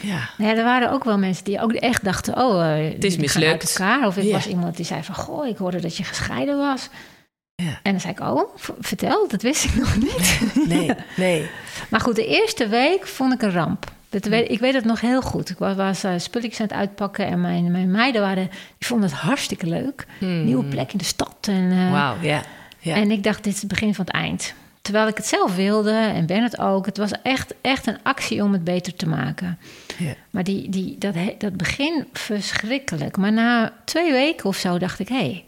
Ja, 0.01 0.29
Nou 0.37 0.51
ja, 0.51 0.57
er 0.57 0.63
waren 0.63 0.91
ook 0.91 1.03
wel 1.03 1.17
mensen 1.17 1.43
die 1.43 1.61
ook 1.61 1.73
echt 1.73 2.03
dachten... 2.03 2.37
oh, 2.37 2.61
eh, 2.77 2.93
Het 2.93 3.03
is 3.03 3.13
gaan 3.13 3.21
uit 3.23 3.33
mislukt. 3.33 3.79
elkaar. 3.79 4.07
Of 4.07 4.17
ik 4.17 4.23
Ja. 4.23 4.31
was 4.31 4.47
iemand 4.47 4.75
die 4.75 4.85
zei 4.85 5.03
van... 5.03 5.15
goh, 5.15 5.47
ik 5.47 5.57
hoorde 5.57 5.79
dat 5.81 5.97
je 5.97 6.03
gescheiden 6.03 6.57
was. 6.57 6.89
Ja. 7.55 7.79
En 7.83 7.91
dan 7.91 7.99
zei 7.99 8.13
ik, 8.13 8.19
oh, 8.19 8.55
vertel, 8.79 9.27
dat 9.27 9.41
wist 9.41 9.63
ik 9.63 9.75
nog 9.75 9.95
niet. 9.97 10.39
nee, 10.67 10.91
nee. 11.15 11.49
Maar 11.89 11.99
goed, 11.99 12.15
de 12.15 12.25
eerste 12.27 12.67
week 12.67 13.07
vond 13.07 13.33
ik 13.33 13.41
een 13.41 13.51
ramp. 13.51 13.91
Dat 14.21 14.25
weet, 14.25 14.51
ik 14.51 14.59
weet 14.59 14.73
het 14.73 14.85
nog 14.85 15.01
heel 15.01 15.21
goed. 15.21 15.49
Ik 15.49 15.57
was, 15.57 15.75
was 15.75 16.03
eh, 16.03 16.13
spulletjes 16.17 16.59
aan 16.59 16.67
het 16.67 16.75
uitpakken 16.75 17.27
en 17.27 17.41
mijn, 17.41 17.71
mijn 17.71 17.91
meiden 17.91 18.21
waren, 18.21 18.49
die 18.77 18.87
vonden 18.87 19.09
het 19.09 19.17
hartstikke 19.17 19.65
leuk. 19.65 20.05
Hmm. 20.19 20.43
Nieuwe 20.43 20.65
plek 20.65 20.91
in 20.91 20.97
de 20.97 21.03
stad. 21.03 21.35
En, 21.41 21.71
eh, 21.71 21.91
ja. 22.79 22.95
en 22.95 23.11
ik 23.11 23.23
dacht, 23.23 23.43
dit 23.43 23.53
is 23.53 23.59
het 23.59 23.69
begin 23.69 23.95
van 23.95 24.05
het 24.05 24.13
eind. 24.13 24.53
Terwijl 24.81 25.07
ik 25.07 25.17
het 25.17 25.27
zelf 25.27 25.55
wilde 25.55 25.91
en 25.91 26.25
Ben 26.25 26.43
het 26.43 26.59
ook. 26.59 26.85
Het 26.85 26.97
was 26.97 27.11
echt, 27.23 27.53
echt 27.61 27.87
een 27.87 27.97
actie 28.03 28.43
om 28.43 28.53
het 28.53 28.63
beter 28.63 28.95
te 28.95 29.07
maken. 29.07 29.59
Maar 30.29 30.43
die, 30.43 30.69
die, 30.69 30.97
dat, 30.97 31.15
dat 31.37 31.57
begin 31.57 32.07
verschrikkelijk. 32.13 33.17
Maar 33.17 33.33
na 33.33 33.73
twee 33.85 34.11
weken 34.11 34.45
of 34.45 34.55
zo 34.55 34.77
dacht 34.77 34.99
ik, 34.99 35.07
hé, 35.07 35.15
hey, 35.15 35.45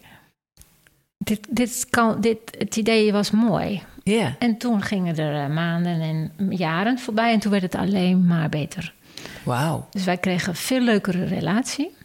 dit, 1.18 1.40
dit 1.50 1.88
kan, 1.90 2.22
dit, 2.22 2.40
het 2.58 2.76
idee 2.76 3.12
was 3.12 3.32
mooi. 3.32 3.84
Ja. 4.16 4.36
En 4.40 4.58
toen 4.58 4.82
gingen 4.82 5.18
er 5.18 5.44
eh, 5.44 5.50
maanden 5.54 6.02
en 6.02 6.32
jaren 6.56 7.00
voorbij 7.00 7.32
en 7.34 7.40
toen 7.40 7.52
werd 7.52 7.64
het 7.64 7.76
alleen 7.76 8.26
maar 8.26 8.50
beter. 8.50 8.94
Wauw. 9.44 9.88
Dus 9.92 10.04
wij 10.04 10.18
kregen 10.18 10.50
een 10.50 10.56
veel 10.56 10.82
leukere 10.82 11.26
relatie. 11.26 11.96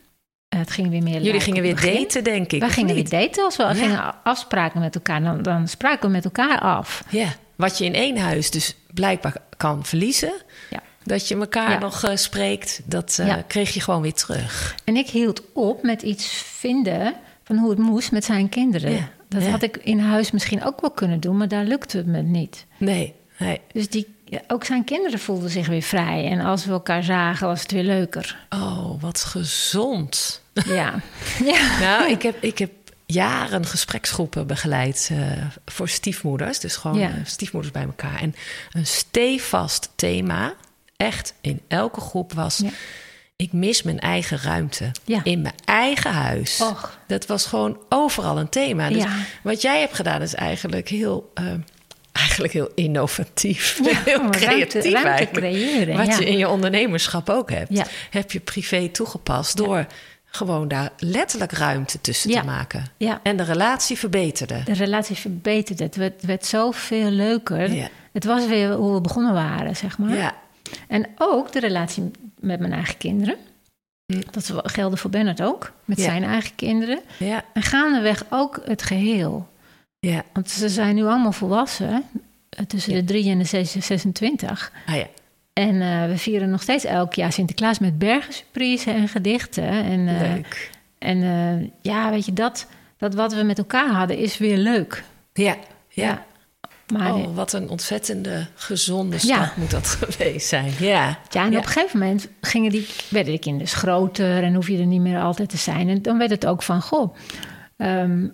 Eh, 0.49 0.59
het 0.59 0.71
ging 0.71 0.89
weer 0.91 1.03
meer 1.03 1.21
Jullie 1.23 1.41
gingen 1.41 1.63
weer 1.63 1.75
begin. 1.75 2.03
daten, 2.03 2.25
denk 2.25 2.53
ik. 2.53 2.61
Wij 2.61 2.71
gingen 2.71 2.95
niet? 2.95 3.09
weer 3.11 3.21
daten 3.21 3.45
als 3.45 3.57
we 3.57 3.63
Ja. 3.63 3.75
gingen 3.75 4.15
afspraken 4.25 4.81
met 4.81 4.95
elkaar. 4.95 5.23
Dan, 5.23 5.43
dan 5.43 5.69
spraken 5.69 6.07
we 6.07 6.15
met 6.15 6.25
elkaar 6.25 6.59
af. 6.61 7.05
Ja, 7.11 7.27
wat 7.57 7.79
je 7.79 7.85
in 7.85 7.95
één 7.95 8.17
huis 8.19 8.51
dus 8.51 8.77
blijkbaar 8.95 9.37
kan 9.57 9.85
verliezen. 9.85 10.33
Ja. 10.71 10.81
Dat 11.05 11.29
je 11.29 11.37
elkaar 11.37 11.71
Ja. 11.71 11.79
nog 11.79 12.03
eh, 12.05 12.17
spreekt, 12.17 12.81
dat 12.85 13.21
Ja. 13.25 13.43
kreeg 13.47 13.75
je 13.75 13.81
gewoon 13.81 14.03
weer 14.03 14.13
terug. 14.15 14.75
En 14.85 14.97
ik 14.97 15.09
hield 15.09 15.43
op 15.55 15.83
met 15.83 16.03
iets 16.03 16.27
vinden 16.47 17.15
van 17.45 17.57
hoe 17.57 17.71
het 17.71 17.79
moest 17.79 18.13
met 18.13 18.25
zijn 18.25 18.49
kinderen. 18.49 19.09
Dat 19.33 19.47
had 19.47 19.63
ik 19.63 19.77
in 19.77 19.99
huis 19.99 20.31
misschien 20.31 20.65
ook 20.65 20.81
wel 20.81 20.91
kunnen 20.91 21.21
doen, 21.21 21.37
maar 21.37 21.49
daar 21.49 21.65
lukte 21.65 21.97
het 21.97 22.07
me 22.07 22.23
niet. 22.23 22.67
Nee, 22.79 23.15
nee. 23.39 23.61
Dus 23.73 23.89
die, 23.89 24.07
ook 24.49 24.65
zijn 24.65 24.85
kinderen 24.85 25.19
voelden 25.19 25.51
zich 25.51 25.67
weer 25.67 25.83
vrij. 25.83 26.29
En 26.31 26.41
als 26.41 26.65
we 26.65 26.73
elkaar 26.73 27.03
zagen, 27.05 27.47
was 27.47 27.63
het 27.63 27.73
weer 27.73 27.83
leuker. 27.85 28.47
Oh, 28.51 29.01
wat 29.03 29.25
gezond. 29.25 30.43
Ja, 30.67 30.95
ja. 31.53 31.79
Nou, 31.81 32.11
ik 32.11 32.23
heb, 32.23 32.43
ik 32.43 32.59
heb 32.59 32.71
jaren 33.07 33.67
gespreksgroepen 33.67 34.47
begeleid 34.47 35.09
eh, 35.13 35.19
voor 35.67 35.89
stiefmoeders. 35.89 36.59
Dus 36.61 36.77
gewoon 36.77 36.99
Ja. 36.99 37.09
eh, 37.09 37.15
stiefmoeders 37.25 37.73
bij 37.75 37.83
elkaar. 37.85 38.21
En 38.21 38.35
een 38.73 38.87
stevast 38.87 39.91
thema, 39.95 40.55
echt 40.97 41.35
in 41.41 41.61
elke 41.69 42.01
groep, 42.01 42.33
was... 42.33 42.59
Ja. 42.59 42.71
Ik 43.37 43.53
mis 43.53 43.83
mijn 43.83 44.01
eigen 44.01 44.39
ruimte 44.43 44.91
Ja. 45.05 45.21
in 45.25 45.43
mijn 45.43 45.55
eigen 45.65 46.13
huis. 46.13 46.61
Och. 46.61 46.99
Dat 47.07 47.27
was 47.27 47.47
gewoon 47.47 47.79
overal 47.89 48.39
een 48.39 48.49
thema. 48.49 48.89
Dus 48.89 49.03
Ja. 49.03 49.11
wat 49.43 49.63
jij 49.63 49.81
hebt 49.81 49.95
gedaan 49.95 50.23
is 50.23 50.35
eigenlijk 50.35 50.89
heel... 50.89 51.31
eh, 51.35 51.45
Eigenlijk 52.13 52.53
heel 52.53 52.71
innovatief, 52.75 53.81
Ja, 53.85 53.99
heel 54.05 54.29
creatief 54.31 54.83
ruimte 54.93 55.09
eigenlijk. 55.09 55.31
creëren, 55.33 55.97
Wat 55.97 56.19
je 56.19 56.25
in 56.25 56.39
je 56.39 56.49
ondernemerschap 56.49 57.29
ook 57.31 57.51
hebt, 57.51 57.83
heb 58.11 58.33
je 58.33 58.41
privé 58.41 58.89
toegepast 58.89 59.57
door 59.57 59.87
gewoon 60.25 60.69
daar 60.69 60.91
letterlijk 60.99 61.53
ruimte 61.53 62.01
tussen 62.01 62.31
Ja. 62.31 62.41
te 62.41 62.47
maken. 62.47 62.85
Ja. 62.97 63.21
En 63.23 63.37
de 63.37 63.43
relatie 63.43 63.99
verbeterde. 63.99 64.63
De 64.65 64.73
relatie 64.75 65.17
verbeterde. 65.17 65.83
Het 65.83 65.97
werd, 65.97 66.23
werd 66.23 66.47
zoveel 66.47 67.11
leuker. 67.11 67.73
Ja. 67.73 67.89
het 68.13 68.25
was 68.25 68.47
weer 68.47 68.73
hoe 68.73 68.95
we 68.95 69.01
begonnen 69.01 69.33
waren, 69.33 69.77
zeg 69.77 69.99
maar. 69.99 70.15
Ja. 70.17 70.35
En 70.89 71.07
ook 71.19 71.53
de 71.53 71.61
relatie 71.61 72.11
met 72.41 72.61
mijn 72.61 72.73
eigen 72.73 72.97
kinderen. 72.97 73.37
Hm. 74.07 74.21
Dat 74.31 74.53
gelden 74.65 74.99
voor 74.99 75.11
Bernard 75.11 75.43
ook, 75.43 75.73
met 75.85 75.99
Ja. 75.99 76.05
zijn 76.05 76.25
eigen 76.25 76.55
kinderen. 76.55 77.01
Ja. 77.19 77.45
En 77.55 77.63
gaandeweg 77.63 78.25
ook 78.31 78.61
het 78.65 78.83
geheel. 78.83 79.49
Ja. 79.99 80.25
Want 80.33 80.51
ze 80.51 80.69
zijn 80.69 80.95
nu 80.95 81.05
allemaal 81.05 81.33
volwassen, 81.33 82.03
eh, 82.49 82.65
tussen 82.67 82.93
Ja. 82.95 82.99
de 82.99 83.05
3 83.05 83.31
en 83.31 83.39
de 83.39 83.45
6 83.45 83.73
26. 83.73 84.73
Ah 84.87 84.97
ja. 84.97 85.07
En 85.53 85.83
eh, 85.83 86.07
we 86.07 86.19
vieren 86.19 86.51
nog 86.51 86.63
steeds 86.63 86.85
elk 86.85 87.15
jaar 87.15 87.33
Sinterklaas 87.33 87.79
met 87.79 87.99
bergensurprise 87.99 88.91
en 88.91 89.09
gedichten. 89.09 89.69
En, 89.69 90.09
eh, 90.09 90.21
Leuk. 90.21 90.71
en 90.99 91.73
ja, 91.81 92.11
weet 92.11 92.25
je, 92.25 92.33
dat, 92.33 92.67
dat 92.97 93.15
wat 93.15 93.35
we 93.35 93.43
met 93.43 93.59
elkaar 93.59 93.89
hadden 93.91 94.17
is 94.19 94.39
weer 94.39 94.57
leuk. 94.57 95.05
Ja. 95.33 95.57
Ja. 95.89 96.25
Maar 96.93 97.15
Oh, 97.15 97.35
wat 97.37 97.53
een 97.53 97.69
ontzettende 97.69 98.47
gezonde 98.55 99.17
Ja. 99.21 99.45
stap 99.45 99.57
moet 99.57 99.71
dat 99.71 99.87
geweest 100.01 100.49
zijn. 100.49 100.73
Ja. 100.79 101.19
Ja, 101.31 101.45
en 101.45 101.51
Ja. 101.51 101.59
op 101.59 101.65
een 101.65 101.71
gegeven 101.71 101.99
moment 101.99 102.29
gingen 102.41 102.71
die, 102.71 102.87
werden 103.09 103.33
de 103.33 103.39
kinderen 103.39 103.69
groter 103.69 104.43
en 104.43 104.55
hoef 104.55 104.69
je 104.69 104.79
er 104.79 104.87
niet 104.87 105.01
meer 105.01 105.21
altijd 105.21 105.49
te 105.49 105.57
zijn. 105.57 105.89
En 105.89 106.03
dan 106.03 106.19
werd 106.19 106.31
het 106.31 106.47
ook 106.47 106.63
van, 106.63 106.83
goh, 106.83 107.15
ehm, 107.77 108.27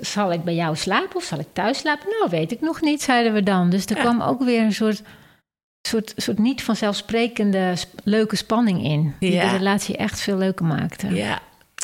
zal 0.00 0.32
ik 0.32 0.44
bij 0.44 0.54
jou 0.54 0.76
slapen 0.76 1.16
of 1.16 1.22
zal 1.24 1.38
ik 1.38 1.46
thuis 1.52 1.78
slapen? 1.78 2.08
Nou, 2.18 2.30
weet 2.30 2.52
ik 2.52 2.60
nog 2.60 2.80
niet, 2.80 3.02
zeiden 3.02 3.32
we 3.32 3.42
dan. 3.42 3.70
Dus 3.70 3.84
er 3.86 3.96
Ja. 3.96 4.02
kwam 4.02 4.20
ook 4.22 4.42
weer 4.44 4.62
een 4.62 4.72
soort, 4.72 5.02
soort, 5.88 6.12
soort 6.16 6.38
niet 6.38 6.62
vanzelfsprekende 6.62 7.72
sp- 7.76 8.00
leuke 8.04 8.36
spanning 8.36 8.84
in. 8.84 9.14
Die 9.20 9.30
de 9.40 9.48
relatie 9.56 9.96
echt 9.96 10.20
veel 10.20 10.36
leuker 10.36 10.64
maakte. 10.66 11.08
Ja. 11.14 11.40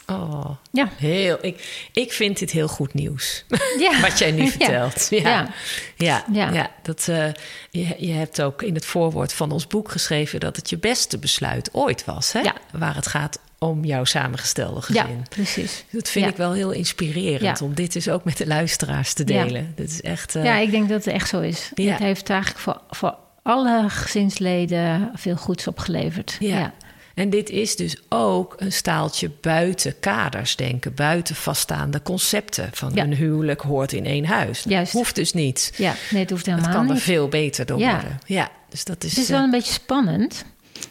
Oh, 0.06 0.50
Ja. 0.72 0.88
heel. 0.96 1.38
Ik, 1.40 1.88
ik 1.92 2.12
vind 2.12 2.38
dit 2.38 2.50
heel 2.50 2.68
goed 2.68 2.94
nieuws. 2.94 3.44
Ja. 3.78 4.00
Wat 4.08 4.18
jij 4.18 4.30
nu 4.30 4.42
Ja. 4.42 4.48
vertelt. 4.50 5.06
Ja. 5.10 5.18
Ja. 5.18 5.48
Ja. 5.96 6.24
Ja. 6.32 6.52
Ja. 6.52 6.70
dat, 6.82 7.08
eh, 7.08 7.26
je, 7.70 7.94
je 7.98 8.12
hebt 8.12 8.42
ook 8.42 8.62
in 8.62 8.74
het 8.74 8.86
voorwoord 8.86 9.32
van 9.32 9.52
ons 9.52 9.66
boek 9.66 9.90
geschreven 9.90 10.40
dat 10.40 10.56
het 10.56 10.70
je 10.70 10.78
beste 10.78 11.18
besluit 11.18 11.68
ooit 11.72 12.04
was. 12.04 12.32
Hè? 12.32 12.40
Ja. 12.40 12.54
Waar 12.72 12.94
het 12.94 13.06
gaat 13.06 13.38
om 13.58 13.84
jouw 13.84 14.04
samengestelde 14.04 14.80
Ja, 14.88 15.02
gezin. 15.02 15.26
precies. 15.28 15.84
Dat 15.90 16.08
vind 16.08 16.24
Ja. 16.24 16.30
ik 16.30 16.36
wel 16.36 16.52
heel 16.52 16.70
inspirerend 16.70 17.58
Ja. 17.58 17.64
om 17.66 17.74
dit 17.74 17.92
dus 17.92 18.08
ook 18.08 18.24
met 18.24 18.36
de 18.36 18.46
luisteraars 18.46 19.12
te 19.12 19.22
Ja. 19.26 19.44
delen. 19.44 19.72
Dit 19.76 19.90
is 19.90 20.00
echt. 20.02 20.34
eh, 20.34 20.44
Ja, 20.44 20.56
ik 20.58 20.70
denk 20.70 20.88
dat 20.88 21.04
het 21.04 21.14
echt 21.14 21.28
zo 21.28 21.40
is. 21.40 21.70
Ja. 21.74 21.90
Het 21.90 21.98
heeft 22.02 22.30
eigenlijk 22.30 22.60
voor, 22.60 22.80
voor 22.90 23.14
alle 23.42 23.84
gezinsleden 23.88 25.10
veel 25.14 25.36
goeds 25.36 25.66
opgeleverd. 25.66 26.36
Ja. 26.38 26.72
En 27.16 27.30
dit 27.30 27.50
is 27.50 27.76
dus 27.76 27.96
ook 28.08 28.54
een 28.58 28.72
staaltje 28.72 29.30
buiten 29.40 30.00
kaders 30.00 30.56
denken, 30.56 30.94
buiten 30.94 31.34
vaststaande 31.34 32.02
concepten 32.02 32.68
van 32.72 32.90
Ja. 32.94 33.02
een 33.02 33.14
huwelijk 33.14 33.60
hoort 33.60 33.92
in 33.92 34.04
één 34.06 34.24
huis. 34.24 34.62
Dat 34.62 34.72
Juist. 34.72 34.92
hoeft 34.92 35.14
dus 35.14 35.32
niet. 35.32 35.72
Ja, 35.76 35.94
nee, 36.10 36.20
het 36.20 36.30
hoeft 36.30 36.46
Het 36.46 36.54
helemaal 36.54 36.76
kan 36.76 36.86
er 36.88 36.94
niet. 36.94 37.02
veel 37.02 37.28
beter 37.28 37.66
door 37.66 37.78
Ja. 37.78 37.92
worden. 37.92 38.18
Ja, 38.26 38.50
dus 38.68 38.84
dat 38.84 39.04
is. 39.04 39.10
Het 39.10 39.18
is 39.18 39.24
eh, 39.28 39.34
wel 39.34 39.44
een 39.44 39.50
beetje 39.50 39.72
spannend. 39.72 40.44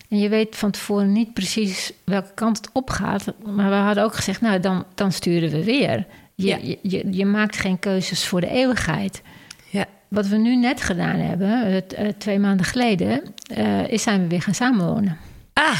En 0.09 0.19
je 0.19 0.29
weet 0.29 0.55
van 0.55 0.71
tevoren 0.71 1.11
niet 1.11 1.33
precies 1.33 1.91
welke 2.03 2.31
kant 2.33 2.57
het 2.57 2.69
opgaat. 2.73 3.25
Maar 3.55 3.69
we 3.69 3.75
hadden 3.75 4.03
ook 4.03 4.15
gezegd, 4.15 4.41
nou, 4.41 4.59
dan, 4.59 4.85
dan 4.95 5.11
sturen 5.11 5.49
we 5.49 5.63
weer. 5.63 6.05
Je, 6.35 6.47
Ja. 6.47 6.57
je, 6.61 6.77
je, 6.81 7.07
je 7.11 7.25
maakt 7.25 7.57
geen 7.57 7.79
keuzes 7.79 8.25
voor 8.25 8.41
de 8.41 8.49
eeuwigheid. 8.49 9.21
ja, 9.69 9.85
Wat 10.07 10.27
we 10.27 10.38
nu 10.38 10.55
net 10.55 10.81
gedaan 10.81 11.19
hebben, 11.19 11.73
het, 11.73 11.93
eh, 11.93 12.07
twee 12.17 12.39
maanden 12.39 12.65
geleden, 12.65 13.21
eh, 13.47 13.88
is 13.88 14.03
zijn 14.03 14.21
we 14.21 14.27
weer 14.27 14.41
gaan 14.41 14.53
samenwonen. 14.55 15.17
Ah, 15.60 15.80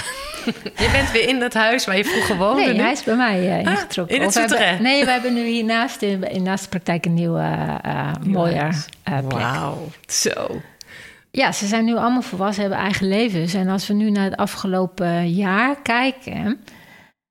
je 0.78 0.90
bent 0.92 1.12
weer 1.12 1.28
in 1.28 1.40
dat 1.40 1.54
huis 1.54 1.86
waar 1.86 1.98
je 1.98 2.06
vroeger 2.06 2.38
woonde. 2.38 2.62
nee, 2.62 2.74
nu? 2.74 2.82
hij 2.82 2.92
is 2.92 3.04
bij 3.04 3.16
mij 3.16 3.50
eh, 3.60 3.66
Ah, 3.68 3.72
ingetrokken. 3.74 4.16
in 4.16 4.22
het 4.22 4.34
hebben-. 4.34 4.82
Nee, 4.82 5.06
we 5.06 5.12
hebben 5.12 5.34
nu 5.34 5.46
hiernaast 5.46 6.02
in, 6.02 6.24
in 6.32 6.44
naast 6.44 6.64
de 6.64 6.70
praktijk 6.70 7.06
een 7.06 7.14
nieuwe, 7.14 7.78
eh, 7.82 8.12
Nieuw 8.22 8.34
mooier 8.34 8.86
eh, 9.04 9.18
plek. 9.28 9.32
Wauw, 9.32 9.90
zo. 10.08 10.62
Ja, 11.32 11.52
ze 11.52 11.68
zijn 11.68 11.86
nu 11.86 11.96
allemaal 11.96 12.22
volwassen, 12.22 12.62
hebben 12.62 12.80
eigen 12.82 13.08
levens. 13.08 13.54
En 13.54 13.68
als 13.68 13.88
we 13.88 13.94
nu 13.94 14.10
naar 14.12 14.24
het 14.24 14.36
afgelopen 14.38 15.30
jaar 15.34 15.76
kijken, 15.82 16.60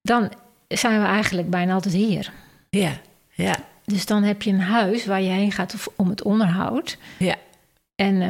dan 0.03 0.33
zijn 0.69 1.01
we 1.01 1.07
eigenlijk 1.07 1.51
bijna 1.51 1.73
altijd 1.75 1.95
hier. 1.95 2.33
Ja, 2.71 2.91
ja, 3.31 3.55
Dus 3.85 4.07
dan 4.07 4.23
heb 4.23 4.43
je 4.43 4.51
een 4.51 4.61
huis 4.61 5.07
waar 5.07 5.21
je 5.23 5.31
heen 5.31 5.53
gaat 5.53 5.75
om 5.97 6.09
het 6.09 6.23
onderhoud. 6.23 6.99
ja. 7.19 7.35
En, 7.95 8.23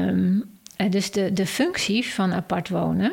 ehm, 0.76 0.90
dus 0.90 1.10
de, 1.10 1.32
de 1.32 1.46
functie 1.46 2.06
van 2.14 2.32
apart 2.32 2.68
wonen, 2.68 3.12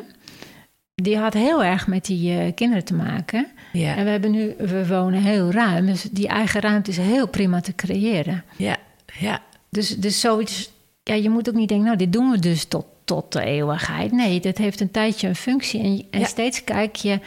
die 0.94 1.18
had 1.18 1.32
heel 1.34 1.64
erg 1.64 1.86
met 1.86 2.04
die 2.04 2.38
eh, 2.38 2.54
kinderen 2.54 2.84
te 2.84 2.94
maken. 2.94 3.46
Ja, 3.72 3.96
En 3.96 4.04
we 4.04 4.10
hebben 4.10 4.30
nu, 4.30 4.54
we 4.58 4.86
wonen 4.86 5.22
heel 5.22 5.50
ruim, 5.50 5.86
dus 5.86 6.02
die 6.02 6.28
eigen 6.28 6.60
ruimte 6.60 6.90
is 6.90 6.96
heel 6.96 7.28
prima 7.28 7.60
te 7.60 7.74
creëren. 7.74 8.44
ja, 8.56 8.76
ja. 9.18 9.40
Dus, 9.70 9.96
dus 9.96 10.20
zoiets, 10.20 10.70
ja, 11.02 11.14
je 11.14 11.30
moet 11.30 11.48
ook 11.48 11.54
niet 11.54 11.68
denken, 11.68 11.86
nou, 11.86 11.98
dit 11.98 12.12
doen 12.12 12.30
we 12.30 12.38
dus 12.38 12.64
tot, 12.64 12.86
tot 13.04 13.32
de 13.32 13.42
eeuwigheid. 13.44 14.12
Nee, 14.12 14.40
dat 14.40 14.58
heeft 14.58 14.80
een 14.80 14.90
tijdje 14.90 15.28
een 15.28 15.36
functie. 15.36 15.80
En, 15.82 16.04
en 16.10 16.20
Ja. 16.20 16.26
steeds 16.26 16.64
kijk 16.64 16.96
je, 16.96 17.18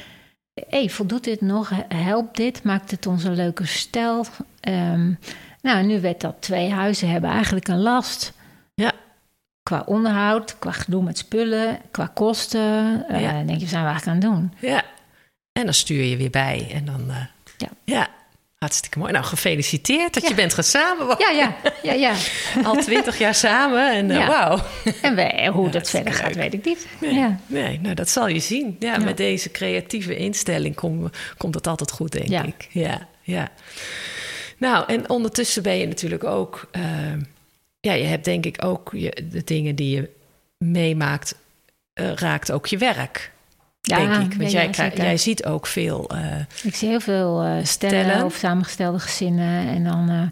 hé, 0.70 0.90
voldoet 0.90 1.24
dit 1.24 1.42
nog? 1.42 1.72
Helpt 1.88 2.38
dit? 2.38 2.64
Maakt 2.64 2.92
het 2.92 3.06
ons 3.08 3.24
een 3.24 3.36
leuke 3.36 3.66
stijl? 3.66 4.26
Ehm, 4.60 5.12
nou, 5.62 5.86
nu 5.86 6.02
werd 6.02 6.22
dat 6.22 6.36
twee 6.40 6.70
huizen 6.70 7.10
hebben 7.10 7.30
eigenlijk 7.30 7.68
een 7.68 7.82
last. 7.82 8.34
Qua 9.70 9.84
onderhoud, 9.86 10.60
qua 10.60 10.72
gedoe 10.72 11.04
met 11.04 11.18
spullen, 11.18 11.80
qua 11.92 12.12
kosten. 12.14 13.06
Eh, 13.10 13.22
Ja. 13.22 13.44
denk 13.44 13.60
je, 13.60 13.68
zijn 13.68 13.84
we 13.84 13.90
eigenlijk 13.90 14.24
aan 14.26 14.32
het 14.32 14.40
doen? 14.62 14.70
Ja. 14.70 14.84
En 15.54 15.64
dan 15.64 15.74
stuur 15.74 16.04
je 16.04 16.18
weer 16.18 16.30
bij. 16.30 16.70
En 16.74 16.86
dan, 16.86 17.06
eh, 17.10 17.16
Ja. 17.58 17.68
ja, 17.84 18.08
hartstikke 18.58 19.00
mooi. 19.00 19.12
Nou, 19.12 19.26
gefeliciteerd 19.26 20.14
dat 20.14 20.24
Ja. 20.24 20.30
je 20.30 20.36
bent 20.36 20.54
gaan 20.54 20.64
samenwonen. 20.64 21.18
Ja, 21.20 21.30
ja, 21.32 21.56
ja, 21.84 21.94
ja. 21.94 22.14
Al 22.68 22.76
twintig 22.76 23.18
jaar 23.18 23.36
samen. 23.36 23.92
En 23.94 24.12
eh, 24.12 24.28
wauw. 24.28 24.60
En 25.02 25.52
hoe 25.52 25.70
dat 25.70 25.90
verder 25.90 26.14
gaat, 26.14 26.26
leuk. 26.36 26.36
weet 26.36 26.54
ik 26.54 26.66
niet. 26.66 26.88
Nee, 27.02 27.14
Ja. 27.14 27.40
nee, 27.48 27.80
nou 27.80 27.96
dat 27.96 28.10
zal 28.10 28.28
je 28.28 28.40
zien. 28.40 28.76
Ja, 28.80 28.98
met 28.98 29.18
deze 29.18 29.52
creatieve 29.52 30.16
instelling 30.18 30.76
kom, 30.76 31.10
komt 31.38 31.56
het 31.56 31.68
altijd 31.68 31.92
goed, 31.92 32.12
denk 32.12 32.46
ik. 32.46 32.68
Ja, 32.72 33.08
ja. 33.22 33.50
Nou, 34.58 34.84
en 34.88 35.10
ondertussen 35.10 35.64
ben 35.64 35.78
je 35.78 35.88
natuurlijk 35.88 36.24
ook... 36.24 36.70
ja, 37.86 37.94
je 37.94 38.04
hebt 38.04 38.26
denk 38.26 38.46
ik 38.46 38.64
ook 38.66 38.90
je, 38.96 39.24
de 39.32 39.42
dingen 39.44 39.76
die 39.76 39.96
je 39.96 40.10
meemaakt... 40.58 41.36
eh, 41.94 42.12
raakt 42.14 42.52
ook 42.52 42.66
je 42.68 42.78
werk, 42.78 43.32
Ja, 43.82 43.98
denk 43.98 44.32
ik. 44.32 44.38
Want 44.38 44.52
ja, 44.52 44.70
jij, 44.70 44.92
jij 44.96 45.18
ziet 45.18 45.46
ook 45.46 45.68
veel... 45.68 46.10
eh, 46.10 46.40
Ik 46.64 46.76
zie 46.76 46.90
heel 46.90 47.00
veel 47.00 47.42
eh, 47.44 47.58
stellen, 47.64 48.04
Stellen. 48.06 48.26
of 48.26 48.36
samengestelde 48.36 49.00
gezinnen. 49.00 49.68
En, 49.68 49.84
dan, 49.84 50.32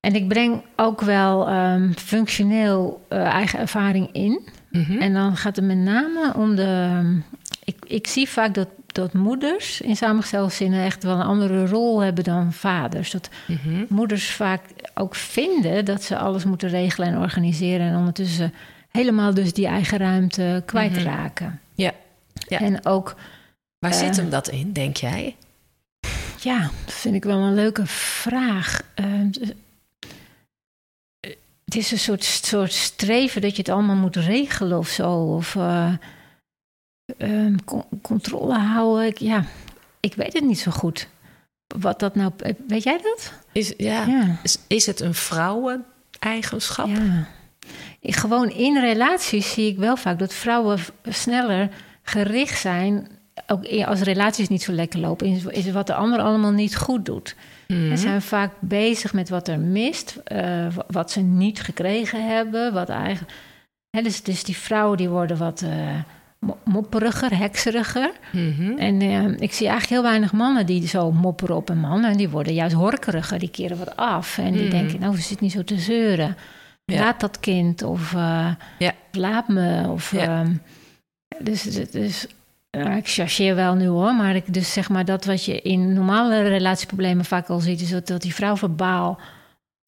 en 0.00 0.14
ik 0.14 0.28
breng 0.28 0.62
ook 0.76 1.00
wel 1.00 1.48
ehm, 1.48 1.92
functioneel 1.92 3.06
eigen 3.08 3.58
ervaring 3.58 4.08
in. 4.12 4.48
mhm. 4.70 4.98
En 4.98 5.12
dan 5.12 5.36
gaat 5.36 5.56
het 5.56 5.64
met 5.64 5.76
name 5.76 6.32
om 6.36 6.54
de. 6.56 6.62
ehm, 6.90 7.16
ik, 7.64 7.76
ik 7.86 8.06
zie 8.06 8.28
vaak 8.28 8.54
dat, 8.54 8.68
dat 8.94 9.12
moeders 9.12 9.80
in 9.80 9.96
samengestelde 9.96 10.48
gezinnen 10.48 10.84
echt 10.84 11.02
wel 11.02 11.14
een 11.14 11.26
andere 11.26 11.66
rol 11.66 12.00
hebben 12.00 12.24
dan 12.24 12.52
vaders. 12.52 13.10
Dat 13.10 13.28
Mhm. 13.46 13.84
moeders 13.88 14.30
vaak 14.30 14.60
ook 14.94 15.14
vinden 15.14 15.84
dat 15.84 16.02
ze 16.02 16.18
alles 16.18 16.44
moeten 16.44 16.68
regelen 16.68 17.08
en 17.08 17.18
organiseren. 17.18 17.86
En 17.88 17.96
ondertussen 17.96 18.54
helemaal 18.90 19.34
dus 19.34 19.52
die 19.52 19.66
eigen 19.66 19.98
ruimte 19.98 20.62
kwijtraken. 20.66 21.60
Ja. 21.74 21.92
Ja. 22.48 22.58
En 22.60 22.86
ook 22.86 23.14
Waar 23.78 23.92
Eh. 23.92 23.98
zit 23.98 24.16
hem 24.16 24.30
dat 24.30 24.48
in, 24.48 24.72
denk 24.72 24.96
jij? 24.96 25.36
Ja, 26.40 26.60
dat 26.84 26.94
vind 26.94 27.14
ik 27.14 27.24
wel 27.24 27.38
een 27.38 27.54
leuke 27.54 27.86
vraag. 27.86 28.82
Eh, 28.94 29.04
het 31.64 31.74
is 31.76 31.90
een 31.90 31.98
soort, 31.98 32.24
soort 32.24 32.72
streven 32.72 33.40
dat 33.40 33.50
je 33.50 33.58
het 33.58 33.68
allemaal 33.68 33.96
moet 33.96 34.16
regelen 34.16 34.78
of 34.78 34.88
zo. 34.88 35.12
Of 35.12 35.56
eh, 35.56 35.92
ehm, 37.18 37.54
con- 37.64 37.84
controle 38.02 38.58
houden. 38.58 39.06
Ik, 39.06 39.18
ja, 39.18 39.44
ik 40.00 40.14
weet 40.14 40.32
het 40.32 40.44
niet 40.44 40.58
zo 40.58 40.70
goed. 40.70 41.08
Wat 41.78 42.00
dat 42.00 42.14
nou... 42.14 42.32
Weet 42.68 42.82
jij 42.82 43.00
dat? 43.02 43.32
Is, 43.52 43.72
ja. 43.76 44.04
Ja. 44.06 44.36
Is, 44.42 44.58
is 44.66 44.86
het 44.86 45.00
een 45.00 45.14
vrouwen-eigenschap? 45.14 46.86
ja. 46.88 47.26
Ik, 48.00 48.14
gewoon 48.16 48.50
in 48.50 48.78
relaties 48.80 49.52
zie 49.52 49.70
ik 49.70 49.78
wel 49.78 49.96
vaak 49.96 50.18
dat 50.18 50.34
vrouwen 50.34 50.78
sneller 51.08 51.68
gericht 52.02 52.60
zijn... 52.60 53.08
Ook 53.46 53.66
als 53.66 54.00
relaties 54.00 54.48
niet 54.48 54.62
zo 54.62 54.72
lekker 54.72 55.00
lopen, 55.00 55.26
is, 55.26 55.44
is 55.44 55.70
wat 55.70 55.86
de 55.86 55.94
ander 55.94 56.20
allemaal 56.20 56.50
niet 56.50 56.76
goed 56.76 57.04
doet. 57.04 57.36
Mhm. 57.68 57.88
Ze 57.90 57.96
zijn 57.96 58.22
vaak 58.22 58.52
bezig 58.60 59.12
met 59.12 59.28
wat 59.28 59.48
er 59.48 59.58
mist, 59.58 60.16
eh, 60.24 60.38
wa- 60.74 60.84
wat 60.86 61.10
ze 61.10 61.20
niet 61.20 61.60
gekregen 61.60 62.28
hebben. 62.28 62.72
Wat 62.72 62.88
eigen... 62.88 63.26
Hè, 63.90 64.02
dus, 64.02 64.22
dus 64.22 64.44
die 64.44 64.56
vrouwen 64.56 64.96
die 64.96 65.08
worden 65.08 65.36
wat 65.36 65.62
eh, 65.62 65.98
mopperiger, 66.64 67.36
hekseriger. 67.36 68.10
Mhm. 68.32 68.78
En 68.78 69.00
eh, 69.00 69.24
ik 69.24 69.52
zie 69.52 69.68
eigenlijk 69.68 69.88
heel 69.88 70.02
weinig 70.02 70.32
mannen 70.32 70.66
die 70.66 70.86
zo 70.88 71.12
mopperen 71.12 71.56
op 71.56 71.68
een 71.68 71.78
man. 71.80 72.04
En 72.04 72.16
die 72.16 72.28
worden 72.28 72.54
juist 72.54 72.74
horkeriger, 72.74 73.38
die 73.38 73.50
keren 73.50 73.78
wat 73.78 73.96
af. 73.96 74.38
En 74.38 74.52
die 74.52 74.62
Mhm. 74.62 74.70
denken, 74.70 75.00
nou, 75.00 75.16
zit 75.16 75.40
niet 75.40 75.52
zo 75.52 75.64
te 75.64 75.78
zeuren. 75.78 76.36
Ja. 76.84 76.98
Laat 77.00 77.20
dat 77.20 77.40
kind 77.40 77.82
of 77.82 78.12
Ja. 78.12 78.92
laat 79.12 79.48
me. 79.48 79.88
Of, 79.88 80.10
Ja. 80.12 80.20
ehm, 80.40 80.52
dus 81.38 81.62
dus 81.90 82.26
ik 82.96 83.08
chargeer 83.08 83.54
wel 83.54 83.74
nu 83.74 83.86
hoor, 83.86 84.14
maar 84.14 84.34
ik, 84.36 84.54
dus 84.54 84.72
zeg 84.72 84.88
maar 84.88 85.04
dat 85.04 85.24
wat 85.24 85.44
je 85.44 85.60
in 85.60 85.92
normale 85.92 86.42
relatieproblemen 86.42 87.24
vaak 87.24 87.48
al 87.48 87.58
ziet, 87.60 87.80
is 87.80 87.90
dat, 87.90 88.06
dat 88.06 88.22
die 88.22 88.34
vrouw 88.34 88.56
verbaal 88.56 89.18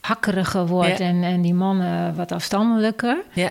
hakkeriger 0.01 0.67
wordt 0.67 1.01
en, 1.01 1.23
en 1.23 1.41
die 1.43 1.55
mannen 1.55 2.15
wat 2.17 2.33
afstandelijker. 2.33 3.17
Ja. 3.33 3.51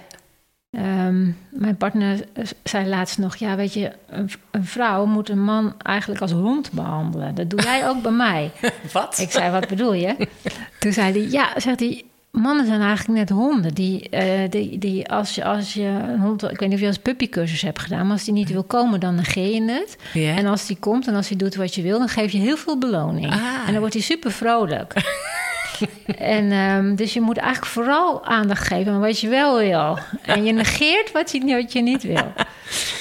Ehm, 0.76 1.32
mijn 1.50 1.78
partner 1.78 2.20
zei 2.64 2.88
laatst 2.88 3.18
nog: 3.18 3.36
Ja, 3.36 3.56
weet 3.56 3.74
je, 3.74 3.92
een, 4.10 4.30
een 4.52 4.66
vrouw 4.66 5.06
moet 5.06 5.30
een 5.30 5.44
man 5.44 5.74
eigenlijk 5.82 6.22
als 6.22 6.32
hond 6.32 6.72
behandelen. 6.72 7.36
Dat 7.36 7.50
doe 7.50 7.62
jij 7.62 7.90
ook 7.90 8.02
bij 8.02 8.12
mij. 8.12 8.52
Wat? 8.94 9.20
Ik 9.20 9.32
zei: 9.32 9.52
Wat 9.52 9.68
bedoel 9.68 9.94
je? 9.94 10.28
Toen 10.80 10.94
zei 10.94 11.12
hij: 11.12 11.30
Ja, 11.32 11.60
zegt 11.60 11.80
hij. 11.80 12.04
Mannen 12.32 12.66
zijn 12.66 12.82
eigenlijk 12.82 13.20
net 13.20 13.30
honden. 13.30 13.74
Die, 13.74 14.10
eh, 14.10 14.50
die, 14.50 14.78
die 14.78 15.10
als, 15.10 15.36
je, 15.36 15.44
als 15.44 15.74
je 15.74 15.84
een 15.84 16.20
hond, 16.20 16.44
ik 16.44 16.60
weet 16.60 16.70
niet 16.70 16.74
of 16.74 16.80
je 16.80 16.88
als 16.88 16.98
puppycursus 16.98 17.62
hebt 17.62 17.80
gedaan, 17.80 18.04
maar 18.04 18.12
als 18.12 18.24
die 18.24 18.34
niet 18.34 18.50
wil 18.50 18.64
komen, 18.64 19.00
dan 19.00 19.16
negeer 19.16 19.54
je 19.54 19.72
het. 19.72 19.98
En 20.14 20.46
als 20.46 20.66
die 20.66 20.78
komt 20.80 21.08
en 21.08 21.16
als 21.16 21.28
hij 21.28 21.38
doet 21.38 21.56
wat 21.56 21.76
je 21.76 21.82
wil, 21.82 21.98
dan 21.98 22.08
geef 22.08 22.32
je 22.32 22.38
heel 22.38 22.58
veel 22.58 22.78
beloning. 22.78 23.32
Ah. 23.32 23.42
En 23.66 23.72
dan 23.72 23.80
wordt 23.80 23.94
hij 23.94 24.04
super 24.04 24.32
vrolijk. 24.32 24.94
en 26.18 26.52
ehm, 26.52 26.96
dus 26.96 27.14
je 27.14 27.22
moet 27.22 27.38
eigenlijk 27.38 27.72
vooral 27.72 28.26
aandacht 28.26 28.68
geven 28.68 28.94
aan 28.94 29.00
wat 29.00 29.20
je 29.20 29.28
wel 29.28 29.58
wil. 29.58 29.98
En 30.22 30.44
je 30.44 30.52
negeert 30.54 31.12
wat 31.12 31.32
je, 31.32 31.46
wat 31.46 31.74
je 31.74 31.82
niet 31.82 32.04
wil. 32.04 32.34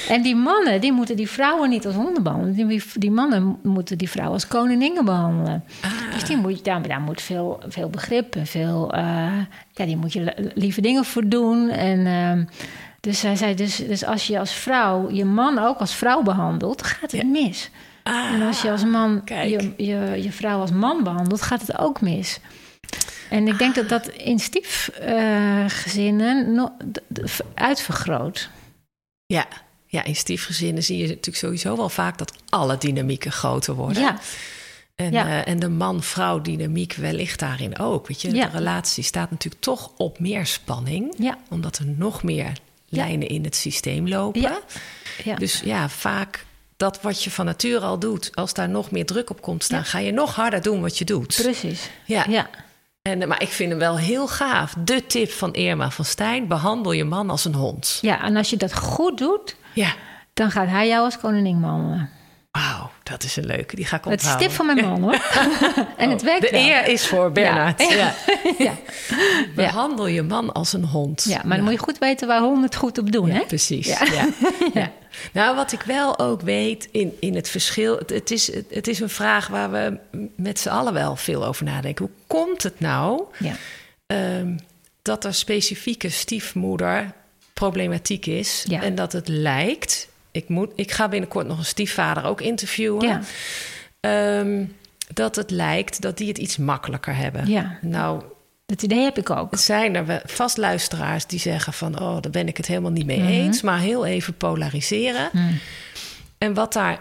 En 0.09 0.23
die 0.23 0.37
mannen, 0.37 0.81
die 0.81 0.93
moeten 0.93 1.17
die 1.17 1.31
vrouwen 1.31 1.71
niet 1.71 1.87
als 1.87 1.95
honden 1.95 2.23
behandelen. 2.23 2.69
Die, 2.69 2.83
die 2.95 3.11
mannen 3.11 3.57
moeten 3.63 3.99
die 3.99 4.11
vrouwen 4.11 4.35
als 4.35 4.49
koninginnen 4.49 5.05
behandelen. 5.05 5.65
Dus 6.13 6.25
die 6.25 6.37
moet, 6.37 6.65
daar, 6.65 6.89
daar 6.89 7.01
moet 7.01 7.23
veel, 7.23 7.61
veel 7.69 7.89
begrip 7.91 8.37
en 8.37 8.47
veel... 8.47 8.93
eh, 8.95 9.03
ja, 9.73 9.85
die 9.85 9.97
moet 9.97 10.13
je 10.13 10.21
li- 10.21 10.51
lieve 10.55 10.81
dingen 10.81 11.05
voor 11.05 11.29
doen. 11.29 11.69
En... 11.71 12.07
ehm, 12.07 12.45
dus 13.01 13.23
hij 13.23 13.37
zei, 13.37 13.55
dus, 13.55 13.77
dus 13.77 14.05
als 14.05 14.27
je 14.27 14.39
als 14.39 14.53
vrouw 14.53 15.11
je 15.11 15.25
man 15.25 15.59
ook 15.59 15.79
als 15.79 15.95
vrouw 15.95 16.23
behandelt, 16.23 16.83
gaat 16.83 17.13
het 17.13 17.27
mis. 17.31 17.71
Ah, 18.03 18.33
En 18.35 18.43
als 18.43 18.63
je 18.63 18.71
als 18.71 18.85
man 18.85 19.25
kijk. 19.25 19.49
je, 19.51 19.73
je, 19.77 20.23
je 20.23 20.33
vrouw 20.33 20.61
als 20.61 20.71
man 20.73 21.03
behandelt, 21.03 21.43
gaat 21.43 21.61
het 21.61 21.79
ook 21.79 22.01
mis. 22.01 22.41
En 23.35 23.49
ik 23.49 23.59
denk 23.59 23.75
dat 23.75 23.89
dat 23.89 24.09
in 24.09 24.39
stiefgezinnen 24.39 26.55
nog 26.55 26.71
d- 26.93 27.01
d- 27.15 27.41
uitvergroot. 27.55 28.49
ja. 29.27 29.47
ja, 29.87 30.05
in 30.05 30.17
stiefgezinnen 30.17 30.83
zie 30.83 30.97
je 30.97 31.03
natuurlijk 31.07 31.37
sowieso 31.37 31.77
wel 31.77 31.89
vaak 31.89 32.19
dat 32.19 32.33
alle 32.49 32.79
dynamieken 32.79 33.33
groter 33.33 33.75
worden. 33.75 34.03
Ja, 34.03 34.19
En, 34.95 35.13
Ja. 35.13 35.27
eh, 35.27 35.49
en 35.53 35.59
de 35.59 35.69
man-vrouw 35.69 36.41
dynamiek 36.41 36.95
wellicht 36.95 37.39
daarin 37.39 37.79
ook. 37.79 38.07
Weet 38.09 38.23
je, 38.23 38.35
Ja. 38.35 38.47
de 38.47 38.57
relatie 38.57 39.03
staat 39.05 39.31
natuurlijk 39.31 39.63
toch 39.63 39.91
op 39.97 40.19
meer 40.19 40.47
spanning. 40.47 41.15
ja, 41.19 41.39
Omdat 41.51 41.79
er 41.79 41.87
nog 41.87 42.23
meer 42.23 42.53
lijnen 42.89 43.29
in 43.29 43.45
het 43.45 43.57
systeem 43.57 44.09
lopen. 44.09 44.53
Dus 45.39 45.61
ja, 45.65 45.89
vaak 45.89 46.45
dat 46.77 47.01
wat 47.03 47.23
je 47.25 47.31
van 47.31 47.45
nature 47.45 47.85
al 47.85 47.99
doet, 47.99 48.31
als 48.37 48.55
daar 48.55 48.69
nog 48.69 48.91
meer 48.91 49.07
druk 49.07 49.31
op 49.31 49.43
komt 49.43 49.65
staan, 49.65 49.85
ga 49.85 49.99
je 49.99 50.13
nog 50.13 50.35
harder 50.35 50.63
doen 50.63 50.81
wat 50.81 50.99
je 50.99 51.05
doet. 51.05 51.39
precies. 51.43 51.91
Ja. 52.05 52.25
Ja, 52.29 52.49
En, 53.09 53.23
eh, 53.23 53.29
maar 53.29 53.43
ik 53.43 53.49
vind 53.49 53.71
hem 53.71 53.79
wel 53.79 53.99
heel 53.99 54.29
gaaf. 54.29 54.75
De 54.79 55.07
tip 55.07 55.31
van 55.31 55.53
Irma 55.55 55.91
van 55.91 56.05
Stijn: 56.05 56.49
behandel 56.49 56.93
je 56.93 57.05
man 57.05 57.31
als 57.31 57.45
een 57.45 57.55
hond. 57.55 57.99
ja, 58.03 58.23
en 58.23 58.37
als 58.37 58.51
je 58.51 58.57
dat 58.57 58.75
goed 58.75 59.19
doet, 59.19 59.57
Ja, 59.73 59.95
dan 60.35 60.51
gaat 60.51 60.69
hij 60.69 60.89
jou 60.89 61.05
als 61.05 61.19
koningin 61.19 61.61
behandelen. 61.61 62.11
Wauw, 62.61 62.91
dat 63.03 63.23
is 63.23 63.37
een 63.37 63.47
leuke. 63.47 63.77
Die 63.77 63.85
ga 63.87 63.97
ik 63.97 64.05
Het 64.05 64.13
is 64.23 64.29
onthouden. 64.29 64.47
tip 64.49 64.57
van 64.57 64.67
mijn 64.67 64.85
man 64.89 65.03
hoor. 65.03 65.19
en 65.97 66.11
het 66.11 66.23
werkt 66.23 66.43
De 66.43 66.51
wel. 66.51 66.61
eer 66.61 66.87
is 66.89 67.07
voor 67.07 67.33
Bernard. 67.33 67.83
Ja. 67.83 67.95
Ja. 67.95 68.15
Ja. 68.59 68.73
Behandel 69.55 70.07
je 70.07 70.23
man 70.23 70.53
als 70.53 70.73
een 70.73 70.85
hond. 70.85 71.25
ja, 71.29 71.41
maar 71.45 71.57
dan 71.57 71.65
moet 71.65 71.75
je 71.75 71.79
goed 71.81 71.99
weten 71.99 72.29
waar 72.29 72.41
honden 72.41 72.63
het 72.63 72.77
goed 72.77 72.99
op 72.99 73.13
doen. 73.13 73.27
Ja, 73.27 73.35
hè? 73.35 73.45
precies. 73.47 73.87
Ja. 73.87 74.29
Nou, 75.33 75.57
wat 75.57 75.73
ik 75.73 75.83
wel 75.83 76.19
ook 76.19 76.41
weet 76.41 76.89
in, 76.93 77.17
in 77.21 77.35
het 77.35 77.49
verschil... 77.49 77.97
Het, 77.99 78.11
het, 78.11 78.31
is, 78.31 78.51
het 78.71 78.89
is 78.89 79.01
een 79.01 79.09
vraag 79.09 79.47
waar 79.47 79.71
we 79.71 79.99
met 80.37 80.59
z'n 80.61 80.69
allen 80.69 80.93
wel 80.93 81.17
veel 81.17 81.45
over 81.45 81.65
nadenken. 81.65 82.05
Hoe 82.05 82.15
komt 82.27 82.63
het 82.63 82.81
nou 82.81 83.23
Ja. 83.39 83.53
ehm, 84.07 84.57
dat 85.03 85.25
er 85.25 85.35
specifieke 85.35 86.09
stiefmoederproblematiek 86.09 88.27
is... 88.27 88.65
Ja. 88.69 88.83
en 88.83 88.95
dat 88.95 89.13
het 89.13 89.29
lijkt... 89.29 90.09
Ik, 90.35 90.49
moet, 90.49 90.71
ik 90.75 90.91
ga 90.93 91.09
binnenkort 91.09 91.47
nog 91.47 91.59
een 91.59 91.65
stiefvader 91.65 92.25
ook 92.25 92.41
interviewen... 92.41 93.07
Ja. 93.09 93.21
Ehm, 94.01 94.65
dat 95.15 95.37
het 95.37 95.51
lijkt 95.51 96.01
dat 96.01 96.17
die 96.19 96.29
het 96.29 96.39
iets 96.39 96.57
makkelijker 96.57 97.17
hebben. 97.17 97.47
Ja. 97.47 97.79
Nou, 97.81 98.23
Dat 98.67 98.83
idee 98.83 99.03
heb 99.03 99.19
ik 99.19 99.31
ook. 99.31 99.57
zijn 99.57 99.95
er 99.95 100.23
vast 100.27 100.57
luisteraars 100.57 101.27
die 101.27 101.39
zeggen 101.39 101.73
van... 101.73 102.01
oh, 102.01 102.21
daar 102.21 102.31
ben 102.31 102.49
ik 102.49 102.57
het 102.57 102.67
helemaal 102.67 102.91
niet 102.91 103.07
mee 103.07 103.19
Mhm. 103.19 103.29
eens. 103.29 103.63
Maar 103.63 103.79
heel 103.79 104.07
even 104.07 104.37
polariseren. 104.37 105.29
Hmm. 105.33 105.59
En 106.39 106.55
wat 106.55 106.73
daar 106.73 106.99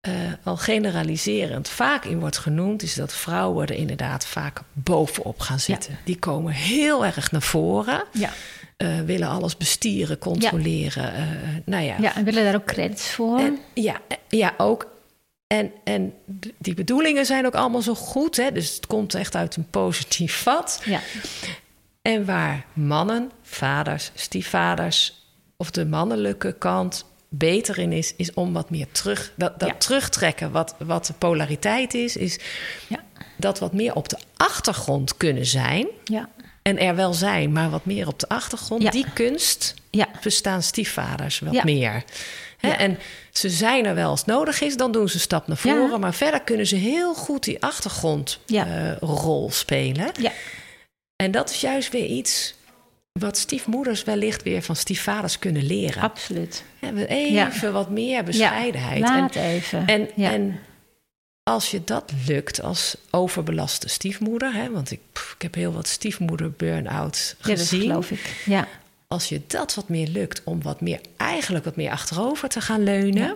eh, 0.00 0.12
al 0.42 0.56
generaliserend 0.56 1.68
vaak 1.68 2.04
in 2.04 2.20
wordt 2.20 2.38
genoemd... 2.38 2.82
is 2.82 2.94
dat 2.94 3.14
vrouwen 3.14 3.66
er 3.66 3.74
inderdaad 3.74 4.26
vaak 4.26 4.60
bovenop 4.72 5.40
gaan 5.40 5.60
zitten. 5.60 5.98
Die 6.04 6.18
komen 6.18 6.52
heel 6.52 7.04
erg 7.06 7.32
naar 7.32 7.42
voren. 7.42 8.04
Ja. 8.12 8.30
Eh, 8.76 9.00
willen 9.00 9.28
alles 9.28 9.56
bestieren, 9.56 10.18
controleren. 10.18 11.14
eh, 11.14 11.22
nou 11.64 11.84
ja, 11.84 11.96
ja, 12.00 12.16
en 12.16 12.24
willen 12.24 12.44
daar 12.44 12.54
ook 12.54 12.64
credits 12.64 13.10
voor. 13.10 13.38
en, 13.38 13.58
ja, 13.74 14.00
eh, 14.08 14.16
ja, 14.28 14.54
ook. 14.56 14.92
En, 15.46 15.72
en 15.84 16.12
die 16.58 16.74
bedoelingen 16.74 17.26
zijn 17.26 17.46
ook 17.46 17.54
allemaal 17.54 17.82
zo 17.82 17.94
goed. 17.94 18.36
Hè? 18.36 18.52
Dus 18.52 18.74
het 18.74 18.86
komt 18.86 19.14
echt 19.14 19.34
uit 19.36 19.56
een 19.56 19.70
positief 19.70 20.42
vat. 20.42 20.80
ja. 20.84 21.00
En 22.02 22.24
waar 22.24 22.64
mannen, 22.72 23.30
vaders, 23.42 24.10
stiefvaders 24.14 25.26
of 25.56 25.70
de 25.70 25.86
mannelijke 25.86 26.52
kant 26.58 27.04
beter 27.28 27.78
in 27.78 27.92
is, 27.92 28.14
is 28.16 28.34
om 28.34 28.52
wat 28.52 28.70
meer 28.70 28.86
terug. 28.92 29.32
Dat, 29.36 29.60
dat 29.60 29.68
Ja. 29.68 29.74
terugtrekken, 29.74 30.50
wat, 30.50 30.74
wat 30.78 31.06
de 31.06 31.12
polariteit 31.12 31.94
is, 31.94 32.16
is 32.16 32.38
Ja. 32.88 33.04
dat 33.36 33.58
wat 33.58 33.72
meer 33.72 33.94
op 33.94 34.08
de 34.08 34.18
achtergrond 34.36 35.16
kunnen 35.16 35.46
zijn. 35.46 35.86
Ja. 36.04 36.28
En 36.68 36.78
er 36.78 36.94
wel 36.96 37.12
zijn, 37.14 37.52
maar 37.52 37.70
wat 37.70 37.84
meer 37.84 38.06
op 38.06 38.18
de 38.18 38.28
achtergrond. 38.28 38.82
Ja. 38.82 38.90
Die 38.90 39.06
kunst 39.14 39.74
Ja. 39.90 40.08
bestaan 40.22 40.62
stiefvaders 40.62 41.38
wat 41.38 41.52
Ja. 41.54 41.64
meer. 41.64 42.02
Hè. 42.58 42.70
En 42.70 42.98
ze 43.32 43.50
zijn 43.50 43.86
er 43.86 43.94
wel 43.94 44.10
als 44.10 44.24
nodig 44.24 44.60
is, 44.60 44.76
dan 44.76 44.92
doen 44.92 45.08
ze 45.08 45.14
een 45.14 45.20
stap 45.20 45.46
naar 45.46 45.56
voren. 45.56 46.00
Maar 46.00 46.14
verder 46.14 46.40
kunnen 46.40 46.66
ze 46.66 46.76
heel 46.76 47.14
goed 47.14 47.44
die 47.44 47.62
achtergrondrol 47.62 49.50
spelen. 49.50 50.10
Ja. 50.20 50.32
En 51.16 51.30
dat 51.30 51.50
is 51.50 51.60
juist 51.60 51.90
weer 51.92 52.06
iets 52.06 52.54
wat 53.12 53.36
stiefmoeders 53.38 54.04
wellicht 54.04 54.42
weer 54.42 54.62
van 54.62 54.76
stiefvaders 54.76 55.38
kunnen 55.38 55.62
leren. 55.66 56.02
Absoluut. 56.02 56.64
Even 57.08 57.72
wat 57.72 57.90
meer 57.90 58.24
bescheidenheid. 58.24 58.98
Ja, 58.98 59.14
en, 59.14 59.20
laat 59.20 59.34
even. 59.34 59.86
en, 59.86 60.10
en 60.16 60.58
als 61.50 61.70
je 61.70 61.84
dat 61.84 62.12
lukt 62.26 62.62
als 62.62 62.96
overbelaste 63.10 63.88
stiefmoeder... 63.88 64.52
Hè, 64.54 64.70
want 64.70 64.90
ik, 64.90 65.00
pff, 65.12 65.32
ik 65.34 65.42
heb 65.42 65.54
heel 65.54 65.72
wat 65.72 65.86
stiefmoeder 65.88 66.50
burn-out 66.52 67.34
ja, 67.38 67.48
dat 67.48 67.58
gezien 67.58 67.80
geloof 67.80 68.10
ik. 68.10 68.42
Ja. 68.44 68.68
als 69.08 69.28
je 69.28 69.40
dat 69.46 69.74
wat 69.74 69.88
meer 69.88 70.08
lukt 70.08 70.40
om 70.44 70.62
wat 70.62 70.80
meer, 70.80 71.00
eigenlijk 71.16 71.64
wat 71.64 71.76
meer 71.76 71.90
achterover 71.90 72.48
te 72.48 72.60
gaan 72.60 72.82
leunen, 72.82 73.22
Ja. 73.22 73.34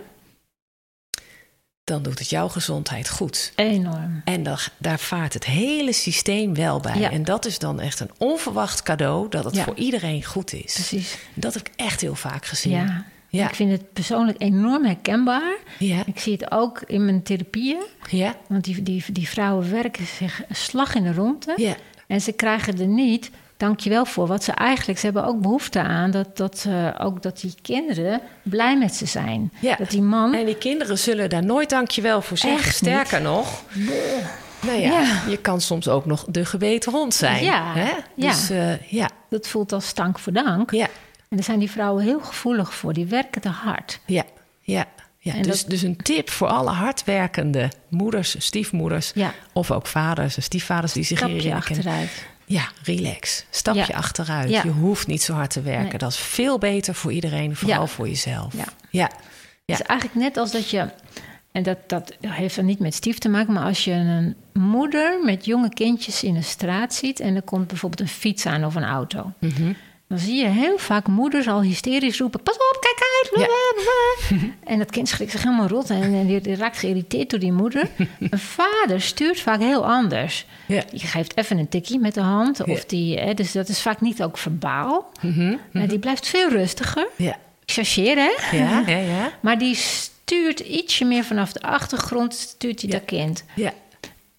dan 1.83 2.03
doet 2.03 2.19
het 2.19 2.29
jouw 2.29 2.47
gezondheid 2.47 3.09
goed. 3.09 3.51
Enorm. 3.55 4.21
En 4.25 4.43
dan, 4.43 4.57
daar 4.77 4.99
vaart 4.99 5.33
het 5.33 5.45
hele 5.45 5.93
systeem 5.93 6.53
wel 6.55 6.79
bij. 6.79 6.97
Ja. 6.99 7.11
En 7.11 7.23
dat 7.23 7.45
is 7.45 7.59
dan 7.59 7.79
echt 7.79 7.99
een 7.99 8.11
onverwacht 8.17 8.83
cadeau 8.83 9.29
dat 9.29 9.43
het 9.43 9.55
Ja. 9.55 9.63
voor 9.63 9.75
iedereen 9.75 10.23
goed 10.23 10.53
is. 10.53 10.73
Precies. 10.73 11.17
Dat 11.33 11.53
heb 11.53 11.67
ik 11.67 11.73
echt 11.75 12.01
heel 12.01 12.15
vaak 12.15 12.45
gezien. 12.45 12.71
Ja. 12.71 13.05
Ja. 13.29 13.47
Ik 13.47 13.55
vind 13.55 13.71
het 13.71 13.93
persoonlijk 13.93 14.41
enorm 14.41 14.85
herkenbaar. 14.85 15.55
Ja, 15.79 16.01
Ik 16.05 16.19
zie 16.19 16.33
het 16.33 16.51
ook 16.51 16.81
in 16.85 17.05
mijn 17.05 17.23
therapieën. 17.23 17.81
ja, 18.09 18.35
Want 18.47 18.63
die, 18.63 18.83
die, 18.83 19.03
die 19.11 19.27
vrouwen 19.29 19.71
werken 19.71 20.05
zich 20.05 20.41
een 20.49 20.55
slag 20.55 20.95
in 20.95 21.03
de 21.03 21.13
ronde. 21.13 21.53
ja. 21.55 21.75
En 22.07 22.21
ze 22.21 22.31
krijgen 22.31 22.79
er 22.79 22.87
niet, 22.87 23.31
dankjewel 23.57 24.05
voor, 24.05 24.27
wat 24.27 24.43
ze 24.43 24.51
eigenlijk... 24.51 24.99
Ze 24.99 25.05
hebben 25.05 25.25
ook 25.25 25.41
behoefte 25.41 25.79
aan 25.81 26.11
dat, 26.11 26.37
dat, 26.37 26.65
eh, 26.67 26.87
ook 27.05 27.21
dat 27.21 27.39
die 27.41 27.53
kinderen 27.61 28.21
blij 28.43 28.77
met 28.77 28.95
ze 28.95 29.05
zijn. 29.05 29.51
Ja. 29.59 29.75
Dat 29.75 29.89
die 29.89 30.01
man... 30.01 30.33
En 30.33 30.45
die 30.45 30.57
kinderen 30.57 30.97
zullen 30.97 31.29
daar 31.29 31.45
nooit 31.45 31.69
dankjewel 31.69 32.21
voor 32.21 32.37
zeggen. 32.37 32.59
Echt 32.59 32.75
Sterker 32.75 33.21
nog, 33.21 33.63
nou 34.61 34.77
ja, 34.79 34.89
Ja. 35.01 35.21
je 35.29 35.37
kan 35.37 35.61
soms 35.61 35.87
ook 35.87 36.05
nog 36.05 36.25
de 36.29 36.45
gebeten 36.45 36.91
hond 36.91 37.13
zijn. 37.13 37.43
Ja, 37.43 37.73
Hè? 37.73 37.89
ja. 38.15 38.29
Dus 38.31 38.49
eh, 38.49 38.81
ja, 38.91 39.09
Dat 39.29 39.47
voelt 39.47 39.71
als 39.71 39.87
stank 39.87 40.19
voor 40.19 40.33
dank. 40.33 40.71
ja, 40.71 40.87
En 41.29 41.35
daar 41.37 41.45
zijn 41.45 41.59
die 41.59 41.71
vrouwen 41.71 42.03
heel 42.03 42.19
gevoelig 42.19 42.73
voor. 42.73 42.93
Die 42.93 43.05
werken 43.05 43.41
te 43.41 43.49
hard. 43.49 43.99
Ja, 44.05 44.23
ja. 44.61 44.85
ja. 45.19 45.33
En 45.35 45.41
Dus, 45.41 45.61
dat- 45.61 45.69
dus 45.69 45.81
een 45.81 45.95
tip 45.97 46.29
voor 46.29 46.47
alle 46.47 46.69
hardwerkende 46.71 47.71
moeders, 47.89 48.35
stiefmoeders... 48.45 49.11
Ja. 49.15 49.33
of 49.53 49.71
ook 49.71 49.87
vaders 49.87 50.35
en 50.35 50.43
stiefvaders 50.43 50.93
die 50.93 51.03
zich 51.03 51.17
Stapje 51.17 51.35
hierin 51.35 51.59
kennen. 51.61 51.77
achteruit. 51.85 52.25
Ja, 52.45 52.67
relax. 52.83 53.45
Stapje 53.49 53.85
Ja. 53.87 53.97
achteruit. 53.97 54.49
Ja. 54.49 54.61
Je 54.63 54.69
hoeft 54.69 55.07
niet 55.07 55.21
zo 55.21 55.33
hard 55.33 55.49
te 55.51 55.61
werken. 55.61 55.87
Nee. 55.89 55.97
Dat 55.97 56.11
is 56.11 56.17
veel 56.17 56.57
beter 56.57 56.95
voor 56.95 57.11
iedereen, 57.11 57.55
vooral 57.55 57.87
voor 57.87 58.07
jezelf. 58.07 58.53
Ja. 58.57 58.65
ja. 58.89 59.09
Het 59.65 59.79
is 59.79 59.81
eigenlijk 59.81 60.19
net 60.19 60.37
als 60.37 60.51
dat 60.51 60.69
je... 60.69 60.89
En 61.51 61.63
dat, 61.63 61.77
dat 61.87 62.13
heeft 62.27 62.55
dan 62.55 62.65
niet 62.65 62.79
met 62.79 62.93
stief 62.93 63.17
te 63.17 63.29
maken... 63.29 63.53
maar 63.53 63.63
als 63.65 63.83
je 63.83 63.91
een 63.91 64.35
moeder 64.53 65.19
met 65.23 65.45
jonge 65.45 65.69
kindjes 65.69 66.23
in 66.23 66.33
de 66.33 66.41
straat 66.41 66.93
ziet... 66.93 67.19
en 67.19 67.35
er 67.35 67.41
komt 67.41 67.67
bijvoorbeeld 67.67 68.01
een 68.01 68.07
fiets 68.15 68.45
aan 68.45 68.65
of 68.65 68.75
een 68.75 68.83
auto... 68.83 69.31
Mhm. 69.39 69.73
Dan 70.09 70.17
zie 70.17 70.35
je 70.35 70.47
heel 70.47 70.77
vaak 70.77 71.07
moeders 71.07 71.47
al 71.47 71.61
hysterisch 71.61 72.19
roepen... 72.19 72.43
pas 72.43 72.55
op, 72.55 72.77
kijk 72.79 72.99
eruit. 72.99 73.49
En 74.63 74.77
dat 74.77 74.91
kind 74.91 75.07
schrikt 75.07 75.31
zich 75.31 75.43
helemaal 75.43 75.67
rot 75.67 75.89
en, 75.89 76.01
en 76.01 76.27
die, 76.27 76.41
die 76.41 76.55
raakt 76.55 76.77
geïrriteerd 76.77 77.29
door 77.29 77.39
die 77.39 77.51
moeder. 77.51 77.89
Een 78.29 78.39
vader 78.39 79.01
stuurt 79.01 79.39
vaak 79.39 79.59
heel 79.59 79.87
anders. 79.87 80.45
Ja. 80.67 80.83
Die 80.91 80.99
geeft 80.99 81.37
even 81.37 81.57
een 81.57 81.69
tikje 81.69 81.99
met 81.99 82.13
de 82.13 82.21
hand. 82.21 82.63
Of 82.63 82.85
die, 82.85 83.19
hè, 83.19 83.33
dus 83.33 83.51
dat 83.51 83.67
is 83.67 83.81
vaak 83.81 84.01
niet 84.01 84.23
ook 84.23 84.37
verbaal. 84.37 85.11
Maar 85.71 85.87
die 85.87 85.99
blijft 85.99 86.27
veel 86.27 86.49
rustiger. 86.49 87.07
Ja. 87.15 87.37
Hè? 87.65 88.57
Ja, 88.57 88.83
ja, 88.87 88.97
ja. 88.97 89.31
Maar 89.41 89.57
die 89.57 89.75
stuurt 89.75 90.59
ietsje 90.59 91.05
meer 91.05 91.23
vanaf 91.23 91.51
de 91.51 91.61
achtergrond, 91.61 92.33
stuurt 92.35 92.81
hij 92.81 92.89
dat 92.89 93.05
kind. 93.05 93.43
Ja. 93.55 93.73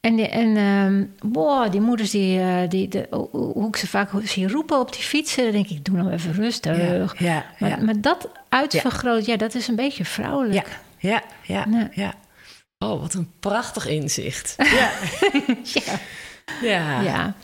En, 0.01 0.17
die, 0.17 0.29
en 0.29 0.57
ehm, 0.57 1.33
wow, 1.33 1.71
die 1.73 1.81
moeders, 1.81 2.11
die, 2.11 2.41
eh, 2.41 2.69
die, 2.69 2.89
de, 2.89 3.07
hoe 3.31 3.69
ik 3.69 3.77
ze 3.77 3.87
vaak 3.87 4.11
zie 4.25 4.49
roepen 4.49 4.79
op 4.79 4.93
die 4.93 5.03
fietsen, 5.03 5.43
dan 5.43 5.53
denk 5.53 5.69
ik, 5.69 5.85
doe 5.85 5.97
nou 5.97 6.11
even 6.11 6.33
rustig. 6.33 6.77
Ja, 6.79 7.15
ja, 7.19 7.45
maar, 7.59 7.71
ja. 7.71 7.77
maar 7.77 8.01
dat 8.01 8.29
uitvergroot, 8.49 9.27
ja. 9.27 9.37
dat 9.37 9.55
is 9.55 9.69
een 9.69 9.77
beetje 9.77 10.05
vrouwelijk. 10.05 10.81
Ja, 10.99 11.23
ja, 11.43 11.69
Nee. 11.69 11.89
ja. 11.93 12.15
Oh, 12.79 13.01
wat 13.01 13.15
een 13.15 13.31
prachtig 13.41 13.87
inzicht. 13.87 14.55
Ja. 14.59 14.91
Ja. 15.63 15.99
ja. 16.63 17.01
Ja. 17.01 17.35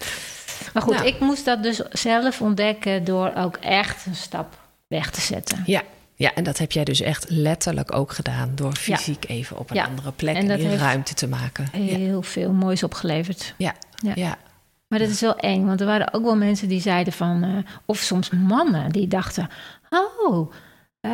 Maar 0.72 0.82
goed, 0.82 0.94
Nou. 0.94 1.06
ik 1.06 1.20
moest 1.20 1.44
dat 1.44 1.62
dus 1.62 1.76
zelf 1.90 2.40
ontdekken 2.40 3.04
door 3.04 3.32
ook 3.34 3.56
echt 3.56 4.06
een 4.06 4.14
stap 4.14 4.58
weg 4.86 5.10
te 5.10 5.20
zetten. 5.20 5.62
Ja. 5.66 5.82
Ja, 6.18 6.34
en 6.34 6.44
dat 6.44 6.58
heb 6.58 6.72
jij 6.72 6.84
dus 6.84 7.00
echt 7.00 7.30
letterlijk 7.30 7.94
ook 7.94 8.12
gedaan 8.12 8.50
door 8.54 8.74
fysiek 8.76 9.24
even 9.28 9.58
op 9.58 9.70
een 9.70 9.76
Ja. 9.76 9.84
andere 9.84 10.12
plek 10.12 10.34
En 10.34 10.40
en, 10.42 10.48
dat 10.48 10.58
die 10.58 10.76
ruimte 10.76 11.14
te 11.14 11.28
maken. 11.28 11.68
Ja, 11.72 11.78
Heel 11.96 12.22
veel 12.22 12.52
moois 12.52 12.82
opgeleverd. 12.82 13.54
ja, 13.56 13.74
Ja. 14.14 14.36
Maar 14.88 14.98
dat 14.98 15.08
is 15.08 15.20
wel 15.20 15.36
eng, 15.36 15.66
want 15.66 15.80
er 15.80 15.86
waren 15.86 16.12
ook 16.14 16.22
wel 16.22 16.36
mensen 16.36 16.68
die 16.68 16.80
zeiden 16.80 17.12
van... 17.12 17.42
eh, 17.42 17.72
of 17.84 17.98
soms 17.98 18.30
mannen 18.30 18.92
die 18.92 19.08
dachten... 19.08 19.48
Oh, 19.90 20.52
eh, 21.00 21.10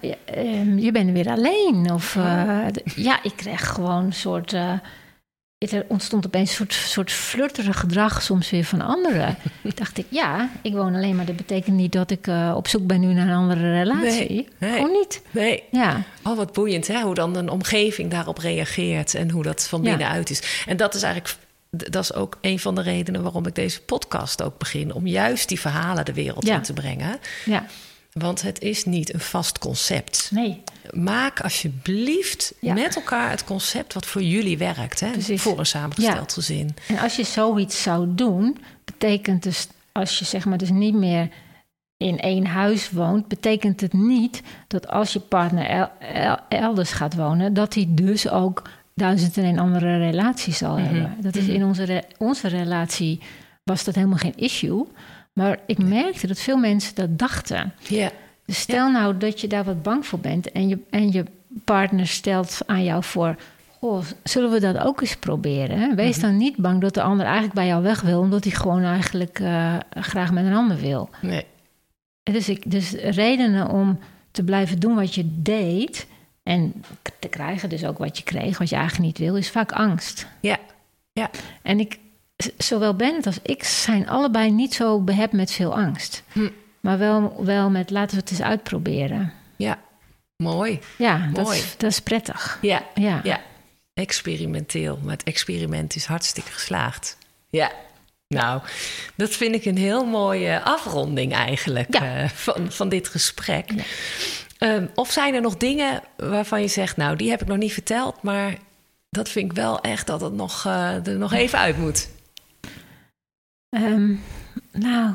je- 0.00 0.18
ehm, 0.24 0.78
je 0.78 0.92
bent 0.92 1.10
weer 1.10 1.28
alleen. 1.28 1.90
Of 1.92 2.16
eh, 2.16 2.66
ja, 2.96 3.22
ik 3.22 3.32
kreeg 3.36 3.68
gewoon 3.68 4.04
een 4.04 4.12
soort... 4.12 4.56
er 5.58 5.84
ontstond 5.88 6.26
opeens 6.26 6.50
een 6.50 6.56
soort, 6.56 6.72
soort 6.72 7.12
flirterig 7.12 7.80
gedrag 7.80 8.22
soms 8.22 8.50
weer 8.50 8.64
van 8.64 8.80
anderen. 8.80 9.36
dacht 9.74 9.98
ik, 9.98 10.06
ja, 10.08 10.50
ik 10.62 10.72
woon 10.72 10.94
alleen, 10.94 11.16
maar 11.16 11.24
dat 11.24 11.36
betekent 11.36 11.76
niet 11.76 11.92
dat 11.92 12.10
ik 12.10 12.26
eh, 12.26 12.52
op 12.56 12.68
zoek 12.68 12.86
ben 12.86 13.00
nu 13.00 13.12
naar 13.12 13.28
een 13.28 13.34
andere 13.34 13.72
relatie. 13.72 14.28
Nee, 14.28 14.48
nee. 14.58 14.72
Gewoon 14.72 14.92
niet. 14.92 15.22
Nee. 15.30 15.62
Ja, 15.70 16.02
Oh, 16.22 16.36
wat 16.36 16.52
boeiend, 16.52 16.86
hè? 16.86 17.00
Hoe 17.02 17.14
dan 17.14 17.36
een 17.36 17.48
omgeving 17.48 18.10
daarop 18.10 18.38
reageert 18.38 19.14
en 19.14 19.30
hoe 19.30 19.42
dat 19.42 19.68
van 19.68 19.82
Ja. 19.82 19.88
binnenuit 19.90 20.30
is. 20.30 20.62
En 20.66 20.76
dat 20.76 20.94
is 20.94 21.02
eigenlijk, 21.02 21.36
dat 21.70 22.02
is 22.02 22.12
ook 22.14 22.38
een 22.40 22.58
van 22.58 22.74
de 22.74 22.82
redenen 22.82 23.22
waarom 23.22 23.46
ik 23.46 23.54
deze 23.54 23.82
podcast 23.82 24.42
ook 24.42 24.58
begin. 24.58 24.92
Om 24.94 25.06
juist 25.06 25.48
die 25.48 25.60
verhalen 25.60 26.04
de 26.04 26.12
wereld 26.12 26.46
Ja. 26.46 26.54
in 26.54 26.62
te 26.62 26.72
brengen. 26.72 27.18
ja, 27.44 27.66
Want 28.18 28.42
het 28.42 28.60
is 28.60 28.84
niet 28.84 29.14
een 29.14 29.20
vast 29.20 29.58
concept. 29.58 30.28
nee. 30.32 30.62
Maak 30.90 31.40
alsjeblieft 31.40 32.54
Ja. 32.60 32.74
met 32.74 32.96
elkaar 32.96 33.30
het 33.30 33.44
concept 33.44 33.94
wat 33.94 34.06
voor 34.06 34.22
jullie 34.22 34.58
werkt. 34.58 35.00
Hè? 35.00 35.10
Precies. 35.10 35.42
Voor 35.42 35.58
een 35.58 35.66
samengesteld 35.66 36.28
Ja. 36.28 36.34
gezin. 36.34 36.74
En 36.88 36.98
als 36.98 37.16
je 37.16 37.24
zoiets 37.24 37.82
zou 37.82 38.14
doen, 38.14 38.58
betekent 38.84 39.42
dus, 39.42 39.66
als 39.92 40.18
je 40.18 40.24
zeg 40.24 40.44
maar 40.44 40.58
dus 40.58 40.70
niet 40.70 40.94
meer 40.94 41.28
in 41.96 42.18
één 42.20 42.46
huis 42.46 42.90
woont, 42.90 43.28
betekent 43.28 43.80
het 43.80 43.92
niet 43.92 44.42
dat 44.68 44.88
als 44.88 45.12
je 45.12 45.20
partner 45.20 45.66
el- 45.66 45.90
el- 46.00 46.38
elders 46.48 46.92
gaat 46.92 47.14
wonen, 47.14 47.54
dat 47.54 47.74
hij 47.74 47.86
dus 47.90 48.28
ook 48.28 48.62
duizend 48.94 49.36
en 49.36 49.44
een 49.44 49.58
andere 49.58 49.98
relaties 49.98 50.58
zal 50.58 50.78
hebben. 50.78 51.16
Dat 51.20 51.36
is 51.36 51.46
in 51.46 51.64
onze, 51.64 51.82
re- 51.84 52.02
onze 52.18 52.48
relatie 52.48 53.20
was 53.64 53.84
dat 53.84 53.94
helemaal 53.94 54.18
geen 54.18 54.36
issue. 54.36 54.84
Maar 55.36 55.58
ik 55.66 55.78
merkte 55.78 56.26
dat 56.26 56.38
veel 56.38 56.56
mensen 56.56 56.94
dat 56.94 57.18
dachten. 57.18 57.72
Ja. 57.88 58.10
Dus 58.44 58.58
stel 58.58 58.90
nou 58.90 59.16
dat 59.16 59.40
je 59.40 59.46
daar 59.46 59.64
wat 59.64 59.82
bang 59.82 60.06
voor 60.06 60.18
bent 60.18 60.52
en 60.52 60.68
je, 60.68 60.78
en 60.90 61.12
je 61.12 61.24
partner 61.64 62.06
stelt 62.06 62.58
aan 62.66 62.84
jou 62.84 63.02
voor. 63.04 63.36
Goh, 63.78 64.04
zullen 64.22 64.50
we 64.50 64.60
dat 64.60 64.78
ook 64.78 65.00
eens 65.00 65.16
proberen? 65.16 65.96
Wees 65.96 66.18
dan 66.18 66.36
niet 66.36 66.56
bang 66.56 66.80
dat 66.80 66.94
de 66.94 67.02
ander 67.02 67.24
eigenlijk 67.24 67.54
bij 67.54 67.66
jou 67.66 67.82
weg 67.82 68.00
wil, 68.00 68.20
omdat 68.20 68.44
hij 68.44 68.52
gewoon 68.52 68.82
eigenlijk 68.82 69.38
eh, 69.38 69.76
graag 69.90 70.32
met 70.32 70.44
een 70.44 70.54
ander 70.54 70.76
wil. 70.76 71.10
Nee. 71.22 71.44
Dus, 72.22 72.48
ik, 72.48 72.70
dus 72.70 72.92
redenen 72.92 73.68
om 73.68 73.98
te 74.30 74.44
blijven 74.44 74.78
doen 74.78 74.94
wat 74.94 75.14
je 75.14 75.42
deed 75.42 76.06
en 76.42 76.84
te 77.18 77.28
krijgen 77.28 77.68
dus 77.68 77.84
ook 77.84 77.98
wat 77.98 78.18
je 78.18 78.24
kreeg, 78.24 78.58
wat 78.58 78.68
je 78.68 78.76
eigenlijk 78.76 79.06
niet 79.06 79.18
wil, 79.18 79.36
is 79.36 79.50
vaak 79.50 79.72
angst. 79.72 80.26
Ja. 80.40 80.58
Ja. 81.12 81.30
En 81.62 81.80
ik, 81.80 81.98
zowel 82.58 82.94
Bennett 82.94 83.26
als 83.26 83.38
ik 83.42 83.64
zijn 83.64 84.08
allebei 84.08 84.50
niet 84.50 84.74
zo 84.74 85.00
behept 85.00 85.32
met 85.32 85.50
veel 85.50 85.74
angst. 85.76 86.22
Hm. 86.32 86.48
Maar 86.80 86.98
wel, 86.98 87.44
wel 87.44 87.70
met 87.70 87.90
laten 87.90 88.14
we 88.16 88.20
het 88.20 88.30
eens 88.30 88.42
uitproberen. 88.42 89.32
Ja. 89.56 89.78
Mooi. 90.36 90.80
Ja, 90.98 91.28
dat 91.32 91.44
Mooi. 91.44 91.58
is, 91.58 91.74
dat 91.76 91.90
is 91.90 92.00
prettig. 92.00 92.58
Ja. 92.60 92.82
Ja. 92.94 93.20
Ja. 93.22 93.40
Experimenteel. 93.94 94.98
Maar 95.02 95.12
het 95.12 95.22
experiment 95.22 95.94
is 95.94 96.04
hartstikke 96.04 96.50
geslaagd. 96.52 97.16
Ja. 97.50 97.70
Nou, 98.28 98.60
dat 99.14 99.30
vind 99.30 99.54
ik 99.54 99.64
een 99.64 99.76
heel 99.78 100.04
mooie 100.04 100.62
afronding 100.62 101.32
eigenlijk 101.34 101.94
Ja. 101.94 102.16
eh, 102.16 102.28
van, 102.28 102.72
van 102.72 102.88
dit 102.88 103.08
gesprek. 103.08 103.70
Ja. 103.72 103.82
Ehm, 104.58 104.86
of 104.94 105.10
zijn 105.12 105.34
er 105.34 105.40
nog 105.40 105.56
dingen 105.56 106.02
waarvan 106.16 106.60
je 106.60 106.68
zegt, 106.68 106.96
nou, 106.96 107.16
die 107.16 107.30
heb 107.30 107.42
ik 107.42 107.48
nog 107.48 107.56
niet 107.56 107.72
verteld, 107.72 108.22
maar 108.22 108.54
dat 109.10 109.28
vind 109.28 109.50
ik 109.50 109.56
wel 109.56 109.80
echt 109.80 110.06
dat 110.06 110.20
het 110.20 110.32
nog, 110.32 110.66
eh, 110.66 111.06
er 111.06 111.16
nog 111.18 111.32
even 111.32 111.58
uit 111.58 111.78
moet. 111.78 112.08
Ehm, 113.76 114.14
nou, 114.72 115.14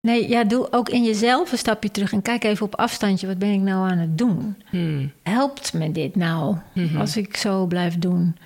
nee, 0.00 0.28
ja, 0.28 0.44
doe 0.44 0.72
ook 0.72 0.88
in 0.88 1.04
jezelf 1.04 1.52
een 1.52 1.58
stapje 1.58 1.90
terug 1.90 2.12
en 2.12 2.22
kijk 2.22 2.44
even 2.44 2.66
op 2.66 2.74
afstandje. 2.76 3.26
Wat 3.26 3.38
ben 3.38 3.52
ik 3.52 3.60
nou 3.60 3.90
aan 3.90 3.98
het 3.98 4.18
doen? 4.18 4.56
Hmm. 4.70 5.12
Helpt 5.22 5.72
me 5.72 5.92
dit 5.92 6.16
nou 6.16 6.56
Mhm. 6.74 6.96
als 6.96 7.16
ik 7.16 7.36
zo 7.36 7.66
blijf 7.66 7.98
doen? 7.98 8.36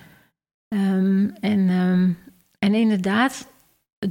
Ehm, 0.67 1.27
en, 1.39 1.69
ehm, 1.69 2.09
en 2.59 2.73
inderdaad, 2.73 3.47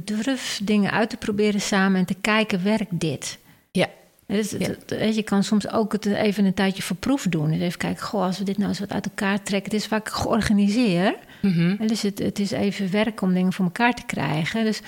durf 0.03 0.59
dingen 0.63 0.91
uit 0.91 1.09
te 1.09 1.17
proberen 1.17 1.61
samen 1.61 1.99
en 1.99 2.05
te 2.05 2.15
kijken, 2.21 2.63
werkt 2.63 2.99
dit? 2.99 3.37
Ja. 3.71 3.87
Dus, 4.25 4.51
Ja. 4.51 4.57
het- 4.57 4.83
weet 4.87 5.15
je, 5.15 5.23
kan 5.23 5.43
soms 5.43 5.69
ook 5.71 5.91
het 5.91 6.05
even 6.05 6.45
een 6.45 6.53
tijdje 6.53 6.83
voor 6.83 6.95
proef 6.95 7.23
doen. 7.29 7.51
Dus 7.51 7.59
even 7.59 7.77
kijken, 7.79 8.03
goh, 8.03 8.21
als 8.23 8.37
we 8.37 8.43
dit 8.43 8.57
nou 8.57 8.69
eens 8.69 8.79
wat 8.79 8.91
uit 8.91 9.05
elkaar 9.05 9.43
trekken. 9.43 9.71
Het 9.71 9.81
is 9.81 9.87
vaak 9.87 10.09
georganiseerd. 10.09 11.17
Mhm. 11.41 11.75
En 11.79 11.87
Dus 11.87 12.01
het, 12.01 12.19
het 12.19 12.39
is 12.39 12.51
even 12.51 12.91
werk 12.91 13.21
om 13.21 13.33
dingen 13.33 13.53
voor 13.53 13.65
elkaar 13.65 13.93
te 13.93 14.05
krijgen. 14.05 14.63
Dus 14.63 14.81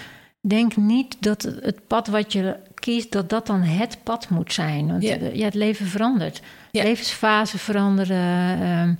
denk 0.47 0.75
niet 0.75 1.15
dat 1.19 1.41
het- 1.41 1.87
pad 1.87 2.07
wat 2.07 2.33
je 2.33 2.55
kiest, 2.73 3.11
dat 3.11 3.29
dat 3.29 3.47
dan 3.47 3.61
het 3.61 3.97
pad 4.03 4.29
moet 4.29 4.53
zijn. 4.53 4.87
Want 4.87 5.03
Ja. 5.03 5.15
ja. 5.15 5.29
ja, 5.33 5.45
het 5.45 5.53
leven 5.53 5.85
verandert. 5.85 6.41
Ja. 6.71 6.83
Levensfasen 6.83 7.59
veranderen. 7.59 8.61
ehm, 8.61 8.93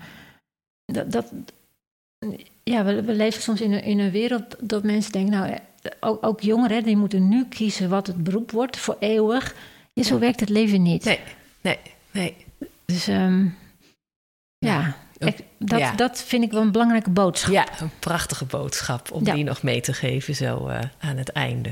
dat, 0.86 1.12
dat, 1.12 1.32
ja, 2.64 2.84
we, 2.84 3.02
we 3.04 3.14
leven 3.14 3.42
soms 3.42 3.62
in 3.62 3.72
een, 3.74 3.84
in 3.84 4.00
een 4.00 4.12
wereld 4.12 4.56
dat 4.60 4.84
mensen 4.84 5.12
denken, 5.12 5.32
nou, 5.32 5.50
eh, 5.52 5.60
ook, 6.00 6.26
ook 6.26 6.42
jongeren, 6.42 6.84
die 6.84 6.98
moeten 6.98 7.28
nu 7.30 7.46
kiezen 7.46 7.90
wat 7.90 8.08
het 8.08 8.24
beroep 8.24 8.52
wordt 8.52 8.78
voor 8.78 8.96
eeuwig. 9.00 9.56
Ja, 9.94 10.04
zo 10.04 10.20
werkt 10.20 10.40
het 10.40 10.50
leven 10.50 10.82
niet. 10.82 11.04
Nee, 11.04 11.20
nee, 11.62 11.78
nee. 12.12 12.36
Dus 12.86 13.08
ehm, 13.08 13.46
Ja. 14.58 14.96
Ik- 15.20 15.44
dat, 15.58 15.80
Ja. 15.80 15.92
dat 15.92 16.24
vind 16.28 16.44
ik 16.44 16.52
wel 16.52 16.62
een 16.62 16.72
belangrijke 16.72 17.10
boodschap. 17.10 17.54
Ja, 17.54 17.66
een 17.80 17.92
prachtige 18.00 18.46
boodschap 18.46 19.12
om 19.12 19.26
Ja. 19.26 19.34
die 19.34 19.44
nog 19.44 19.62
mee 19.64 19.82
te 19.82 19.94
geven 19.94 20.36
zo 20.36 20.68
eh, 20.68 20.80
aan 21.00 21.18
het 21.18 21.30
einde. 21.32 21.72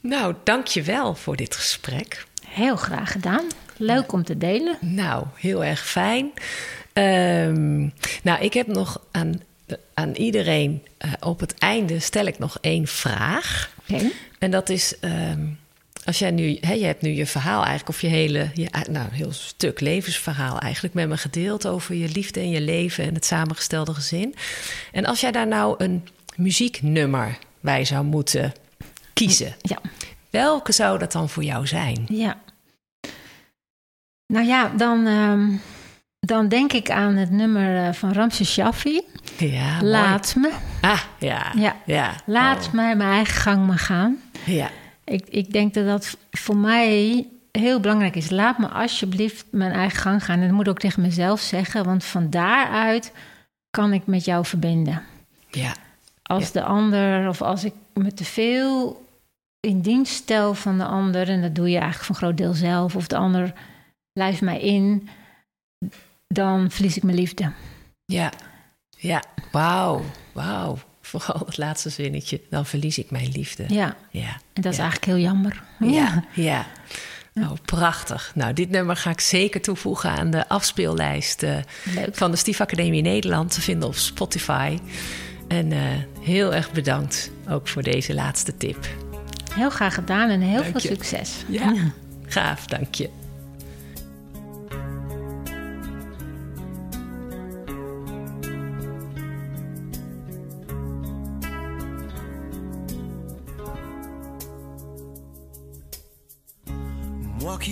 Nou, 0.00 0.34
dank 0.44 0.66
je 0.66 0.82
wel 0.82 1.14
voor 1.14 1.36
dit 1.36 1.56
gesprek. 1.56 2.26
Heel 2.48 2.76
graag 2.76 3.12
gedaan. 3.12 3.44
Leuk 3.76 4.12
om 4.12 4.24
te 4.24 4.38
delen. 4.38 4.76
Nou, 4.80 5.24
heel 5.34 5.64
erg 5.64 5.86
fijn. 5.88 6.30
Ehm, 6.92 7.78
nou, 8.22 8.40
ik 8.40 8.52
heb 8.54 8.66
nog 8.66 9.00
aan, 9.10 9.40
aan 9.94 10.12
iedereen 10.14 10.86
eh, 10.98 11.12
op 11.20 11.40
het 11.40 11.54
einde 11.58 11.98
stel 12.00 12.26
ik 12.26 12.38
nog 12.38 12.58
één 12.60 12.86
vraag. 12.86 13.70
En 14.38 14.50
dat 14.50 14.68
is, 14.68 14.98
ehm, 15.00 15.46
als 16.10 16.18
jij 16.18 16.30
nu, 16.30 16.58
hè, 16.60 16.72
je 16.72 16.84
hebt 16.84 17.02
nu 17.02 17.10
je 17.10 17.26
verhaal 17.26 17.58
eigenlijk, 17.60 17.88
of 17.88 18.00
je 18.00 18.06
hele, 18.06 18.50
je, 18.54 18.68
nou, 18.90 19.06
een 19.06 19.12
heel 19.12 19.32
stuk 19.32 19.80
levensverhaal 19.80 20.58
eigenlijk 20.58 20.94
met 20.94 21.08
me 21.08 21.16
gedeeld 21.16 21.66
over 21.66 21.94
je 21.94 22.08
liefde 22.08 22.40
en 22.40 22.50
je 22.50 22.60
leven 22.60 23.04
en 23.04 23.14
het 23.14 23.24
samengestelde 23.24 23.94
gezin. 23.94 24.34
En 24.92 25.04
als 25.04 25.20
jij 25.20 25.30
daar 25.32 25.46
nou 25.46 25.74
een 25.78 26.08
muzieknummer 26.36 27.38
bij 27.60 27.84
zou 27.84 28.04
moeten 28.04 28.52
kiezen, 29.12 29.54
Ja. 29.60 29.78
welke 30.30 30.72
zou 30.72 30.98
dat 30.98 31.12
dan 31.12 31.28
voor 31.28 31.42
jou 31.44 31.66
zijn? 31.66 32.04
ja. 32.08 32.40
Nou 34.32 34.46
ja, 34.46 34.68
dan, 34.76 35.06
ehm, 35.06 35.50
dan 36.20 36.48
denk 36.48 36.72
ik 36.72 36.90
aan 36.90 37.16
het 37.16 37.30
nummer 37.30 37.86
eh, 37.86 37.92
van 37.94 38.12
Ramses 38.12 38.52
Shaffi. 38.52 39.00
Ja, 39.38 39.72
mooi. 39.80 39.90
Laat 39.90 40.34
me. 40.36 40.50
Ah, 40.80 41.00
ja. 41.18 41.52
Ja. 41.56 41.76
ja. 41.86 42.14
Laat 42.26 42.66
Oh, 42.66 42.72
mij 42.72 42.96
mijn 42.96 43.10
eigen 43.10 43.34
gang 43.40 43.66
maar 43.66 43.78
gaan. 43.78 44.18
Ja, 44.44 44.70
Ik, 45.10 45.28
ik 45.28 45.52
denk 45.52 45.74
dat 45.74 45.86
dat 45.86 46.16
voor 46.30 46.56
mij 46.56 47.26
heel 47.50 47.80
belangrijk 47.80 48.16
is. 48.16 48.30
Laat 48.30 48.58
me 48.58 48.68
alsjeblieft 48.68 49.44
mijn 49.50 49.72
eigen 49.72 49.98
gang 50.00 50.24
gaan. 50.24 50.40
En 50.40 50.46
dat 50.46 50.56
moet 50.56 50.66
ik 50.66 50.70
ook 50.70 50.78
tegen 50.78 51.02
mezelf 51.02 51.40
zeggen. 51.40 51.84
Want 51.84 52.04
van 52.04 52.30
daaruit 52.30 53.12
kan 53.70 53.92
ik 53.92 54.06
met 54.06 54.24
jou 54.24 54.44
verbinden. 54.46 55.02
ja, 55.50 55.74
Als 56.22 56.44
Ja. 56.44 56.50
de 56.52 56.62
ander 56.62 57.28
of 57.28 57.42
als 57.42 57.64
ik 57.64 57.72
me 57.94 58.14
te 58.14 58.24
veel 58.24 59.02
in 59.60 59.80
dienst 59.80 60.12
stel 60.14 60.54
van 60.54 60.78
de 60.78 60.84
ander, 60.84 61.28
en 61.28 61.42
dat 61.42 61.54
doe 61.54 61.68
je 61.70 61.78
eigenlijk 61.78 62.04
voor 62.04 62.14
een 62.14 62.22
groot 62.22 62.36
deel 62.36 62.52
zelf, 62.54 62.96
of 62.96 63.06
de 63.06 63.16
ander 63.16 63.52
luister 64.12 64.44
mij 64.44 64.60
in, 64.60 65.08
dan 66.28 66.70
verlies 66.70 66.96
ik 66.96 67.02
mijn 67.02 67.16
liefde. 67.16 67.52
Ja, 68.04 68.32
ja. 68.96 69.22
Wauw, 69.52 70.02
wauw. 70.32 70.78
Vooral 71.10 71.42
het 71.46 71.56
laatste 71.58 71.88
zinnetje. 71.88 72.40
Dan 72.50 72.66
verlies 72.66 72.98
ik 72.98 73.10
mijn 73.10 73.28
liefde. 73.32 73.64
Ja, 73.68 73.96
Ja, 74.10 74.28
en 74.52 74.62
dat 74.62 74.72
is 74.72 74.76
Ja. 74.78 74.82
eigenlijk 74.82 75.12
heel 75.12 75.22
jammer. 75.24 75.62
ja, 75.78 76.24
ja. 76.34 76.66
Oh, 77.34 77.52
prachtig. 77.64 78.32
Nou, 78.34 78.52
dit 78.52 78.70
nummer 78.70 78.96
ga 78.96 79.10
ik 79.10 79.20
zeker 79.20 79.60
toevoegen 79.60 80.10
aan 80.10 80.30
de 80.30 80.48
afspeellijst 80.48 81.42
eh, 81.42 81.56
van 82.12 82.30
de 82.30 82.36
Stiefacademie 82.36 83.02
Nederland 83.02 83.50
te 83.52 83.60
vinden 83.60 83.88
op 83.88 83.94
Spotify. 83.94 84.78
En 85.48 85.72
eh, 85.72 85.78
heel 86.20 86.54
erg 86.54 86.72
bedankt 86.72 87.30
ook 87.48 87.68
voor 87.68 87.82
deze 87.82 88.14
laatste 88.14 88.56
tip. 88.56 88.88
Heel 89.54 89.70
graag 89.70 89.94
gedaan 89.94 90.28
en 90.30 90.40
heel 90.40 90.62
Dank 90.62 90.80
veel 90.80 90.80
je. 90.80 90.88
succes. 90.96 91.30
Ja, 91.48 91.74
gaaf, 92.26 92.66
dank 92.66 92.94
je. 92.94 93.10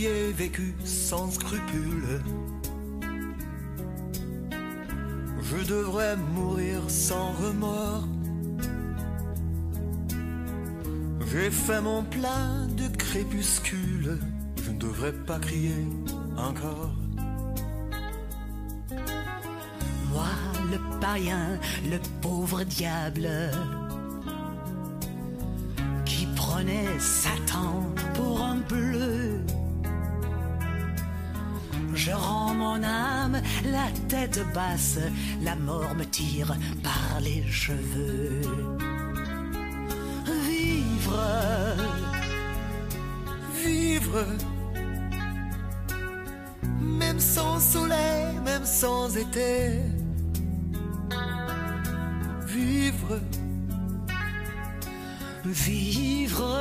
Vécu 0.07 0.75
sans 0.85 1.31
scrupule, 1.31 2.23
je 5.43 5.57
devrais 5.67 6.17
mourir 6.17 6.83
sans 6.89 7.33
remords. 7.33 8.07
J'ai 11.31 11.51
fait 11.51 11.81
mon 11.81 12.05
plein 12.05 12.67
de 12.69 12.97
crépuscule, 12.97 14.19
je 14.63 14.71
ne 14.71 14.79
devrais 14.79 15.13
pas 15.13 15.39
crier 15.39 15.87
encore. 16.37 16.95
Moi, 20.13 20.29
le 20.71 21.01
païen, 21.01 21.59
le 21.85 21.99
pauvre 22.23 22.63
diable, 22.65 23.29
qui 26.05 26.27
prenait 26.35 26.99
Satan 26.99 27.88
Je 32.09 32.15
rends 32.15 32.55
mon 32.55 32.83
âme 32.83 33.39
la 33.65 33.89
tête 34.09 34.41
basse, 34.55 34.99
la 35.43 35.55
mort 35.57 35.95
me 35.95 36.05
tire 36.05 36.57
par 36.83 37.21
les 37.21 37.43
cheveux. 37.51 38.41
Vivre, 40.49 41.21
Vivre, 43.63 44.25
même 46.81 47.21
sans 47.21 47.61
soleil, 47.61 48.39
même 48.43 48.65
sans 48.65 49.15
été. 49.15 49.81
Vivre, 52.47 53.21
vivre, 55.45 56.59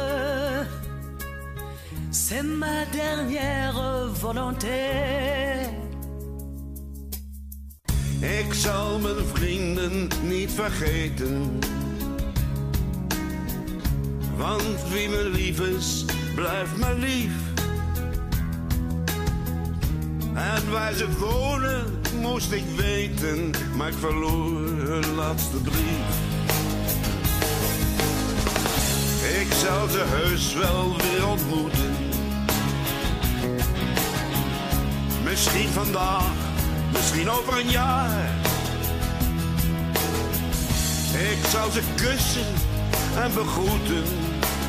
c'est 2.18 2.42
ma 2.42 2.84
dernière 2.92 4.10
volonté. 4.12 4.82
Ik 8.20 8.54
zal 8.54 9.00
mijn 9.00 9.26
vrienden 9.34 10.08
niet 10.24 10.52
vergeten. 10.52 11.60
Want 14.38 14.90
wie 14.90 15.10
me 15.10 15.30
lief 15.30 15.60
is, 15.60 16.06
blijft 16.36 16.78
me 16.78 16.96
lief. 17.00 17.36
En 20.34 20.72
waar 20.72 20.94
ze 20.94 21.18
wonen, 21.20 21.84
moest 22.22 22.52
ik 22.52 22.66
weten, 22.76 23.52
maar 23.76 23.88
ik 23.88 23.98
verloor 24.00 24.62
hun 24.68 25.16
laatste 25.16 25.58
brief. 25.58 26.26
Ik 29.42 29.54
zal 29.54 29.88
ze 29.88 30.04
heus 30.06 30.54
wel 30.54 30.96
weer 30.98 31.28
ontmoeten. 31.28 31.87
Misschien 35.38 35.70
vandaag, 35.70 36.32
misschien 36.92 37.30
over 37.30 37.60
een 37.60 37.70
jaar. 37.70 38.30
Ik 41.14 41.46
zal 41.50 41.72
ze 41.72 41.82
kussen 41.96 42.46
en 43.16 43.34
begroeten, 43.34 44.04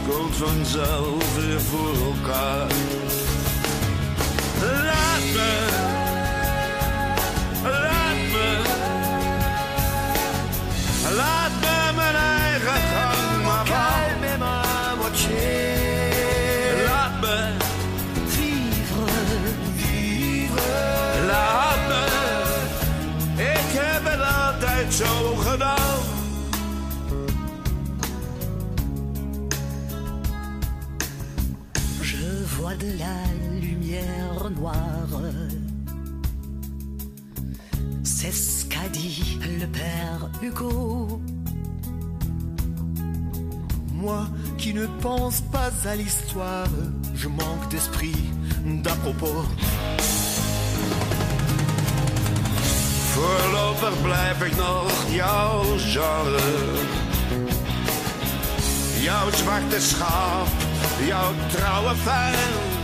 komt 0.08 0.36
vanzelf 0.36 1.36
weer 1.36 1.60
voor 1.60 1.94
elkaar. 2.06 2.66
Laat 4.60 5.24
me, 5.34 5.97
le 39.60 39.66
père 39.66 40.30
Hugo. 40.42 41.20
Moi 43.94 44.26
qui 44.56 44.72
ne 44.74 44.86
pense 45.00 45.40
pas 45.40 45.72
à 45.84 45.96
l'histoire, 45.96 46.68
je 47.14 47.28
manque 47.28 47.68
d'esprit 47.70 48.16
d'à 48.82 48.94
propos. 48.96 49.44
Voorlopig 53.12 54.02
blijf 54.02 54.42
ik 54.42 54.56
nog 54.56 54.92
jouw 55.10 55.62
genre. 55.78 56.40
Jouw 59.00 59.30
zwarte 59.30 59.80
schaap, 59.80 60.48
jouw 61.06 61.32
trouwe 61.48 61.94
fan. 62.04 62.78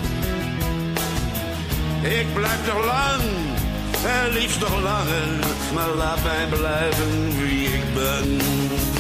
Ik 2.03 2.35
blijf 2.35 2.67
nog 2.67 2.85
lang, 2.85 3.23
en 4.05 4.33
liefst 4.33 4.61
nog 4.61 4.83
langer. 4.83 5.29
Maar 5.75 5.89
laat 5.89 6.23
mij 6.23 6.47
blijven 6.47 7.39
wie 7.39 7.69
ik 7.69 7.95
ben. 7.95 8.94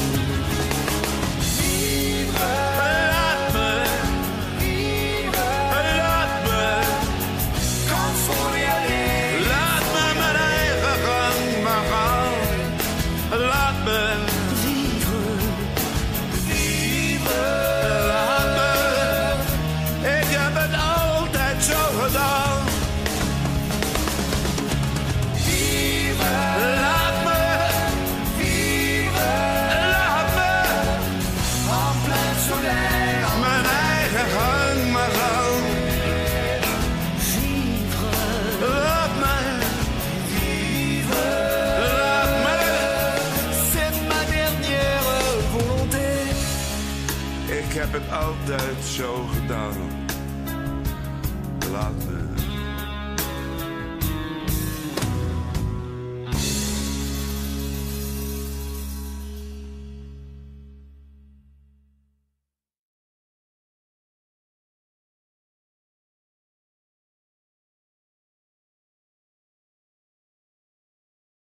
Ik 48.54 48.83